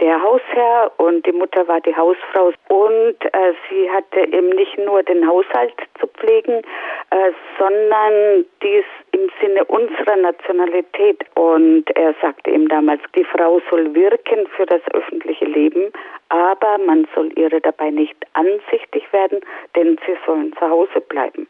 der 0.00 0.20
Hausherr 0.22 0.92
und 0.96 1.24
die 1.26 1.32
Mutter 1.32 1.66
war 1.68 1.80
die 1.80 1.94
Hausfrau 1.94 2.52
und 2.68 3.16
äh, 3.24 3.52
sie 3.68 3.90
hatte 3.90 4.20
eben 4.20 4.50
nicht 4.50 4.76
nur 4.78 5.02
den 5.02 5.26
Haushalt 5.26 5.74
zu 6.00 6.06
pflegen, 6.06 6.62
äh, 7.10 7.32
sondern 7.58 8.44
dies 8.62 8.84
im 9.12 9.30
Sinne 9.40 9.64
unserer 9.66 10.16
Nationalität. 10.16 11.24
Und 11.36 11.84
er 11.96 12.14
sagte 12.20 12.50
ihm 12.50 12.68
damals, 12.68 13.02
die 13.14 13.24
Frau 13.24 13.60
soll 13.70 13.94
wirken 13.94 14.46
für 14.56 14.66
das 14.66 14.82
öffentliche 14.92 15.44
Leben, 15.44 15.92
aber 16.28 16.78
man 16.78 17.06
soll 17.14 17.30
ihre 17.38 17.60
dabei 17.60 17.90
nicht 17.90 18.16
ansichtig 18.32 19.12
werden, 19.12 19.40
denn 19.76 19.98
sie 20.06 20.16
sollen 20.26 20.52
zu 20.58 20.68
Hause 20.68 21.00
bleiben. 21.00 21.46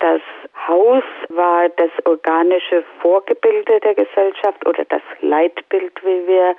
Das 0.00 0.20
Haus 0.66 1.04
war 1.28 1.68
das 1.68 1.90
organische 2.04 2.82
Vorgebilde 3.00 3.80
der 3.80 3.94
Gesellschaft 3.94 4.66
oder 4.66 4.84
das 4.86 5.02
Leitbild, 5.20 5.92
wie 6.04 6.26
wir 6.26 6.54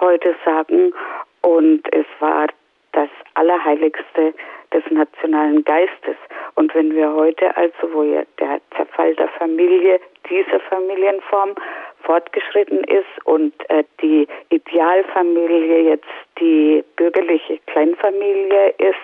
heute 0.00 0.34
sagen. 0.44 0.92
Und 1.42 1.82
es 1.92 2.06
war 2.20 2.48
das 2.92 3.08
Allerheiligste 3.34 4.34
des 4.72 4.82
nationalen 4.90 5.62
Geistes. 5.64 6.16
Und 6.54 6.74
wenn 6.74 6.94
wir 6.94 7.12
heute 7.12 7.54
also, 7.56 7.92
wo 7.92 8.02
ja 8.02 8.22
der 8.40 8.60
Zerfall 8.74 9.14
der 9.14 9.28
Familie, 9.28 10.00
dieser 10.28 10.60
Familienform 10.60 11.54
fortgeschritten 12.02 12.82
ist 12.84 13.26
und 13.26 13.52
äh, 13.68 13.84
die 14.00 14.26
Idealfamilie 14.48 15.82
jetzt 15.82 16.08
die 16.40 16.82
bürgerliche 16.96 17.58
Kleinfamilie 17.66 18.70
ist, 18.78 18.96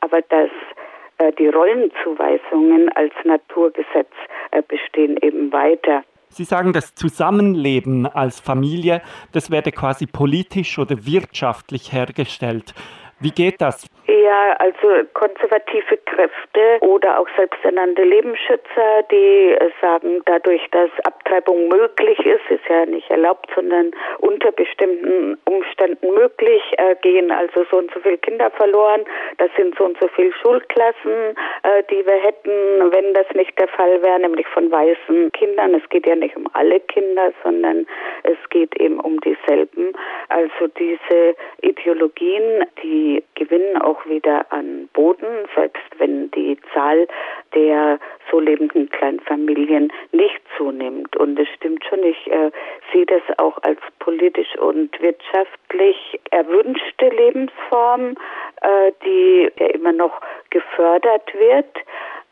aber 0.00 0.20
dass 0.22 0.48
äh, 0.48 0.95
die 1.38 1.48
Rollenzuweisungen 1.48 2.90
als 2.94 3.12
Naturgesetz 3.24 4.12
äh, 4.50 4.62
bestehen 4.66 5.16
eben 5.22 5.52
weiter. 5.52 6.02
Sie 6.28 6.44
sagen, 6.44 6.72
das 6.72 6.94
Zusammenleben 6.94 8.06
als 8.06 8.40
Familie, 8.40 9.00
das 9.32 9.50
werde 9.50 9.72
quasi 9.72 10.06
politisch 10.06 10.78
oder 10.78 11.06
wirtschaftlich 11.06 11.92
hergestellt. 11.92 12.74
Wie 13.18 13.30
geht 13.30 13.62
das? 13.62 13.86
Ja, 14.06 14.52
also 14.58 15.06
konservative 15.14 15.96
Kräfte 16.04 16.78
oder 16.80 17.18
auch 17.18 17.28
selbsternannte 17.34 18.02
Lebensschützer, 18.02 19.02
die 19.10 19.56
sagen, 19.80 20.20
dadurch, 20.26 20.60
dass 20.70 20.90
Abtreibung 21.04 21.68
möglich 21.68 22.18
ist, 22.18 22.42
ist 22.50 22.68
ja 22.68 22.84
nicht 22.84 23.10
erlaubt, 23.10 23.48
sondern 23.54 23.92
unter 24.18 24.52
bestimmten 24.52 25.38
Umständen 25.46 26.12
möglich, 26.12 26.62
äh, 26.76 26.94
gehen 27.02 27.30
also 27.30 27.64
so 27.70 27.78
und 27.78 27.90
so 27.94 28.00
viele 28.00 28.18
Kinder 28.18 28.50
verloren. 28.50 29.04
Das 29.38 29.48
sind 29.56 29.76
so 29.78 29.84
und 29.86 29.98
so 29.98 30.08
viele 30.08 30.32
Schulklassen, 30.34 31.34
äh, 31.62 31.82
die 31.90 32.06
wir 32.06 32.20
hätten, 32.22 32.92
wenn 32.92 33.14
das 33.14 33.26
nicht 33.34 33.58
der 33.58 33.68
Fall 33.68 34.02
wäre, 34.02 34.20
nämlich 34.20 34.46
von 34.48 34.70
weißen 34.70 35.32
Kindern. 35.32 35.74
Es 35.74 35.88
geht 35.88 36.06
ja 36.06 36.16
nicht 36.16 36.36
um 36.36 36.48
alle 36.52 36.80
Kinder, 36.80 37.32
sondern 37.42 37.86
es 38.24 38.36
geht 38.50 38.78
eben 38.78 39.00
um 39.00 39.18
dieselben. 39.20 39.94
Also 40.28 40.66
diese 40.78 41.34
Ideologien, 41.62 42.66
die 42.82 43.05
gewinnen 43.34 43.80
auch 43.82 43.96
auch 43.96 44.06
wieder 44.06 44.46
an 44.50 44.88
Boden, 44.92 45.46
selbst 45.54 45.82
wenn 45.98 46.30
die 46.32 46.58
Zahl 46.72 47.06
der 47.54 47.98
so 48.30 48.40
lebenden 48.40 48.90
Kleinfamilien 48.90 49.92
nicht 50.12 50.40
zunimmt. 50.56 51.16
Und 51.16 51.38
es 51.38 51.48
stimmt 51.56 51.84
schon, 51.84 52.02
ich 52.02 52.30
äh, 52.30 52.50
sehe 52.92 53.06
das 53.06 53.22
auch 53.38 53.58
als 53.62 53.80
politisch 53.98 54.56
und 54.58 55.00
wirtschaftlich 55.00 56.20
erwünschte 56.30 57.08
Lebensform, 57.08 58.16
äh, 58.62 58.92
die 59.04 59.50
ja 59.58 59.66
immer 59.66 59.92
noch 59.92 60.20
gefördert 60.50 61.32
wird. 61.34 61.76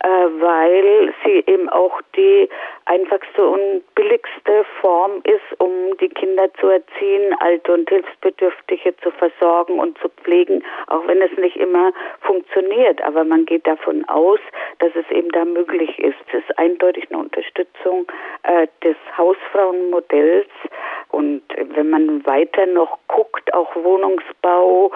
Äh, 0.04 0.28
weil 0.38 1.14
sie 1.24 1.42
eben 1.46 1.70
auch 1.70 1.98
die 2.14 2.46
einfachste 2.84 3.46
und 3.46 3.82
billigste 3.94 4.66
Form 4.82 5.22
ist, 5.24 5.60
um 5.60 5.96
die 5.96 6.10
Kinder 6.10 6.52
zu 6.60 6.68
erziehen, 6.68 7.34
alte 7.40 7.72
und 7.72 7.88
hilfsbedürftige 7.88 8.94
zu 8.98 9.10
versorgen 9.12 9.78
und 9.78 9.96
zu 10.00 10.10
pflegen, 10.10 10.62
auch 10.88 11.06
wenn 11.06 11.22
es 11.22 11.34
nicht 11.38 11.56
immer 11.56 11.90
funktioniert. 12.20 13.00
Aber 13.00 13.24
man 13.24 13.46
geht 13.46 13.66
davon 13.66 14.04
aus, 14.10 14.40
dass 14.80 14.90
es 14.94 15.10
eben 15.10 15.30
da 15.30 15.46
möglich 15.46 15.98
ist. 15.98 16.18
Es 16.28 16.40
ist 16.40 16.58
eindeutig 16.58 17.06
eine 17.10 17.20
Unterstützung 17.20 18.06
äh, 18.42 18.66
des 18.82 18.96
Hausfrauenmodells. 19.16 20.50
Und 21.12 21.42
wenn 21.56 21.88
man 21.88 22.26
weiter 22.26 22.66
noch 22.66 22.98
guckt, 23.08 23.54
auch 23.54 23.74
Wohnungsbau 23.74 24.90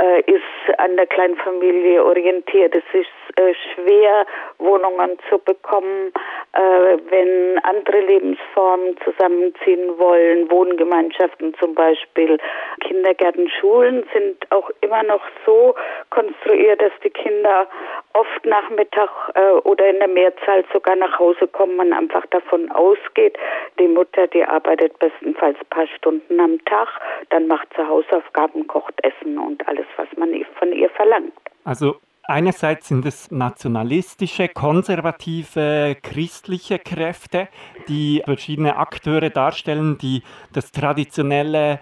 äh, 0.00 0.20
ist 0.22 0.78
an 0.78 0.96
der 0.96 1.06
Kleinfamilie 1.06 2.04
orientiert. 2.04 2.74
Es 2.74 2.84
ist 2.92 3.38
äh, 3.38 3.54
schwer, 3.74 4.26
Wohnungen 4.58 5.18
zu 5.28 5.38
bekommen, 5.38 6.12
äh, 6.52 6.98
wenn 7.10 7.58
andere 7.64 8.00
Lebensformen 8.00 8.96
zusammenziehen 9.04 9.98
wollen, 9.98 10.50
Wohngemeinschaften 10.50 11.54
zum 11.58 11.74
Beispiel. 11.74 12.38
Kindergärten, 12.80 13.48
Schulen 13.48 14.04
sind 14.12 14.36
auch 14.50 14.70
immer 14.80 15.02
noch 15.02 15.22
so 15.46 15.74
konstruiert, 16.10 16.82
dass 16.82 16.92
die 17.04 17.10
Kinder 17.10 17.66
oft 18.14 18.44
Nachmittag 18.44 19.10
äh, 19.34 19.52
oder 19.64 19.88
in 19.88 19.98
der 19.98 20.08
Mehrzahl 20.08 20.64
sogar 20.72 20.96
nach 20.96 21.18
Hause 21.18 21.46
kommen, 21.46 21.76
man 21.76 21.92
einfach 21.92 22.26
davon 22.26 22.70
ausgeht, 22.72 23.38
die 23.78 23.88
Mutter, 23.88 24.26
die 24.26 24.44
arbeitet 24.44 24.98
bestenfalls 24.98 25.56
ein 25.58 25.66
paar 25.70 25.86
Stunden 25.86 26.40
am 26.40 26.62
Tag, 26.64 26.88
dann 27.30 27.46
macht 27.46 27.68
sie 27.76 27.86
Hausaufgaben, 27.86 28.66
kocht 28.66 28.94
Essen 29.02 29.38
und 29.38 29.66
alles, 29.68 29.86
was 29.96 30.08
man 30.16 30.30
von 30.58 30.72
ihr 30.72 30.90
verlangt. 30.90 31.32
Also 31.64 31.96
Einerseits 32.24 32.88
sind 32.88 33.06
es 33.06 33.30
nationalistische, 33.30 34.48
konservative, 34.48 35.96
christliche 36.02 36.78
Kräfte, 36.78 37.48
die 37.88 38.22
verschiedene 38.24 38.76
Akteure 38.76 39.30
darstellen, 39.30 39.98
die 39.98 40.22
das 40.52 40.70
traditionelle 40.70 41.80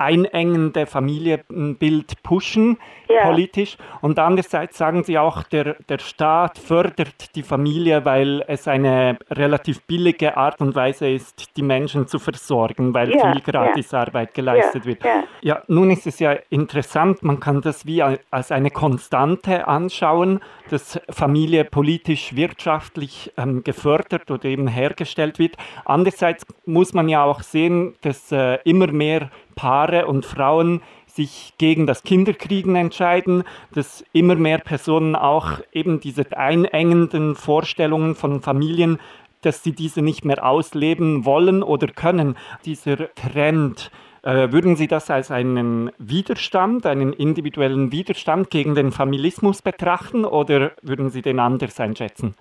einengende 0.00 0.86
Familienbild 0.86 2.22
pushen, 2.22 2.78
ja. 3.08 3.26
politisch. 3.26 3.76
Und 4.00 4.18
andererseits 4.18 4.78
sagen 4.78 5.04
sie 5.04 5.18
auch, 5.18 5.42
der, 5.44 5.76
der 5.88 5.98
Staat 5.98 6.58
fördert 6.58 7.34
die 7.36 7.42
Familie, 7.42 8.04
weil 8.04 8.44
es 8.48 8.66
eine 8.66 9.18
relativ 9.30 9.82
billige 9.82 10.36
Art 10.36 10.60
und 10.60 10.74
Weise 10.74 11.08
ist, 11.08 11.56
die 11.56 11.62
Menschen 11.62 12.06
zu 12.06 12.18
versorgen, 12.18 12.94
weil 12.94 13.14
ja. 13.14 13.32
viel 13.32 13.40
Gratisarbeit 13.42 14.34
geleistet 14.34 14.86
wird. 14.86 15.02
Ja, 15.42 15.62
nun 15.68 15.90
ist 15.90 16.06
es 16.06 16.18
ja 16.18 16.32
interessant, 16.48 17.22
man 17.22 17.40
kann 17.40 17.60
das 17.60 17.86
wie 17.86 18.02
als 18.02 18.50
eine 18.52 18.70
Konstante 18.70 19.68
anschauen, 19.68 20.40
dass 20.70 21.00
Familie 21.10 21.64
politisch, 21.64 22.36
wirtschaftlich 22.36 23.32
ähm, 23.36 23.64
gefördert 23.64 24.30
oder 24.30 24.44
eben 24.44 24.68
hergestellt 24.68 25.38
wird. 25.38 25.56
Andererseits 25.84 26.46
muss 26.64 26.94
man 26.94 27.08
ja 27.08 27.24
auch 27.24 27.42
sehen, 27.42 27.94
dass 28.02 28.30
äh, 28.32 28.58
immer 28.64 28.86
mehr 28.86 29.30
Paare 29.60 30.06
und 30.06 30.24
Frauen 30.24 30.80
sich 31.06 31.52
gegen 31.58 31.86
das 31.86 32.02
Kinderkriegen 32.02 32.76
entscheiden, 32.76 33.44
dass 33.74 34.02
immer 34.14 34.34
mehr 34.34 34.56
Personen 34.56 35.14
auch 35.14 35.60
eben 35.70 36.00
diese 36.00 36.24
einengenden 36.34 37.34
Vorstellungen 37.34 38.14
von 38.14 38.40
Familien, 38.40 38.98
dass 39.42 39.62
sie 39.62 39.72
diese 39.72 40.00
nicht 40.00 40.24
mehr 40.24 40.46
ausleben 40.46 41.26
wollen 41.26 41.62
oder 41.62 41.88
können. 41.88 42.38
Dieser 42.64 43.14
Trend, 43.14 43.90
äh, 44.22 44.50
würden 44.50 44.76
Sie 44.76 44.86
das 44.86 45.10
als 45.10 45.30
einen 45.30 45.90
Widerstand, 45.98 46.86
einen 46.86 47.12
individuellen 47.12 47.92
Widerstand 47.92 48.48
gegen 48.48 48.74
den 48.74 48.92
Familismus 48.92 49.60
betrachten 49.60 50.24
oder 50.24 50.72
würden 50.80 51.10
Sie 51.10 51.20
den 51.20 51.38
anders 51.38 51.78
einschätzen? 51.78 52.34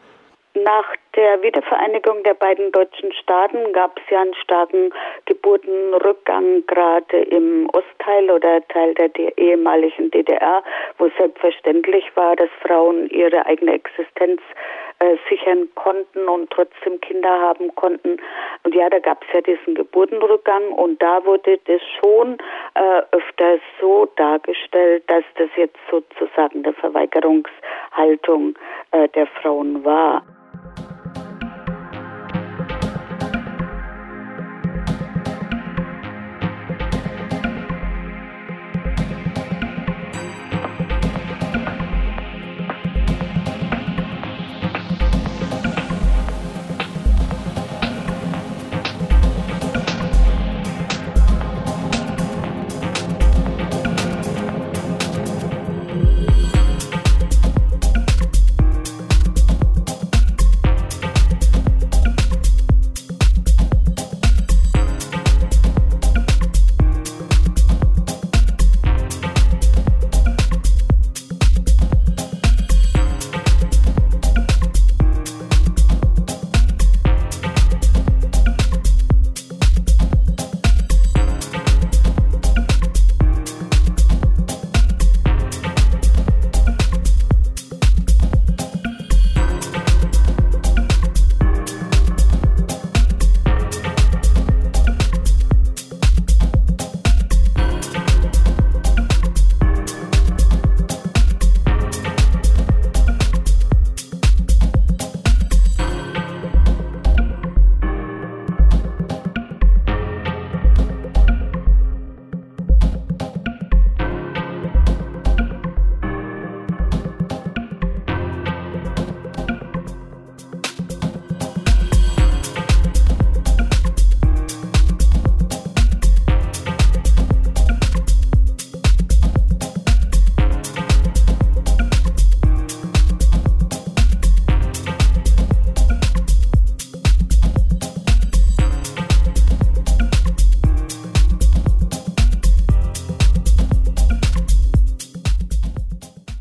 Nach 0.63 0.95
der 1.15 1.41
Wiedervereinigung 1.41 2.23
der 2.23 2.33
beiden 2.33 2.71
deutschen 2.71 3.13
Staaten 3.13 3.71
gab 3.71 3.97
es 3.99 4.09
ja 4.09 4.21
einen 4.21 4.33
starken 4.33 4.91
Geburtenrückgang, 5.25 6.65
gerade 6.65 7.21
im 7.21 7.69
Ostteil 7.71 8.29
oder 8.31 8.67
Teil 8.67 8.93
der 8.93 9.37
ehemaligen 9.37 10.11
DDR, 10.11 10.63
wo 10.97 11.09
selbstverständlich 11.17 12.05
war, 12.15 12.35
dass 12.35 12.49
Frauen 12.61 13.09
ihre 13.09 13.45
eigene 13.45 13.73
Existenz 13.73 14.41
äh, 14.99 15.15
sichern 15.29 15.69
konnten 15.75 16.27
und 16.27 16.49
trotzdem 16.49 16.99
Kinder 16.99 17.29
haben 17.29 17.73
konnten. 17.75 18.17
Und 18.63 18.75
ja, 18.75 18.89
da 18.89 18.99
gab 18.99 19.23
es 19.23 19.33
ja 19.33 19.41
diesen 19.41 19.75
Geburtenrückgang 19.75 20.73
und 20.73 21.01
da 21.01 21.23
wurde 21.25 21.57
das 21.65 21.81
schon 21.99 22.37
äh, 22.75 23.01
öfter 23.11 23.59
so 23.79 24.07
dargestellt, 24.17 25.03
dass 25.07 25.23
das 25.37 25.49
jetzt 25.55 25.79
sozusagen 25.89 26.65
eine 26.65 26.73
Verweigerungshaltung 26.73 28.57
äh, 28.91 29.07
der 29.09 29.27
Frauen 29.27 29.85
war. 29.85 30.23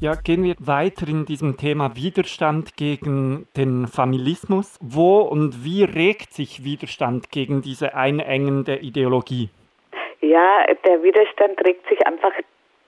Ja, 0.09 0.15
gehen 0.15 0.43
wir 0.43 0.55
weiter 0.59 1.07
in 1.07 1.27
diesem 1.27 1.59
Thema 1.59 1.95
Widerstand 1.95 2.79
gegen 2.79 3.47
den 3.59 3.87
Familismus. 3.87 4.79
Wo 4.81 5.19
und 5.19 5.67
wie 5.67 5.85
regt 5.85 6.33
sich 6.33 6.65
Widerstand 6.65 7.31
gegen 7.31 7.61
diese 7.61 7.95
einengende 7.95 8.77
Ideologie? 8.77 9.51
Ja, 10.23 10.65
der 10.87 11.03
Widerstand 11.03 11.61
regt 11.63 11.87
sich 11.91 12.07
einfach 12.07 12.33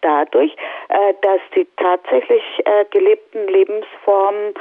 dadurch, 0.03 0.55
äh, 0.89 1.15
dass 1.23 1.41
die 1.55 1.67
tatsächlich 1.77 2.43
äh, 2.65 2.85
gelebten 2.91 3.47
Lebensformen 3.49 4.55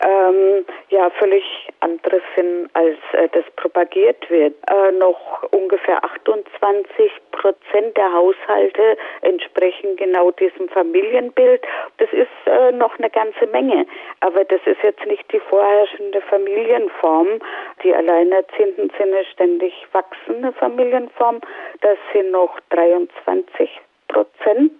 ähm, 0.00 0.64
ja 0.90 1.10
völlig 1.10 1.44
anderes 1.80 2.22
sind, 2.34 2.68
als 2.74 2.96
äh, 3.12 3.28
das 3.32 3.44
propagiert 3.56 4.28
wird. 4.30 4.54
Äh, 4.70 4.92
noch 4.92 5.44
ungefähr 5.52 6.02
28 6.04 7.12
Prozent 7.32 7.96
der 7.96 8.12
Haushalte 8.12 8.96
entsprechen 9.22 9.96
genau 9.96 10.30
diesem 10.32 10.68
Familienbild. 10.68 11.62
Das 11.98 12.12
ist 12.12 12.28
äh, 12.46 12.72
noch 12.72 12.98
eine 12.98 13.10
ganze 13.10 13.46
Menge, 13.46 13.86
aber 14.20 14.44
das 14.44 14.60
ist 14.66 14.82
jetzt 14.82 15.04
nicht 15.06 15.30
die 15.32 15.40
vorherrschende 15.40 16.20
Familienform. 16.22 17.40
Die 17.82 17.94
Alleinerziehenden 17.94 18.90
sind 18.98 19.14
eine 19.14 19.24
ständig 19.26 19.72
wachsende 19.92 20.52
Familienform. 20.52 21.40
Das 21.80 21.98
sind 22.12 22.30
noch 22.30 22.58
23 22.70 23.80
Prozent. 24.08 24.72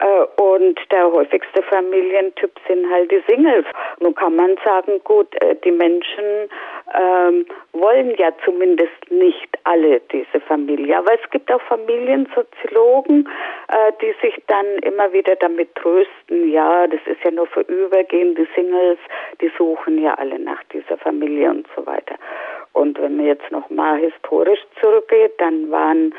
Äh, 0.00 0.42
und 0.42 0.78
der 0.90 1.12
häufigste 1.12 1.62
Familientyp 1.62 2.52
sind 2.66 2.90
halt 2.90 3.10
die 3.10 3.22
Singles. 3.28 3.66
Nun 4.00 4.14
kann 4.14 4.34
man 4.34 4.56
sagen, 4.64 5.00
gut, 5.04 5.28
äh, 5.42 5.56
die 5.62 5.70
Menschen 5.70 6.48
ähm, 6.94 7.46
wollen 7.72 8.14
ja 8.16 8.32
zumindest 8.44 9.10
nicht 9.10 9.48
alle 9.64 10.00
diese 10.12 10.40
Familie. 10.40 10.98
Aber 10.98 11.12
es 11.12 11.30
gibt 11.30 11.52
auch 11.52 11.60
Familiensoziologen, 11.62 13.28
äh, 13.68 13.92
die 14.00 14.14
sich 14.22 14.42
dann 14.46 14.66
immer 14.82 15.12
wieder 15.12 15.36
damit 15.36 15.74
trösten, 15.74 16.50
ja, 16.50 16.86
das 16.86 17.00
ist 17.06 17.22
ja 17.22 17.30
nur 17.30 17.46
vorübergehend, 17.46 18.38
die 18.38 18.48
Singles, 18.54 18.98
die 19.40 19.50
suchen 19.58 20.02
ja 20.02 20.14
alle 20.14 20.38
nach 20.38 20.62
dieser 20.72 20.96
Familie 20.96 21.50
und 21.50 21.66
so 21.76 21.84
weiter. 21.86 22.16
Und 22.72 23.00
wenn 23.00 23.16
man 23.16 23.26
jetzt 23.26 23.50
noch 23.50 23.68
mal 23.70 23.98
historisch 23.98 24.60
zurückgeht, 24.80 25.32
dann 25.38 25.70
waren 25.70 26.14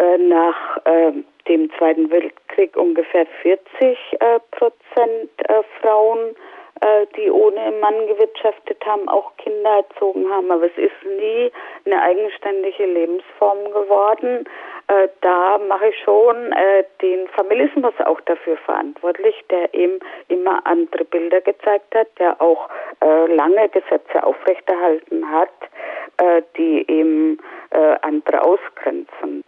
äh, 0.00 0.18
nach 0.18 0.78
äh, 0.84 1.12
dem 1.48 1.70
Zweiten 1.76 2.10
Weltkrieg 2.10 2.76
ungefähr 2.76 3.26
40 3.42 3.60
äh, 3.80 4.40
Prozent 4.50 5.30
äh, 5.48 5.62
Frauen, 5.80 6.34
äh, 6.80 7.06
die 7.16 7.30
ohne 7.30 7.72
Mann 7.80 8.06
gewirtschaftet 8.06 8.82
haben, 8.86 9.08
auch 9.08 9.36
Kinder 9.36 9.84
erzogen 9.88 10.30
haben. 10.30 10.50
Aber 10.50 10.64
es 10.64 10.78
ist 10.78 11.04
nie 11.04 11.52
eine 11.84 12.00
eigenständige 12.00 12.86
Lebensform 12.86 13.64
geworden. 13.72 14.48
Äh, 14.88 15.08
da 15.20 15.58
mache 15.58 15.88
ich 15.88 15.98
schon 16.02 16.52
äh, 16.52 16.84
den 17.02 17.28
Familismus 17.28 17.94
auch 18.04 18.20
dafür 18.22 18.56
verantwortlich, 18.56 19.34
der 19.50 19.74
eben 19.74 20.00
immer 20.28 20.64
andere 20.66 21.04
Bilder 21.04 21.42
gezeigt 21.42 21.94
hat, 21.94 22.08
der 22.18 22.40
auch 22.40 22.70
äh, 23.04 23.26
lange 23.26 23.68
Gesetze 23.68 24.24
aufrechterhalten 24.24 25.30
hat, 25.30 25.50
die 26.58 26.84
eben 26.86 27.38
andere 28.02 28.42
ausgrenzen. 28.42 29.42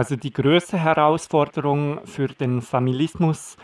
Also 0.00 0.16
die 0.16 0.32
größte 0.32 0.78
Herausforderung 0.78 2.00
für 2.06 2.28
den 2.28 2.62
Familismus, 2.62 3.58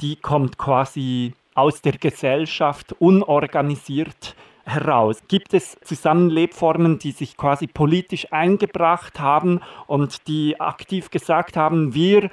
die 0.00 0.14
kommt 0.14 0.56
quasi 0.56 1.32
aus 1.56 1.82
der 1.82 1.94
Gesellschaft 1.94 2.94
unorganisiert 3.00 4.36
heraus. 4.64 5.20
Gibt 5.26 5.52
es 5.52 5.80
Zusammenlebformen, 5.80 7.00
die 7.00 7.10
sich 7.10 7.36
quasi 7.36 7.66
politisch 7.66 8.32
eingebracht 8.32 9.18
haben 9.18 9.62
und 9.88 10.28
die 10.28 10.60
aktiv 10.60 11.10
gesagt 11.10 11.56
haben, 11.56 11.92
wir 11.92 12.30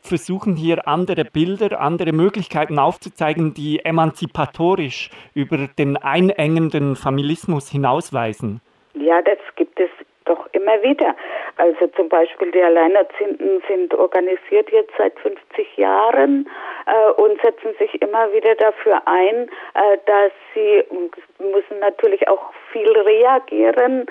versuchen 0.00 0.54
hier 0.54 0.86
andere 0.86 1.24
Bilder, 1.24 1.80
andere 1.80 2.12
Möglichkeiten 2.12 2.78
aufzuzeigen, 2.78 3.54
die 3.54 3.84
emanzipatorisch 3.84 5.10
über 5.34 5.66
den 5.66 5.96
einengenden 5.96 6.94
Familismus 6.94 7.68
hinausweisen? 7.68 8.60
Ja, 8.94 9.20
das 9.20 9.38
gibt 9.56 9.80
es 9.80 9.90
doch 10.26 10.46
immer 10.52 10.80
wieder. 10.82 11.16
Also 11.56 11.86
zum 11.88 12.08
Beispiel 12.08 12.50
die 12.50 12.62
Alleinerziehenden 12.62 13.62
sind 13.68 13.94
organisiert 13.94 14.70
jetzt 14.70 14.92
seit 14.96 15.18
50 15.20 15.76
Jahren 15.76 16.48
äh, 16.86 17.10
und 17.20 17.40
setzen 17.42 17.74
sich 17.78 18.00
immer 18.00 18.32
wieder 18.32 18.54
dafür 18.54 19.02
ein, 19.06 19.50
äh, 19.74 19.98
dass 20.06 20.32
sie 20.54 20.84
müssen 21.38 21.78
natürlich 21.80 22.26
auch 22.28 22.52
viel 22.72 22.90
reagieren 22.90 24.06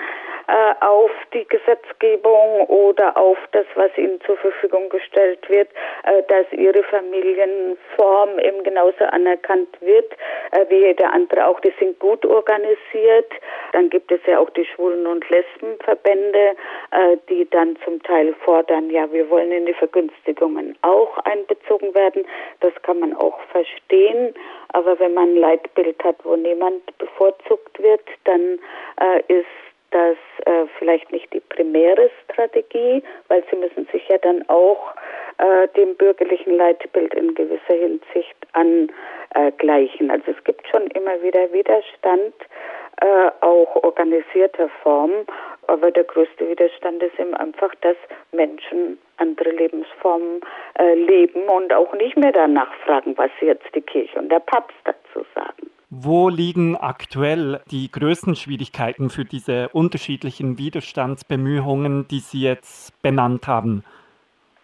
äh, 0.50 0.84
auf 0.84 1.10
die 1.32 1.46
Gesetzgebung 1.46 2.66
oder 2.66 3.16
auf 3.16 3.38
das, 3.52 3.66
was 3.74 3.96
ihnen 3.96 4.20
zur 4.22 4.36
Verfügung 4.36 4.88
gestellt 4.88 5.48
wird, 5.48 5.68
äh, 6.04 6.22
dass 6.28 6.46
ihre 6.52 6.82
Familienform 6.84 8.38
eben 8.38 8.62
genauso 8.64 9.04
anerkannt 9.04 9.68
wird 9.80 10.12
äh, 10.50 10.64
wie 10.68 10.86
jeder 10.86 11.12
andere 11.12 11.46
auch. 11.46 11.60
Die 11.60 11.72
sind 11.78 11.98
gut 11.98 12.24
organisiert. 12.26 13.32
Dann 13.72 13.90
gibt 13.90 14.10
es 14.10 14.20
ja 14.26 14.38
auch 14.38 14.50
die 14.50 14.64
Schwulen- 14.64 15.06
und 15.06 15.28
Lesbenverbände, 15.30 16.56
äh, 16.90 17.16
die 17.30 17.48
dann 17.50 17.76
zum 17.84 18.02
Teil 18.02 18.34
fordern, 18.44 18.90
ja, 18.90 19.10
wir 19.12 19.30
wollen 19.30 19.52
in 19.52 19.66
die 19.66 19.74
Vergünstigungen 19.74 20.76
auch 20.82 21.16
einbezogen 21.18 21.94
werden. 21.94 22.24
Das 22.60 22.72
kann 22.82 22.98
man 22.98 23.14
auch 23.14 23.40
verstehen. 23.52 24.34
Aber 24.72 24.98
wenn 24.98 25.14
man 25.14 25.30
ein 25.30 25.36
Leitbild 25.36 26.02
hat, 26.04 26.16
wo 26.24 26.36
niemand 26.36 26.82
bevorzugt 26.98 27.80
wird, 27.80 28.02
dann 28.24 28.58
äh, 29.00 29.22
ist 29.28 29.46
das 29.90 30.16
äh, 30.46 30.66
vielleicht 30.78 31.10
nicht 31.12 31.32
die 31.32 31.40
primäre 31.40 32.10
Strategie, 32.24 33.02
weil 33.28 33.42
sie 33.50 33.56
müssen 33.56 33.86
sich 33.92 34.06
ja 34.08 34.18
dann 34.18 34.48
auch 34.48 34.94
äh, 35.38 35.68
dem 35.76 35.96
bürgerlichen 35.96 36.56
Leitbild 36.56 37.14
in 37.14 37.34
gewisser 37.34 37.74
Hinsicht 37.74 38.36
angleichen. 38.52 40.10
Also 40.10 40.32
es 40.32 40.44
gibt 40.44 40.66
schon 40.68 40.86
immer 40.88 41.20
wieder 41.22 41.52
Widerstand, 41.52 42.34
äh, 43.00 43.30
auch 43.40 43.74
organisierter 43.82 44.68
Form, 44.82 45.12
aber 45.66 45.90
der 45.90 46.04
größte 46.04 46.48
Widerstand 46.48 47.02
ist 47.02 47.18
eben 47.18 47.34
einfach, 47.34 47.74
dass 47.80 47.96
Menschen 48.32 48.98
andere 49.16 49.50
Lebensformen 49.50 50.40
äh, 50.78 50.94
leben 50.94 51.48
und 51.48 51.72
auch 51.72 51.92
nicht 51.94 52.16
mehr 52.16 52.32
danach 52.32 52.72
fragen, 52.84 53.16
was 53.16 53.30
jetzt 53.40 53.74
die 53.74 53.82
Kirche 53.82 54.18
und 54.18 54.30
der 54.30 54.40
Papst 54.40 54.76
dazu 54.84 55.24
sagen. 55.34 55.70
Wo 55.92 56.28
liegen 56.28 56.76
aktuell 56.76 57.62
die 57.72 57.90
größten 57.90 58.36
Schwierigkeiten 58.36 59.10
für 59.10 59.24
diese 59.24 59.70
unterschiedlichen 59.70 60.56
Widerstandsbemühungen, 60.56 62.06
die 62.06 62.20
Sie 62.20 62.42
jetzt 62.42 63.02
benannt 63.02 63.48
haben? 63.48 63.82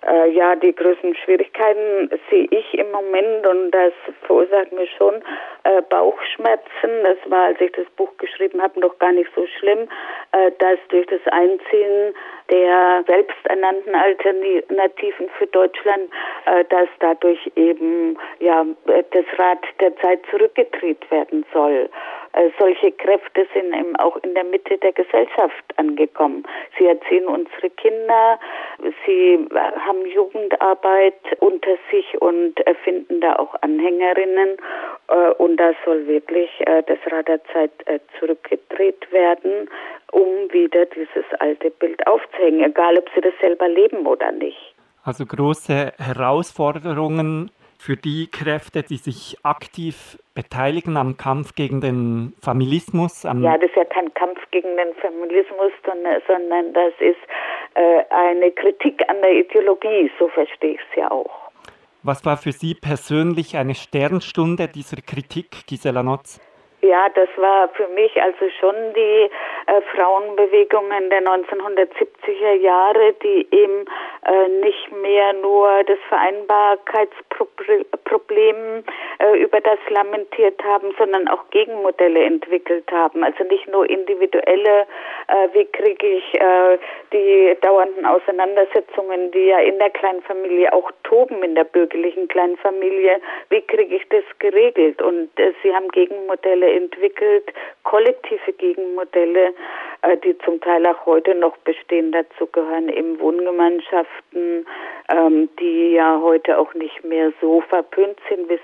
Äh, 0.07 0.31
ja, 0.31 0.55
die 0.55 0.75
größten 0.75 1.17
Schwierigkeiten 1.17 2.11
sehe 2.31 2.47
ich 2.51 2.75
im 2.75 2.91
Moment 2.93 3.47
und 3.47 3.73
das 3.73 3.93
verursacht 4.23 4.73
mir 4.73 4.87
schon 4.99 5.17
äh, 5.65 5.83
Bauchschmerzen. 5.83 6.91
Das 7.03 7.19
war, 7.29 7.47
als 7.47 7.61
ich 7.61 7.73
das 7.73 7.87
Buch 7.97 8.11
geschrieben 8.19 8.63
habe, 8.63 8.79
noch 8.79 8.97
gar 9.01 9.13
nicht 9.13 9.31
so 9.35 9.45
schlimm, 9.59 9.89
äh, 10.33 10.53
dass 10.59 10.79
durch 10.91 11.07
das 11.07 11.21
Einziehen 11.33 12.15
der 12.51 13.03
selbsternannten 13.09 13.95
Alternativen 13.97 15.29
für 15.39 15.47
Deutschland, 15.49 16.09
äh, 16.45 16.65
dass 16.67 16.89
dadurch 17.01 17.51
eben 17.57 18.17
ja 18.39 18.65
das 18.85 19.25
Rad 19.39 19.59
der 19.81 19.97
Zeit 19.97 20.21
zurückgedreht 20.31 21.11
werden 21.11 21.45
soll. 21.53 21.89
Äh, 22.37 22.51
solche 22.59 22.93
Kräfte 22.93 23.47
sind 23.55 23.75
eben 23.75 23.97
auch 23.97 24.17
in 24.19 24.35
der 24.35 24.45
Mitte 24.45 24.77
der 24.77 24.93
Gesellschaft 24.93 25.65
angekommen. 25.77 26.45
Sie 26.79 26.85
erziehen 26.85 27.27
unsere 27.27 27.71
Kinder, 27.71 28.39
sie 29.07 29.39
haben 29.53 30.07
Jugendarbeit 30.07 31.15
unter 31.41 31.77
sich 31.91 32.21
und 32.21 32.55
finden 32.85 33.23
da 33.23 33.37
auch 33.37 33.55
Anhängerinnen. 33.63 34.59
Äh, 35.09 35.31
und 35.39 35.57
da 35.57 35.73
soll 35.87 36.07
wirklich 36.07 36.51
äh, 36.67 36.83
das 36.83 36.99
Rad 37.11 37.29
der 37.29 37.43
Zeit 37.53 37.73
zurückgedreht 38.21 39.11
werden, 39.13 39.71
um 40.13 40.53
wieder 40.53 40.85
dieses 40.87 41.25
alte 41.39 41.71
Bild 41.71 42.07
aufzuhängen, 42.07 42.65
egal 42.65 42.99
ob 42.99 43.09
sie 43.15 43.23
das 43.23 43.33
selber 43.41 43.69
leben 43.69 44.07
oder 44.07 44.31
nicht. 44.33 44.75
Also 45.05 45.25
große 45.25 45.93
Herausforderungen 45.99 47.51
für 47.79 47.97
die 47.97 48.29
Kräfte, 48.31 48.83
die 48.83 48.97
sich 48.97 49.37
aktiv 49.43 50.19
beteiligen 50.35 50.97
am 50.97 51.17
Kampf 51.17 51.55
gegen 51.55 51.81
den 51.81 52.35
Familismus? 52.43 53.25
ja, 53.25 53.59
das 53.59 53.71
ist 53.71 53.77
ja 53.77 53.85
kein 53.85 54.13
Kampf 54.15 54.39
gegen 54.51 54.77
den 54.77 54.95
Familismus, 54.95 55.73
sondern 55.85 56.73
das 56.73 56.93
ist 57.01 57.19
äh, 57.75 58.05
eine 58.11 58.51
Kritik 58.53 59.03
an 59.09 59.17
der 59.23 59.33
Ideologie, 59.33 60.11
so 60.19 60.29
verstehe 60.29 60.75
ich 60.75 60.81
es 60.91 60.97
ja 60.97 61.11
auch. 61.11 61.51
Was 62.03 62.25
war 62.25 62.37
für 62.37 62.53
Sie 62.53 62.75
persönlich 62.75 63.57
eine 63.57 63.75
Sternstunde 63.75 64.69
dieser 64.69 64.99
Kritik, 64.99 65.67
Gisela 65.67 66.03
Notz? 66.03 66.41
Ja, 66.83 67.09
das 67.15 67.29
war 67.37 67.69
für 67.71 67.89
mich 67.89 68.21
also 68.21 68.51
schon 68.61 68.75
die 68.95 69.31
äh, 69.67 69.81
Frauenbewegungen 69.95 71.09
der 71.09 71.23
1970er 71.23 72.53
Jahre, 72.61 73.15
die 73.23 73.49
eben 73.51 73.87
äh, 74.27 74.49
nicht 74.61 74.93
mehr 74.93 75.33
nur 75.33 75.83
das 75.85 75.99
Vereinbarkeitsproblem 76.09 78.85
äh, 79.19 79.39
über 79.39 79.63
das 79.63 79.79
lamentiert 79.89 80.63
haben, 80.65 80.95
sondern 80.99 81.29
auch 81.29 81.49
Gegenmodelle 81.51 82.25
entwickelt 82.25 82.93
haben. 82.93 83.25
Also 83.25 83.43
nicht 83.45 83.67
nur 83.69 83.89
individuelle, 83.89 84.83
äh, 85.29 85.49
wie 85.55 85.65
kriege 85.65 86.07
ich 86.07 86.35
äh, 86.35 86.77
die 87.13 87.57
dauernden 87.63 88.05
Auseinandersetzungen, 88.05 89.31
die 89.33 89.47
ja 89.47 89.61
in 89.61 89.79
der 89.79 89.89
Kleinfamilie 89.91 90.71
auch 90.73 90.91
toben, 91.05 91.41
in 91.43 91.55
der 91.55 91.65
bürgerlichen 91.65 92.29
Kleinfamilie, 92.29 93.21
wie 93.49 93.63
kriege 93.63 93.97
ich 93.97 94.07
das 94.11 94.25
geregelt? 94.39 95.01
Und 95.01 95.31
äh, 95.41 95.55
sie 95.63 95.75
haben 95.75 95.89
Gegenmodelle 95.89 96.66
entwickelt, 96.73 97.53
kollektive 97.83 98.53
Gegenmodelle, 98.53 99.55
äh, 100.03 100.17
die 100.19 100.37
zum 100.39 100.61
Teil 100.61 100.87
auch 100.87 101.07
heute 101.07 101.35
noch 101.35 101.57
bestehen. 101.59 102.13
Dazu 102.13 102.47
gehören 102.47 102.89
eben 102.89 103.19
Wohngemeinschaften, 103.21 104.67
ähm, 105.09 105.49
die 105.59 105.93
ja 105.93 106.21
heute 106.21 106.59
auch 106.59 106.73
nicht 106.75 107.05
mehr 107.05 107.33
so 107.41 107.61
verpönt 107.63 108.19
sind, 108.29 108.49
wie 108.49 108.55
es 108.55 108.61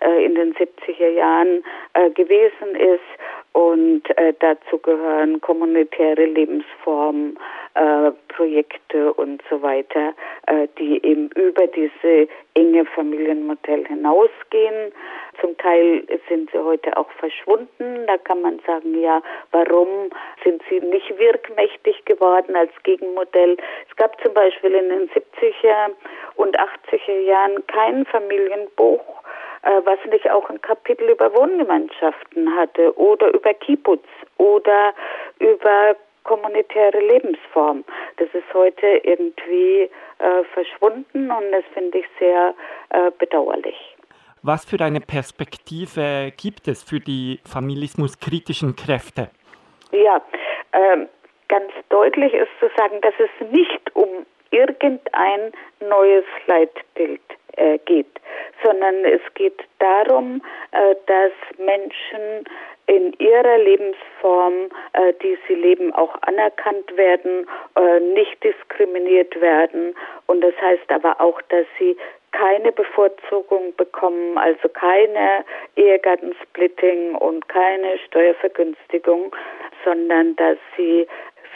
äh, 0.00 0.24
in 0.24 0.34
den 0.34 0.54
70er 0.54 1.08
Jahren 1.08 1.64
äh, 1.94 2.10
gewesen 2.10 2.74
ist. 2.76 3.00
Und 3.56 4.02
äh, 4.18 4.34
dazu 4.38 4.76
gehören 4.76 5.40
kommunitäre 5.40 6.26
Lebensformen, 6.26 7.38
äh, 7.72 8.10
Projekte 8.28 9.14
und 9.14 9.42
so 9.48 9.62
weiter, 9.62 10.12
äh, 10.46 10.68
die 10.78 11.02
eben 11.02 11.30
über 11.30 11.66
diese 11.66 12.28
enge 12.52 12.84
Familienmodell 12.84 13.86
hinausgehen. 13.86 14.92
Zum 15.40 15.56
Teil 15.56 16.06
sind 16.28 16.50
sie 16.50 16.58
heute 16.58 16.94
auch 16.98 17.10
verschwunden. 17.12 18.06
Da 18.06 18.18
kann 18.18 18.42
man 18.42 18.60
sagen, 18.66 19.00
ja, 19.00 19.22
warum 19.52 19.88
sind 20.44 20.60
sie 20.68 20.80
nicht 20.80 21.18
wirkmächtig 21.18 22.04
geworden 22.04 22.56
als 22.56 22.72
Gegenmodell? 22.82 23.56
Es 23.88 23.96
gab 23.96 24.20
zum 24.22 24.34
Beispiel 24.34 24.74
in 24.74 24.90
den 24.90 25.08
70er 25.08 25.94
und 26.34 26.58
80er 26.58 27.20
Jahren 27.20 27.66
kein 27.68 28.04
Familienbuch, 28.04 29.22
was 29.62 29.98
nicht 30.10 30.30
auch 30.30 30.48
ein 30.50 30.60
Kapitel 30.60 31.10
über 31.10 31.34
Wohngemeinschaften 31.34 32.54
hatte 32.56 32.96
oder 32.98 33.32
über 33.34 33.54
Kibbutz 33.54 34.04
oder 34.38 34.94
über 35.38 35.96
kommunitäre 36.26 36.98
Lebensform. 36.98 37.84
Das 38.18 38.28
ist 38.32 38.52
heute 38.52 38.86
irgendwie 39.04 39.88
äh, 40.18 40.44
verschwunden 40.52 41.30
und 41.30 41.52
das 41.52 41.64
finde 41.72 41.98
ich 41.98 42.06
sehr 42.18 42.54
äh, 42.90 43.10
bedauerlich. 43.18 43.76
Was 44.42 44.64
für 44.64 44.80
eine 44.84 45.00
Perspektive 45.00 46.32
gibt 46.36 46.68
es 46.68 46.82
für 46.82 47.00
die 47.00 47.40
feminismuskritischen 47.44 48.76
Kräfte? 48.76 49.30
Ja, 49.92 50.20
äh, 50.72 51.06
ganz 51.48 51.72
deutlich 51.88 52.32
ist 52.34 52.50
zu 52.60 52.68
sagen, 52.76 53.00
dass 53.00 53.14
es 53.18 53.50
nicht 53.50 53.94
um 53.94 54.26
irgendein 54.50 55.52
neues 55.80 56.24
Leitbild 56.46 57.20
äh, 57.56 57.78
geht, 57.84 58.20
sondern 58.64 59.04
es 59.04 59.20
geht 59.34 59.62
darum, 59.78 60.42
äh, 60.72 60.94
dass 61.06 61.32
Menschen 61.58 62.44
in 62.86 63.12
ihrer 63.14 63.58
Lebensform, 63.58 64.70
äh, 64.92 65.12
die 65.22 65.36
sie 65.48 65.54
leben, 65.54 65.92
auch 65.92 66.14
anerkannt 66.22 66.96
werden, 66.96 67.48
äh, 67.76 68.00
nicht 68.00 68.42
diskriminiert 68.44 69.40
werden. 69.40 69.94
Und 70.26 70.40
das 70.42 70.54
heißt 70.60 70.90
aber 70.90 71.20
auch, 71.20 71.40
dass 71.48 71.66
sie 71.78 71.96
keine 72.32 72.70
Bevorzugung 72.70 73.74
bekommen, 73.76 74.36
also 74.38 74.68
keine 74.68 75.44
Ehegattensplitting 75.76 77.14
und 77.14 77.48
keine 77.48 77.98
Steuervergünstigung, 78.06 79.34
sondern 79.84 80.36
dass 80.36 80.58
sie 80.76 81.06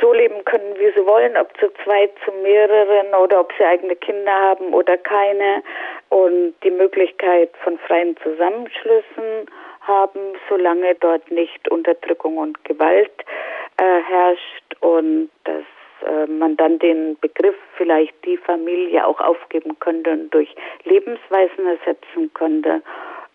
so 0.01 0.13
leben 0.13 0.45
können, 0.45 0.79
wie 0.79 0.91
sie 0.93 1.07
wollen, 1.07 1.37
ob 1.37 1.57
zu 1.59 1.69
zweit, 1.85 2.11
zu 2.25 2.33
mehreren 2.43 3.15
oder 3.15 3.41
ob 3.41 3.53
sie 3.59 3.65
eigene 3.65 3.97
Kinder 3.97 4.33
haben 4.33 4.73
oder 4.73 4.97
keine. 4.97 5.63
Und 6.09 6.55
die 6.65 6.71
Möglichkeit 6.71 7.51
von 7.63 7.79
freien 7.79 8.17
Zusammenschlüssen 8.19 9.47
haben, 9.81 10.21
solange 10.49 10.95
dort 10.97 11.31
nicht 11.31 11.69
Unterdrückung 11.71 12.39
und 12.39 12.63
Gewalt 12.65 13.13
äh, 13.79 14.01
herrscht 14.03 14.77
und 14.81 15.31
dass 15.45 15.65
äh, 16.07 16.27
man 16.27 16.57
dann 16.57 16.79
den 16.79 17.19
Begriff 17.21 17.57
vielleicht 17.77 18.15
die 18.25 18.37
Familie 18.37 19.07
auch 19.07 19.21
aufgeben 19.21 19.79
könnte 19.81 20.11
und 20.11 20.31
durch 20.31 20.55
Lebensweisen 20.85 21.67
ersetzen 21.67 22.33
könnte 22.35 22.83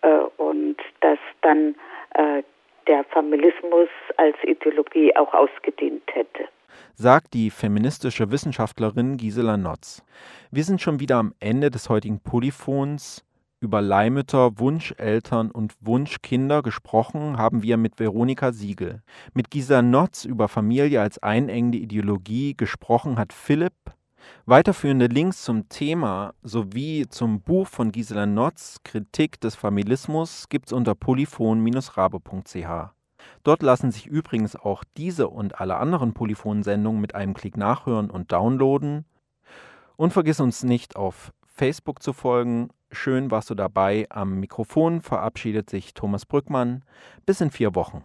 äh, 0.02 0.18
und 0.36 0.76
dass 1.00 1.18
dann 1.42 1.74
äh, 2.14 2.42
der 2.86 3.04
Familismus 3.04 3.88
als 4.16 4.36
Ideologie 4.44 5.14
auch 5.16 5.32
ausgedient 5.34 6.02
hätte 6.12 6.48
sagt 6.94 7.34
die 7.34 7.50
feministische 7.50 8.30
Wissenschaftlerin 8.30 9.16
Gisela 9.16 9.56
Notz. 9.56 10.02
Wir 10.50 10.64
sind 10.64 10.80
schon 10.80 11.00
wieder 11.00 11.16
am 11.16 11.34
Ende 11.40 11.70
des 11.70 11.88
heutigen 11.88 12.20
Polyphons. 12.20 13.22
Über 13.60 13.80
Leihmütter, 13.80 14.58
Wunscheltern 14.58 15.50
und 15.50 15.74
Wunschkinder 15.80 16.62
gesprochen 16.62 17.38
haben 17.38 17.62
wir 17.62 17.78
mit 17.78 17.98
Veronika 17.98 18.52
Siegel. 18.52 19.02
Mit 19.32 19.50
Gisela 19.50 19.82
Notz 19.82 20.24
über 20.24 20.48
Familie 20.48 21.00
als 21.00 21.22
einengende 21.22 21.78
Ideologie 21.78 22.54
gesprochen 22.54 23.18
hat 23.18 23.32
Philipp. 23.32 23.72
Weiterführende 24.46 25.06
Links 25.06 25.42
zum 25.42 25.68
Thema 25.68 26.34
sowie 26.42 27.06
zum 27.08 27.40
Buch 27.40 27.66
von 27.66 27.92
Gisela 27.92 28.26
Notz, 28.26 28.78
Kritik 28.84 29.40
des 29.40 29.54
Familismus, 29.54 30.48
gibt's 30.48 30.72
unter 30.72 30.94
polyphon-rabe.ch. 30.94 32.92
Dort 33.42 33.62
lassen 33.62 33.90
sich 33.90 34.06
übrigens 34.06 34.56
auch 34.56 34.84
diese 34.96 35.28
und 35.28 35.60
alle 35.60 35.76
anderen 35.76 36.14
Polyphon-Sendungen 36.14 37.00
mit 37.00 37.14
einem 37.14 37.34
Klick 37.34 37.56
nachhören 37.56 38.10
und 38.10 38.32
downloaden. 38.32 39.04
Und 39.96 40.12
vergiss 40.12 40.40
uns 40.40 40.62
nicht 40.62 40.96
auf 40.96 41.32
Facebook 41.44 42.02
zu 42.02 42.12
folgen. 42.12 42.68
Schön 42.92 43.30
warst 43.30 43.50
du 43.50 43.54
dabei. 43.54 44.06
Am 44.10 44.38
Mikrofon 44.40 45.00
verabschiedet 45.00 45.70
sich 45.70 45.94
Thomas 45.94 46.26
Brückmann. 46.26 46.84
Bis 47.24 47.40
in 47.40 47.50
vier 47.50 47.74
Wochen. 47.74 48.04